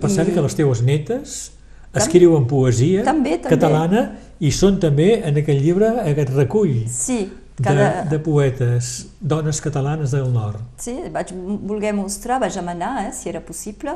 Per 0.00 0.10
cert 0.10 0.28
I- 0.28 0.34
que 0.34 0.42
les 0.42 0.54
teves 0.58 0.82
netes 0.82 1.52
escriuen 1.94 2.46
poesia 2.50 3.04
També, 3.06 3.36
també. 3.38 3.48
catalana 3.54 4.00
i 4.40 4.50
són 4.50 4.80
també 4.82 5.22
en 5.24 5.36
aquest 5.38 5.60
llibre, 5.62 5.88
aquest 6.02 6.32
recull 6.34 6.88
Sí, 6.90 7.30
de, 7.56 7.62
cada... 7.62 8.04
de 8.10 8.18
poetes, 8.18 9.06
dones 9.20 9.60
catalanes 9.62 10.10
del 10.10 10.32
nord. 10.34 10.58
Sí, 10.82 10.96
vaig 11.14 11.30
voler 11.62 11.92
mostrar, 11.94 12.40
vaig 12.42 12.52
demanar 12.58 13.06
eh, 13.06 13.12
si 13.14 13.28
era 13.30 13.40
possible 13.40 13.94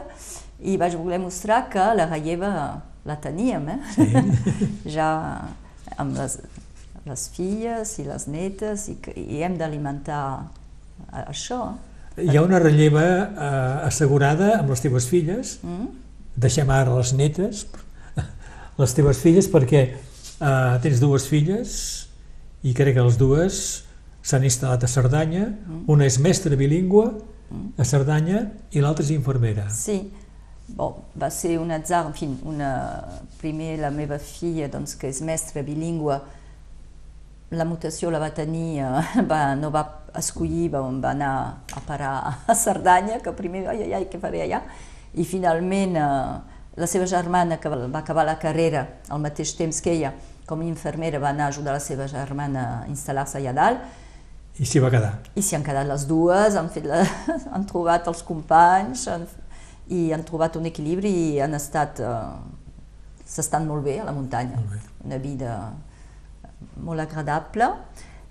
i 0.63 0.77
vaig 0.79 0.95
voler 0.97 1.19
mostrar 1.19 1.65
que 1.69 1.83
la 1.99 2.07
relleva 2.07 2.83
la 3.05 3.17
teníem, 3.21 3.69
eh? 3.69 3.79
Sí. 3.97 4.07
ja 4.97 5.11
amb 5.97 6.15
les, 6.19 6.39
les 7.07 7.27
filles 7.35 7.99
i 7.99 8.05
les 8.07 8.27
netes 8.31 8.89
i, 8.93 8.97
i 9.17 9.43
hem 9.43 9.59
d'alimentar 9.59 10.23
a- 11.11 11.27
això. 11.33 11.75
Hi 12.19 12.37
ha 12.37 12.43
una 12.43 12.59
relleva 12.59 13.05
eh, 13.05 13.87
assegurada 13.87 14.57
amb 14.59 14.73
les 14.73 14.83
teves 14.83 15.07
filles, 15.07 15.59
Mm? 15.63 15.89
deixem 16.39 16.71
ara 16.71 16.95
les 16.95 17.13
netes, 17.19 17.67
les 18.79 18.95
teves 18.95 19.19
filles, 19.23 19.49
perquè 19.51 19.83
eh, 19.89 20.79
tens 20.83 21.01
dues 21.03 21.27
filles 21.31 21.75
i 22.63 22.75
crec 22.75 22.95
que 22.97 23.05
les 23.07 23.19
dues 23.19 23.61
s'han 24.23 24.45
instal·lat 24.47 24.83
a 24.85 24.91
Cerdanya, 24.91 25.49
una 25.87 26.07
és 26.07 26.19
mestra 26.19 26.57
bilingüe 26.59 27.07
a 27.79 27.85
Cerdanya 27.85 28.45
i 28.71 28.83
l'altra 28.83 29.05
és 29.05 29.11
infermera. 29.15 29.69
Sí, 29.73 30.11
bon, 30.69 30.99
va 31.19 31.31
ser 31.31 31.57
un 31.59 31.71
atzar, 31.73 32.05
en 32.07 32.15
fi, 32.15 32.29
una, 32.45 32.73
primer 33.41 33.79
la 33.81 33.91
meva 33.95 34.19
filla, 34.19 34.69
doncs, 34.69 34.95
que 34.99 35.09
és 35.09 35.23
mestra 35.23 35.63
bilingüe, 35.63 36.19
la 37.51 37.65
mutació 37.65 38.11
la 38.13 38.21
va 38.21 38.29
tenir, 38.35 38.81
eh, 38.85 39.23
va, 39.31 39.55
no 39.57 39.71
va 39.75 39.85
escollir, 40.19 40.69
va, 40.75 40.83
va 40.83 41.15
anar 41.15 41.33
a 41.73 41.83
parar 41.87 42.13
a 42.47 42.55
Cerdanya, 42.55 43.23
que 43.25 43.33
primer, 43.33 43.67
ai, 43.69 43.83
ai, 43.87 43.95
ai, 44.01 44.09
què 44.11 44.21
faré 44.21 44.45
allà? 44.45 44.63
i 45.15 45.25
finalment 45.25 45.97
eh, 45.97 46.59
la 46.79 46.87
seva 46.87 47.07
germana, 47.09 47.59
que 47.59 47.71
va 47.71 47.99
acabar 47.99 48.27
la 48.29 48.39
carrera 48.39 48.87
al 49.09 49.23
mateix 49.23 49.55
temps 49.59 49.81
que 49.83 49.95
ella, 49.95 50.13
com 50.47 50.61
a 50.61 50.69
infermera, 50.69 51.19
va 51.19 51.33
anar 51.33 51.49
a 51.49 51.55
ajudar 51.55 51.75
la 51.75 51.83
seva 51.83 52.07
germana 52.09 52.67
a 52.83 52.85
instal·lar-se 52.93 53.41
allà 53.41 53.55
dalt, 53.57 53.89
I 54.59 54.67
s'hi 54.67 54.81
va 54.83 54.91
quedar. 54.91 55.13
i 55.39 55.43
s'hi 55.43 55.55
han 55.55 55.65
quedat 55.65 55.87
les 55.87 56.05
dues, 56.11 56.57
han, 56.59 56.69
fet 56.75 56.87
la, 56.89 57.05
han 57.55 57.67
trobat 57.67 58.09
els 58.11 58.25
companys 58.27 59.05
han, 59.09 59.27
i 59.89 60.09
han 60.13 60.25
trobat 60.27 60.57
un 60.59 60.69
equilibri 60.69 61.15
i 61.35 61.41
han 61.41 61.55
estat... 61.55 62.01
Eh, 62.05 62.57
s'estan 63.29 63.67
molt 63.69 63.85
bé 63.85 63.99
a 64.01 64.07
la 64.07 64.13
muntanya. 64.17 64.57
Una 65.05 65.19
vida 65.21 65.51
molt 66.85 67.03
agradable 67.03 67.71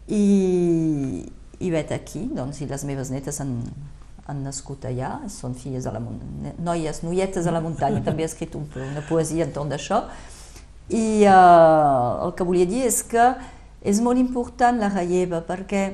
i, 0.08 1.26
i 1.60 1.70
vet 1.74 1.91
aquí, 1.95 2.26
doncs, 2.34 2.62
i 2.62 2.70
les 2.70 2.86
meves 2.88 3.12
netes 3.14 3.41
han, 3.43 3.60
han 4.28 4.41
nascut 4.45 4.88
allà, 4.88 5.14
són 5.32 5.56
filles 5.58 5.88
de 5.88 5.93
la 5.93 6.02
muntanya, 6.04 6.56
noies, 6.64 7.04
noietes 7.04 7.48
de 7.48 7.54
la 7.54 7.62
muntanya, 7.64 8.04
també 8.06 8.26
he 8.26 8.30
escrit 8.30 8.56
un, 8.60 8.68
una 8.89 9.04
poesia 9.08 9.48
entorn 9.48 9.72
d'això. 9.72 10.04
I 10.88 11.24
eh, 11.28 11.32
el 12.24 12.36
que 12.36 12.48
volia 12.48 12.68
dir 12.68 12.86
és 12.88 13.02
que 13.04 13.32
és 13.88 14.00
molt 14.04 14.20
important 14.20 14.80
la 14.80 14.89
relleva 14.91 15.41
perquè 15.45 15.89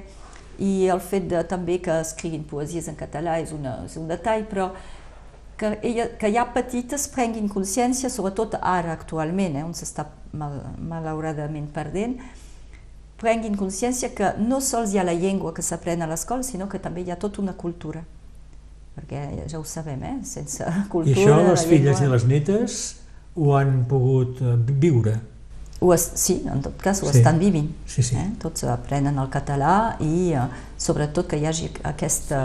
i 0.62 0.88
el 0.94 1.02
fet 1.02 1.26
de, 1.32 1.40
també 1.50 1.80
que 1.82 1.96
escriguin 2.04 2.44
poesies 2.46 2.88
en 2.90 2.98
català 2.98 3.40
és, 3.42 3.54
una, 3.56 3.80
és 3.88 3.98
un 3.98 4.06
detall, 4.10 4.46
però 4.50 4.70
que, 5.58 5.78
ella, 5.82 6.08
que 6.20 6.30
ja 6.34 6.46
petites 6.54 7.08
prenguin 7.14 7.50
consciència, 7.50 8.12
sobretot 8.14 8.58
ara 8.60 8.94
actualment, 8.94 9.58
eh, 9.58 9.66
on 9.66 9.74
s'està 9.78 10.08
mal, 10.38 10.60
malauradament 10.78 11.70
perdent, 11.74 12.22
prenguin 13.18 13.56
consciència 13.56 14.10
que 14.16 14.34
no 14.40 14.60
sols 14.62 14.94
hi 14.94 15.00
ha 15.00 15.04
la 15.08 15.14
llengua 15.14 15.54
que 15.54 15.62
s'aprèn 15.64 16.02
a 16.04 16.08
l'escola, 16.08 16.44
sinó 16.44 16.68
que 16.70 16.80
també 16.80 17.02
hi 17.06 17.12
ha 17.12 17.16
tota 17.20 17.42
una 17.42 17.54
cultura. 17.54 18.04
Perquè 18.96 19.48
ja 19.50 19.60
ho 19.60 19.64
sabem, 19.66 20.04
eh? 20.04 20.18
sense 20.24 20.64
cultura... 20.90 21.20
I 21.20 21.24
això 21.26 21.38
les 21.52 21.66
filles 21.66 22.00
llengua- 22.00 22.08
i 22.10 22.12
les 22.12 22.26
netes 22.30 22.82
ho 23.36 23.56
han 23.58 23.86
pogut 23.90 24.42
eh, 24.42 24.56
viure. 24.58 25.16
Ho 25.84 25.90
es, 25.94 26.04
sí, 26.16 26.44
en 26.48 26.62
tot 26.62 26.78
cas 26.82 27.02
ho 27.04 27.10
Sí. 27.12 27.18
estan 27.18 27.40
vivint. 27.40 27.72
Sí, 27.88 28.04
sí. 28.04 28.16
Eh? 28.16 28.30
Tots 28.40 28.64
aprenen 28.72 29.18
el 29.20 29.30
català 29.34 29.96
i 30.00 30.32
eh, 30.34 30.44
sobretot 30.78 31.28
que 31.28 31.38
hi 31.42 31.46
hagi 31.50 31.72
aquesta 31.84 32.44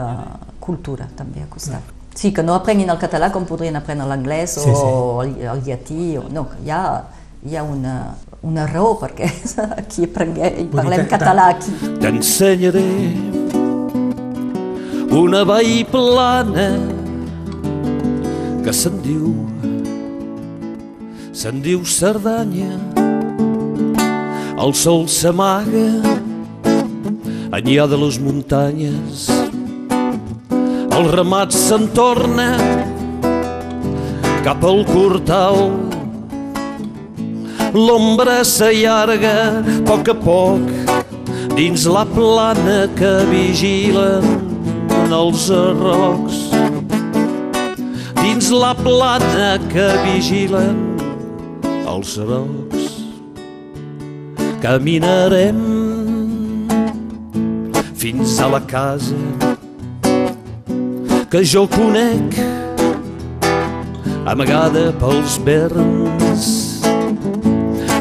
cultura 0.61 1.07
també 1.17 1.43
a 1.45 1.47
costat. 1.53 1.83
Sí, 2.19 2.33
que 2.35 2.43
no 2.43 2.55
aprenguin 2.57 2.89
el 2.91 2.99
català 2.99 3.29
com 3.31 3.45
podrien 3.47 3.77
aprendre 3.79 4.07
l'anglès 4.09 4.57
Sí, 4.59 4.71
o 4.73 5.21
el, 5.23 5.37
el 5.53 5.61
llatí. 5.69 6.17
O, 6.19 6.25
no, 6.33 6.49
hi 6.65 6.71
ha, 6.75 6.81
hi 7.47 7.55
ha 7.57 7.63
una, 7.63 8.17
una 8.43 8.67
raó 8.67 8.95
perquè 9.01 9.29
aquí 9.81 10.05
aprenguem, 10.07 10.57
dir 10.63 10.69
parlem 10.73 11.05
que- 11.05 11.11
català 11.17 11.49
aquí. 11.55 11.73
T'ensenyaré 12.01 12.87
una 15.11 15.43
vall 15.45 15.85
plana 15.91 16.69
que 18.65 18.73
se'n 18.73 19.01
diu 19.03 19.35
se'n 21.33 21.63
diu 21.63 21.85
Cerdanya. 21.87 22.75
El 24.59 24.73
sol 24.75 25.07
s'amaga 25.07 25.89
enllà 27.59 27.87
de 27.89 27.97
les 27.97 28.19
muntanyes. 28.19 29.29
El 30.99 31.07
ramat 31.15 31.55
se'n 31.55 31.87
torna 31.95 32.49
cap 34.43 34.65
al 34.67 34.83
cortal 34.89 35.88
l'ombra 37.75 38.45
s'allarga 38.45 39.35
a 39.61 39.81
poc 39.87 40.09
a 40.09 40.15
poc 40.15 40.63
dins 41.57 41.85
la 41.91 42.05
plana 42.07 42.87
que 42.97 43.13
vigilen 43.31 44.25
els 45.13 45.49
arrocs. 45.51 46.39
Dins 48.21 48.51
la 48.53 48.75
plana 48.77 49.57
que 49.73 49.89
vigilen 50.05 50.79
els 51.89 52.19
arrocs. 52.23 52.87
Caminarem 54.63 55.61
fins 57.99 58.39
a 58.41 58.49
la 58.49 58.61
casa 58.61 59.19
que 61.31 61.43
jo 61.45 61.67
conec 61.69 62.39
amagada 64.27 64.93
pels 65.01 65.37
verns 65.45 66.18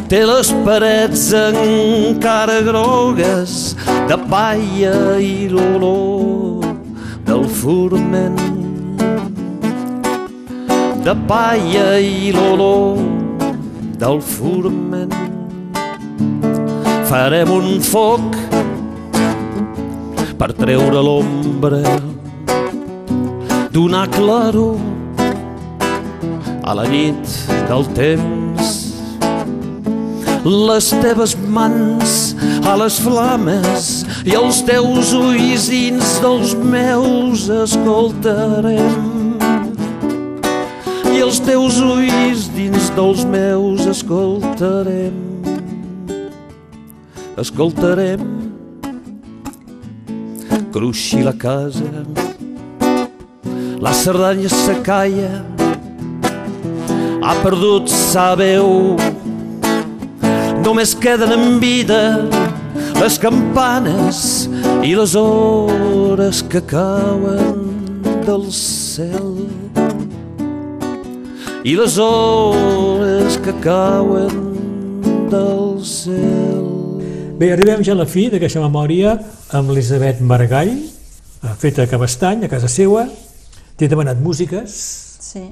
té 0.08 0.22
les 0.24 0.49
parets 0.64 1.24
encara 1.36 2.62
grogues 2.64 3.76
de 4.08 4.18
paia 4.32 4.93
i 5.20 5.49
l'olor 5.51 6.64
del 7.28 7.43
forment. 7.60 8.39
De 11.03 11.16
paia 11.28 11.88
i 11.99 12.32
l'olor 12.36 13.01
del 13.99 14.22
forment. 14.24 15.16
Farem 17.12 17.51
un 17.51 17.68
foc 17.84 18.39
per 20.39 20.53
treure 20.55 21.03
l'ombra 21.03 21.84
donar 23.76 24.08
claror 24.16 24.80
a 26.64 26.74
la 26.80 26.88
nit 26.91 27.36
del 27.68 27.84
temps 27.99 28.57
les 30.46 30.90
teves 31.02 31.36
mans 31.48 32.36
a 32.68 32.76
les 32.82 33.00
flames 33.02 33.88
i 34.28 34.36
els 34.38 34.62
teus 34.68 35.14
ulls 35.18 35.68
dins 35.72 36.18
dels 36.24 36.54
meus 36.62 37.48
escoltarem. 37.64 39.08
I 41.14 41.24
els 41.26 41.42
teus 41.42 41.80
ulls 41.82 42.48
dins 42.56 42.92
dels 42.98 43.26
meus 43.26 43.88
escoltarem. 43.90 45.18
Escoltarem. 47.38 48.30
Cruixir 50.72 51.24
la 51.26 51.34
casa 51.34 52.06
la 53.80 53.94
Cerdanya 53.94 54.50
se 54.50 54.74
calla 54.82 55.46
ha 57.22 57.34
perdut 57.44 57.88
sa 57.88 58.34
veu 58.36 58.98
només 60.68 60.91
queden 60.99 61.32
en 61.32 61.59
vida 61.63 61.99
les 62.99 63.15
campanes 63.22 64.18
i 64.84 64.91
les 64.97 65.13
hores 65.15 66.41
que 66.51 66.59
cauen 66.68 67.61
del 68.26 68.43
cel 68.51 69.38
i 71.63 71.76
les 71.80 71.95
hores 72.03 73.38
que 73.45 73.53
cauen 73.63 74.36
del 75.32 75.80
cel 75.88 76.65
Bé, 77.38 77.51
arribem 77.53 77.84
ja 77.86 77.93
a 77.93 77.99
la 78.01 78.07
fi 78.09 78.28
d'aquesta 78.34 78.63
memòria 78.63 79.11
amb 79.53 79.70
l'Elisabet 79.70 80.24
Maragall, 80.26 80.72
eh, 80.74 81.51
feta 81.61 81.84
a 81.86 81.88
Cabestany, 81.91 82.41
a 82.47 82.49
casa 82.49 82.65
seua. 82.65 83.03
T'he 83.78 83.86
demanat 83.91 84.18
músiques. 84.18 84.74
Sí, 85.22 85.43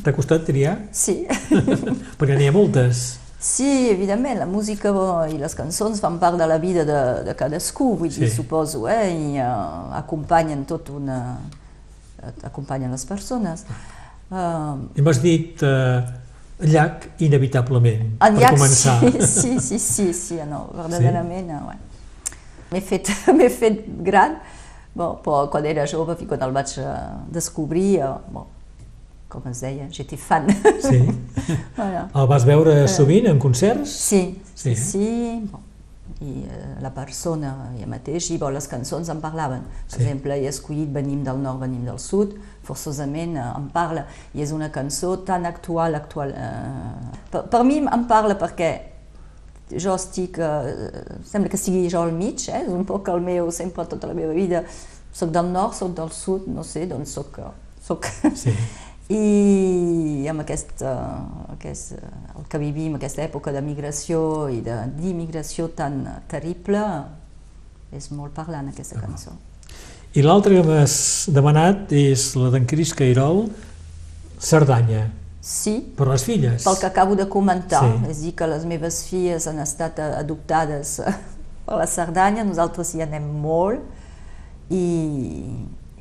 T'ha 0.00 0.14
costat 0.16 0.46
triar? 0.48 0.78
sí. 0.90 1.26
Perquè 2.18 2.38
n'hi 2.40 2.48
ha 2.48 2.54
moltes. 2.56 3.18
Sí, 3.40 3.88
evidentment, 3.90 4.38
la 4.40 4.46
música 4.50 4.90
i 5.30 5.36
les 5.38 5.54
cançons 5.54 6.00
fan 6.02 6.16
part 6.18 6.36
de 6.40 6.46
la 6.50 6.56
vida 6.58 6.82
de, 6.84 6.98
de 7.28 7.34
cadascú, 7.38 7.92
vull 8.00 8.10
dir, 8.10 8.26
Sí. 8.28 8.34
suposo, 8.40 8.88
eh? 8.90 9.12
i 9.14 9.38
uh, 9.38 9.94
acompanyen 9.94 10.64
tot 10.66 10.90
una... 10.90 11.38
acompanyen 12.42 12.90
les 12.90 13.04
persones. 13.06 13.62
Uh, 14.28 14.88
I 14.98 15.02
m'has 15.06 15.20
dit 15.22 15.62
eh, 15.62 16.02
llac 16.66 17.06
inevitablement, 17.22 18.02
en 18.18 18.18
per 18.18 18.42
llac, 18.42 18.56
començar. 18.58 18.98
sí, 19.06 19.22
sí, 19.22 19.52
sí, 19.60 19.78
sí, 19.78 20.08
sí, 20.12 20.40
no, 20.50 20.64
verdaderament, 20.80 21.46
sí? 21.46 21.60
ouais. 21.68 22.34
M'he 22.72 22.82
fet, 22.84 23.06
fet 23.60 23.84
gran, 24.04 24.34
bon, 24.98 25.14
però 25.22 25.46
quan 25.52 25.64
era 25.64 25.86
jove, 25.86 26.18
quan 26.26 26.42
el 26.42 26.52
vaig 26.58 26.74
uh, 26.82 26.90
descobrir, 27.32 28.00
uh, 28.02 28.16
bon, 28.34 28.50
com 29.28 29.44
es 29.50 29.60
deia, 29.60 29.86
j'étais 29.92 30.16
fan. 30.16 30.46
Sí. 30.80 31.02
voilà. 31.76 32.06
El 32.16 32.26
vas 32.30 32.44
veure 32.48 32.86
sovint 32.88 33.26
en 33.28 33.38
concerts? 33.38 33.90
Sí, 34.08 34.40
Sí. 34.54 34.74
sí, 34.74 34.90
sí. 34.90 35.48
Bon. 35.52 35.60
I 36.20 36.32
eh, 36.50 36.68
la 36.82 36.90
persona, 36.90 37.52
ja 37.78 37.86
mateix, 37.86 38.30
i 38.34 38.38
bon, 38.40 38.50
les 38.50 38.66
cançons 38.66 39.06
en 39.12 39.20
parlaven. 39.22 39.60
Per 39.86 39.98
Sí. 39.98 40.02
exemple, 40.02 40.34
he 40.34 40.48
escollit 40.50 40.88
Venim 40.90 41.20
del 41.22 41.38
nord, 41.38 41.60
venim 41.60 41.84
del 41.86 41.98
sud, 42.02 42.32
forçosament 42.66 43.36
eh, 43.38 43.44
en 43.54 43.68
parla, 43.70 44.06
i 44.34 44.42
és 44.42 44.50
una 44.56 44.70
cançó 44.74 45.12
tan 45.28 45.46
actual, 45.46 45.94
actual. 45.94 46.32
Eh, 46.34 47.20
per, 47.30 47.44
per 47.52 47.62
mi 47.68 47.78
em 47.84 48.06
parla 48.10 48.34
perquè 48.40 48.70
jo 49.76 49.94
estic, 49.94 50.40
eh, 50.40 51.04
sembla 51.28 51.52
que 51.52 51.60
sigui 51.60 51.86
jo 51.92 52.00
al 52.02 52.10
mig, 52.16 52.48
eh? 52.48 52.64
és 52.64 52.72
un 52.72 52.84
poc 52.88 53.12
el 53.12 53.20
meu, 53.20 53.52
sempre 53.52 53.84
tota 53.86 54.08
la 54.10 54.14
meva 54.16 54.32
vida, 54.34 54.64
soc 55.12 55.30
del 55.30 55.52
nord, 55.52 55.74
soc 55.76 55.94
del 55.94 56.10
sud, 56.10 56.48
no 56.50 56.64
sé, 56.64 56.86
doncs 56.90 57.12
soc, 57.14 57.38
eh, 57.38 57.52
soc 57.84 58.08
Sí. 58.34 58.50
i 59.08 60.26
amb 60.28 60.42
aquest, 60.44 60.82
uh, 60.84 61.52
aquest, 61.54 61.92
uh, 61.96 62.38
el 62.38 62.44
que 62.48 62.58
vivim, 62.60 62.94
aquesta 62.98 63.22
època 63.24 63.52
de 63.54 63.62
migració 63.64 64.48
i 64.52 64.60
de- 64.60 64.82
d'immigració 64.98 65.68
tan 65.74 66.02
terrible, 66.28 66.82
és 67.92 68.10
molt 68.12 68.34
parlant 68.36 68.68
aquesta 68.68 69.00
cançó. 69.00 69.32
I 70.14 70.22
l'altra 70.22 70.52
que 70.54 70.62
m'has 70.64 71.28
demanat 71.32 71.90
és 71.92 72.34
la 72.36 72.50
d'en 72.50 72.66
Cris 72.66 72.92
Cairol, 72.94 73.46
Cerdanya, 74.38 75.10
Sí, 75.40 75.78
per 75.96 76.06
les 76.08 76.24
filles. 76.24 76.64
pel 76.64 76.76
que 76.78 76.86
acabo 76.86 77.16
de 77.16 77.26
comentar, 77.28 77.80
Sí. 77.80 78.10
és 78.10 78.18
a 78.18 78.20
dir, 78.20 78.34
que 78.34 78.46
les 78.46 78.64
meves 78.66 79.04
filles 79.08 79.46
han 79.46 79.58
estat 79.60 79.98
eh, 79.98 80.02
adoptades 80.18 81.00
per 81.64 81.76
la 81.78 81.86
Cerdanya, 81.86 82.44
nosaltres 82.44 82.94
hi 82.94 83.00
anem 83.02 83.24
molt 83.40 83.80
i, 84.70 85.56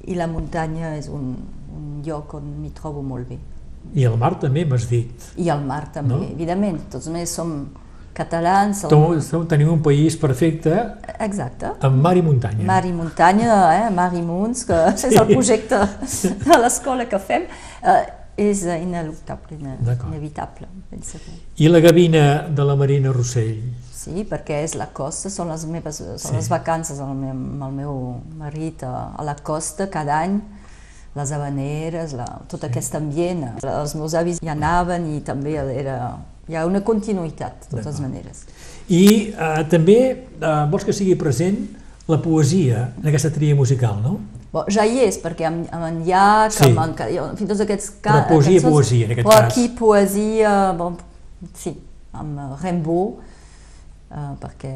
i 0.05 0.16
la 0.16 0.28
muntanya 0.28 0.97
és 0.97 1.08
un, 1.08 1.38
un 1.78 2.02
lloc 2.06 2.34
on 2.40 2.44
m'hi 2.62 2.72
trobo 2.76 3.02
molt 3.06 3.30
bé. 3.30 3.38
I 3.96 4.04
el 4.10 4.18
mar 4.20 4.34
també 4.42 4.66
m'has 4.68 4.90
dit. 4.90 5.28
I 5.38 5.50
el 5.54 5.62
mar 5.64 5.86
també, 5.94 6.16
No? 6.18 6.24
evidentment, 6.34 6.82
tots 6.92 7.08
més 7.14 7.30
som 7.32 7.54
catalans, 8.18 8.82
som... 8.82 8.92
Som, 9.22 9.46
tenim 9.48 9.70
un 9.70 9.82
país 9.86 10.16
perfecte 10.18 10.74
Exacte. 11.22 11.70
amb 11.86 12.02
mar 12.02 12.16
i 12.18 12.24
muntanya. 12.26 12.66
Mar 12.66 12.84
i 12.86 12.92
muntanya, 12.92 13.58
eh? 13.78 13.90
Mar 13.94 14.10
i 14.18 14.22
munts, 14.26 14.66
que 14.66 14.80
és 14.96 15.06
el 15.14 15.28
projecte 15.30 15.80
de 16.48 16.58
l'escola 16.60 17.06
que 17.08 17.20
fem, 17.22 17.46
eh, 17.84 18.00
és 18.38 18.64
ineluctable, 18.66 19.58
inevitable. 19.58 20.68
I 21.58 21.70
la 21.70 21.80
gavina 21.80 22.48
de 22.50 22.66
la 22.66 22.76
Marina 22.76 23.14
Rossell. 23.14 23.62
Sí, 23.98 24.24
perquè 24.30 24.62
és 24.64 24.76
la 24.78 24.88
costa, 24.94 25.30
són 25.34 25.50
les 25.52 25.66
meves 25.68 25.98
són 26.02 26.18
Sí. 26.18 26.36
les 26.36 26.50
vacances 26.50 27.00
amb 27.04 27.24
el 27.66 27.72
meu, 27.74 27.96
marit 28.38 28.84
a, 28.86 29.14
a 29.18 29.24
la 29.26 29.36
costa 29.36 29.90
cada 29.90 30.20
any, 30.24 30.38
les 31.18 31.32
habaneres, 31.34 32.13
la, 32.18 32.28
tot 32.51 32.63
aquest 32.68 32.95
ambient. 32.99 33.43
Els 33.63 33.95
meus 33.97 34.13
avis 34.20 34.39
hi 34.43 34.49
anaven 34.53 35.09
i 35.15 35.20
també 35.26 35.55
era, 35.57 35.97
hi 36.47 36.55
ha 36.55 36.65
una 36.70 36.82
continuïtat, 36.86 37.68
de 37.72 37.78
totes 37.82 37.99
maneres. 38.03 38.45
I 38.88 39.03
eh, 39.34 39.63
també 39.72 39.97
eh, 40.13 40.55
vols 40.72 40.86
que 40.88 40.93
sigui 40.95 41.18
present 41.20 41.57
la 42.07 42.22
poesia 42.24 42.86
en 43.01 43.09
aquesta 43.09 43.34
tria 43.36 43.55
musical, 43.55 43.97
no? 44.03 44.13
Bon, 44.53 44.63
ja 44.72 44.86
hi 44.88 45.01
és, 45.03 45.18
perquè 45.20 45.43
amb, 45.49 45.65
amb 45.76 45.84
en 45.89 45.97
Llach, 46.07 46.53
Sí. 46.55 46.70
amb 46.70 46.80
en, 46.86 46.93
en 47.28 47.36
fi, 47.36 47.45
tots 47.49 47.65
aquests 47.65 47.89
ca- 48.01 48.13
Però 48.22 48.38
poesia, 48.38 48.61
cançons, 48.61 48.74
poesia, 48.78 49.05
en 49.09 49.11
aquest 49.18 49.28
cas. 49.28 49.41
aquí 49.51 49.65
poesia, 49.76 50.53
bon, 50.80 50.95
sí, 51.53 51.74
amb 52.15 52.39
eh, 52.39 52.45
Rimbaud, 52.63 53.18
eh, 54.07 54.30
perquè 54.39 54.72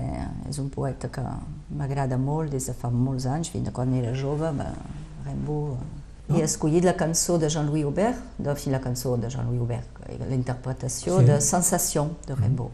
és 0.52 0.60
un 0.60 0.68
poeta 0.76 1.08
que 1.08 1.24
m'agrada 1.80 2.18
molt 2.20 2.52
des 2.52 2.68
de 2.68 2.76
fa 2.76 2.92
molts 2.92 3.26
anys, 3.32 3.50
fins 3.50 3.70
de 3.70 3.72
quan 3.72 3.94
era 3.96 4.12
jove, 4.14 4.52
Rimbaud. 5.26 5.78
No? 6.32 6.40
He 6.40 6.46
escollit 6.48 6.86
la 6.88 6.96
cançó 6.98 7.38
de 7.38 7.50
Jean-Louis 7.50 7.86
Aubert, 7.86 8.18
de, 8.38 8.56
la 8.72 8.82
cançó 8.82 9.18
de 9.18 9.30
Jean-Louis 9.30 9.60
Aubert, 9.60 10.02
la 10.20 10.36
interpretació 10.36 11.20
Sí. 11.20 11.26
de 11.26 11.40
Sensation 11.42 12.16
de 12.28 12.36
Rimbaud. 12.36 12.72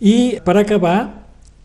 I 0.00 0.40
per 0.44 0.56
acabar, 0.60 0.96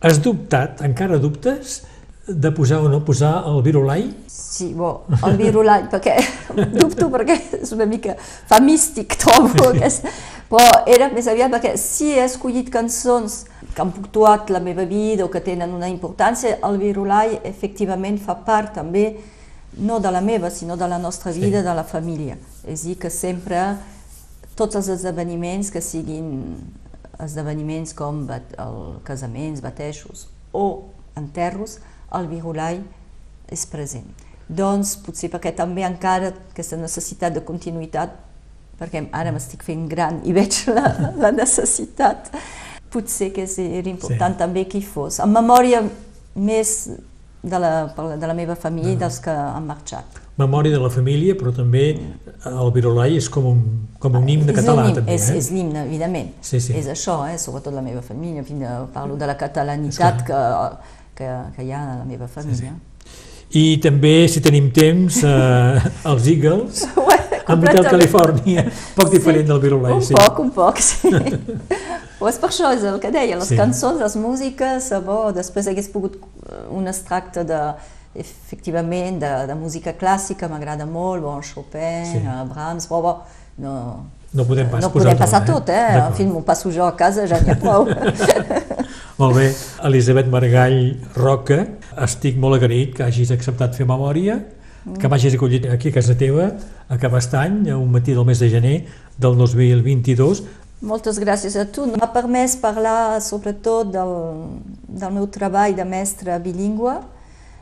has 0.00 0.20
dubtat, 0.22 0.80
encara 0.82 1.18
dubtes, 1.18 1.82
de 2.26 2.50
posar 2.52 2.78
o 2.80 2.88
no 2.88 3.04
posar 3.04 3.42
el 3.50 3.62
virulai? 3.62 4.04
Sí, 4.30 4.72
bo, 4.74 5.04
el 5.26 5.36
virulai, 5.36 5.88
perquè 5.90 6.14
dubto 6.78 7.08
perquè 7.10 7.38
és 7.62 7.72
una 7.74 7.86
mica 7.86 8.14
fa 8.20 8.60
místic, 8.62 9.16
trobo, 9.18 9.72
aquest, 9.72 10.06
però 10.50 10.84
era 10.86 11.08
més 11.12 11.26
aviat 11.26 11.50
perquè 11.50 11.74
si 11.80 12.12
he 12.12 12.22
escollit 12.24 12.70
cançons 12.70 13.42
que 13.74 13.82
han 13.82 13.90
puntuat 13.94 14.52
la 14.54 14.60
meva 14.60 14.84
vida 14.86 15.24
o 15.24 15.30
que 15.32 15.40
tenen 15.42 15.72
una 15.74 15.88
importància, 15.90 16.58
el 16.68 16.78
virulai 16.78 17.40
efectivament 17.48 18.20
fa 18.22 18.36
part 18.46 18.74
també 18.78 19.06
no 19.76 20.00
de 20.00 20.10
la 20.10 20.20
meva, 20.20 20.50
sinó 20.50 20.76
de 20.76 20.88
la 20.88 20.98
nostra 20.98 21.32
Sí. 21.32 21.40
vida, 21.40 21.62
de 21.62 21.74
la 21.74 21.84
família. 21.84 22.36
És 22.66 22.82
dir, 22.84 22.98
que 22.98 23.10
sempre 23.10 23.76
tots 24.54 24.76
els 24.76 24.88
esdeveniments 24.88 25.70
que 25.70 25.80
siguin 25.80 26.56
esdeveniments 27.18 27.94
com 27.94 28.26
bat, 28.26 28.42
el 28.58 28.98
casaments, 29.04 29.60
batejos 29.62 30.28
o 30.52 30.88
enterros, 31.16 31.78
el 32.12 32.26
virulai 32.28 32.80
és 33.48 33.64
present. 33.66 34.06
Doncs 34.48 34.96
potser 34.96 35.30
perquè 35.30 35.54
també 35.56 35.82
encara 35.86 36.32
aquesta 36.50 36.76
necessitat 36.76 37.32
de 37.32 37.40
continuïtat, 37.44 38.10
perquè 38.80 39.06
ara 39.12 39.32
m'estic 39.32 39.62
fent 39.64 39.86
gran 39.88 40.20
i 40.24 40.32
veig 40.32 40.64
la, 40.68 41.12
la 41.16 41.30
necessitat, 41.32 42.30
potser 42.90 43.30
que 43.32 43.44
és- 43.44 43.58
era 43.58 43.88
important 43.88 44.34
Sí. 44.34 44.38
també 44.38 44.66
que 44.68 44.78
hi 44.78 44.82
fos, 44.84 45.20
en 45.20 45.32
memòria 45.32 45.82
més 46.34 46.90
de 47.42 47.58
la, 47.58 47.70
de 48.16 48.26
la 48.26 48.34
meva 48.34 48.54
família 48.54 48.92
i 48.92 48.98
dels 49.00 49.18
que 49.22 49.30
han 49.34 49.64
marxat. 49.66 50.20
Memòria 50.38 50.72
de 50.72 50.78
la 50.80 50.88
família, 50.90 51.34
però 51.36 51.50
també 51.54 51.82
el 52.48 52.70
virulai 52.72 53.18
és 53.18 53.26
com 53.28 53.44
un, 53.50 53.58
com 54.00 54.14
un 54.16 54.28
himne 54.28 54.52
És 54.54 54.58
català, 54.60 54.86
himne, 54.86 54.94
també, 55.00 55.16
és, 55.18 55.26
eh? 55.30 55.36
és 55.42 55.50
l'himne, 55.52 55.82
evidentment. 55.84 56.30
Sí, 56.40 56.60
sí. 56.60 56.72
És 56.78 56.88
això, 56.88 57.18
eh? 57.28 57.36
sobretot 57.38 57.74
la 57.74 57.82
meva 57.84 58.00
família, 58.02 58.40
en 58.40 58.46
fi, 58.48 58.54
de- 58.62 58.78
parlo 58.94 59.18
de 59.20 59.26
la 59.28 59.36
catalanitat 59.36 60.24
que, 60.26 60.40
que, 61.18 61.28
que 61.56 61.66
hi 61.66 61.72
ha 61.74 61.82
a 61.82 61.98
la 61.98 62.06
meva 62.08 62.28
família. 62.30 62.72
I 63.52 63.76
també, 63.84 64.14
si 64.32 64.40
tenim 64.40 64.70
temps, 64.72 65.18
eh, 65.28 65.90
els 66.08 66.26
Eagles, 66.32 66.86
amb 67.52 67.64
Hotel. 67.68 67.84
Califòrnia, 67.90 68.64
poc 68.96 69.10
diferent 69.10 69.46
del 69.48 69.60
virulai, 69.60 69.92
Un 69.98 70.02
sí. 70.02 70.14
poc, 70.14 70.38
un 70.38 70.50
poc, 70.54 70.78
sí. 70.78 71.10
Però 72.22 72.30
és 72.30 72.38
per 72.38 72.50
això, 72.52 72.70
és 72.76 72.84
el 72.86 73.00
que 73.02 73.10
deia, 73.10 73.36
les 73.40 73.48
Sí. 73.50 73.56
cançons, 73.58 73.98
les 74.00 74.14
músiques, 74.16 74.92
eh, 74.92 75.00
bo, 75.02 75.32
després 75.34 75.66
hagués 75.66 75.88
pogut 75.90 76.16
eh, 76.22 76.62
un 76.70 76.86
extracte 76.86 77.42
de, 77.44 77.60
efectivament, 78.14 79.18
de, 79.18 79.32
de 79.48 79.54
música 79.58 79.94
clàssica, 79.98 80.48
m'agrada 80.48 80.86
molt, 80.86 81.22
bon, 81.24 81.42
Chopin, 81.42 82.04
Sí. 82.06 82.18
sí. 82.20 82.42
Brahms, 82.52 82.86
però 82.90 83.00
bo, 83.02 83.14
no, 83.58 83.76
No 84.32 84.46
podem 84.48 84.64
pas 84.70 84.80
no 84.80 84.88
posar 84.88 85.10
podem 85.10 85.18
passar 85.20 85.42
tot, 85.44 85.66
tot, 85.66 85.68
eh? 85.74 85.80
eh? 85.92 86.06
En 86.06 86.14
fi, 86.16 86.24
m'ho 86.24 86.40
passo 86.40 86.70
jo 86.72 86.86
a 86.86 86.94
casa, 86.96 87.26
ja 87.28 87.36
n'hi 87.42 87.50
ha 87.52 87.56
prou. 87.60 87.84
Molt 89.20 89.36
bé, 89.36 89.50
Elisabet 89.84 90.30
Margall 90.32 90.78
Roca, 91.18 91.58
estic 92.00 92.38
molt 92.40 92.56
agraït 92.56 92.94
que 92.96 93.04
hagis 93.04 93.30
acceptat 93.34 93.76
fer 93.76 93.84
memòria, 93.86 94.38
que 94.98 95.08
m'hagis 95.08 95.36
acollit 95.36 95.68
aquí 95.70 95.92
a 95.92 95.94
casa 95.94 96.16
teva, 96.18 96.50
a 96.88 96.98
Cabestany, 96.98 97.70
a 97.70 97.78
un 97.78 97.90
matí 97.90 98.14
del 98.14 98.26
mes 98.26 98.40
de 98.42 98.50
gener 98.50 98.76
del 99.16 99.36
2022. 99.38 100.42
Moltes 100.82 101.20
gràcies 101.22 101.54
a 101.54 101.64
tu. 101.70 101.86
M'ha 101.86 102.08
permès 102.10 102.56
parlar 102.58 103.20
sobretot 103.22 103.92
del, 103.94 104.12
del 104.88 105.14
meu 105.14 105.28
treball 105.30 105.76
de 105.78 105.86
mestre 105.86 106.38
bilingüe, 106.42 106.96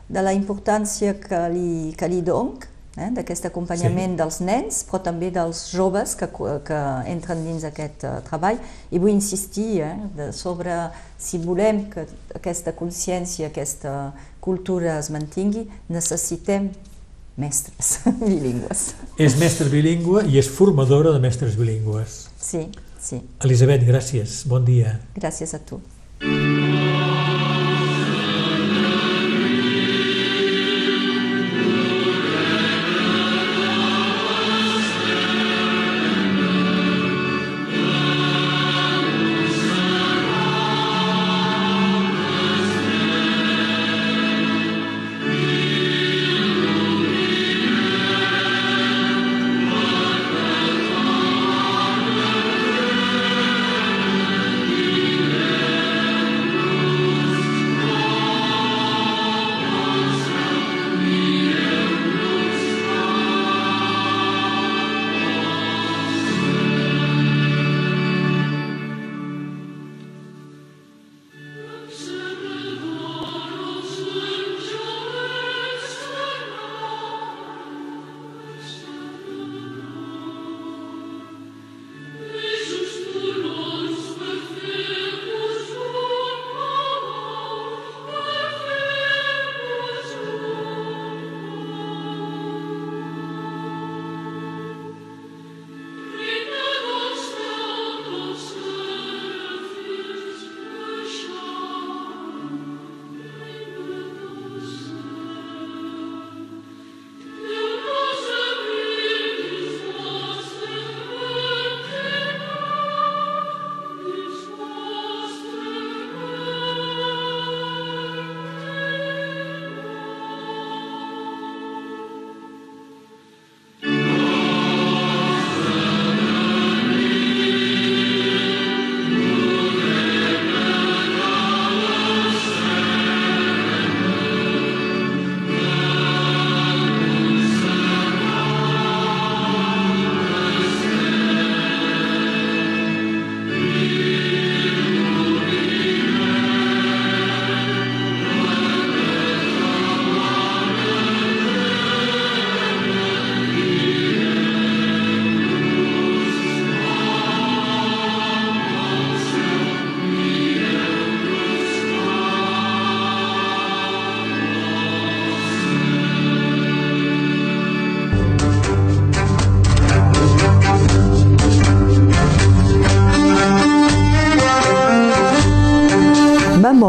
de 0.09 0.21
la 0.25 0.33
importància 0.33 1.13
que 1.21 1.45
li, 1.53 1.93
que 1.97 2.09
li 2.09 2.23
dono, 2.25 2.57
eh, 2.97 3.11
d'aquest 3.13 3.45
acompanyament 3.47 4.15
sí. 4.15 4.19
dels 4.19 4.39
nens, 4.41 4.81
però 4.89 5.03
també 5.05 5.29
dels 5.31 5.67
joves 5.71 6.17
que, 6.17 6.27
que 6.65 6.81
entren 7.13 7.45
dins 7.45 7.63
aquest 7.67 8.03
uh, 8.09 8.17
treball. 8.25 8.59
I 8.91 8.99
vull 8.99 9.13
insistir 9.13 9.83
eh, 9.85 9.93
de, 10.17 10.31
sobre 10.35 10.75
si 11.21 11.39
volem 11.45 11.85
que 11.93 12.07
aquesta 12.35 12.73
consciència, 12.73 13.51
aquesta 13.51 14.15
cultura 14.41 14.97
es 14.97 15.11
mantingui, 15.13 15.67
necessitem 15.93 16.71
mestres 17.37 17.99
bilingües. 18.21 18.91
És 19.21 19.37
mestra 19.39 19.69
bilingüe 19.71 20.25
i 20.27 20.39
és 20.41 20.49
formadora 20.51 21.13
de 21.15 21.19
mestres 21.23 21.55
bilingües. 21.59 22.25
Sí, 22.41 22.67
sí. 22.99 23.21
Elisabet, 23.43 23.85
gràcies. 23.87 24.41
Bon 24.49 24.65
dia. 24.65 24.99
Gràcies 25.15 25.55
a 25.55 25.61
tu. 25.63 25.81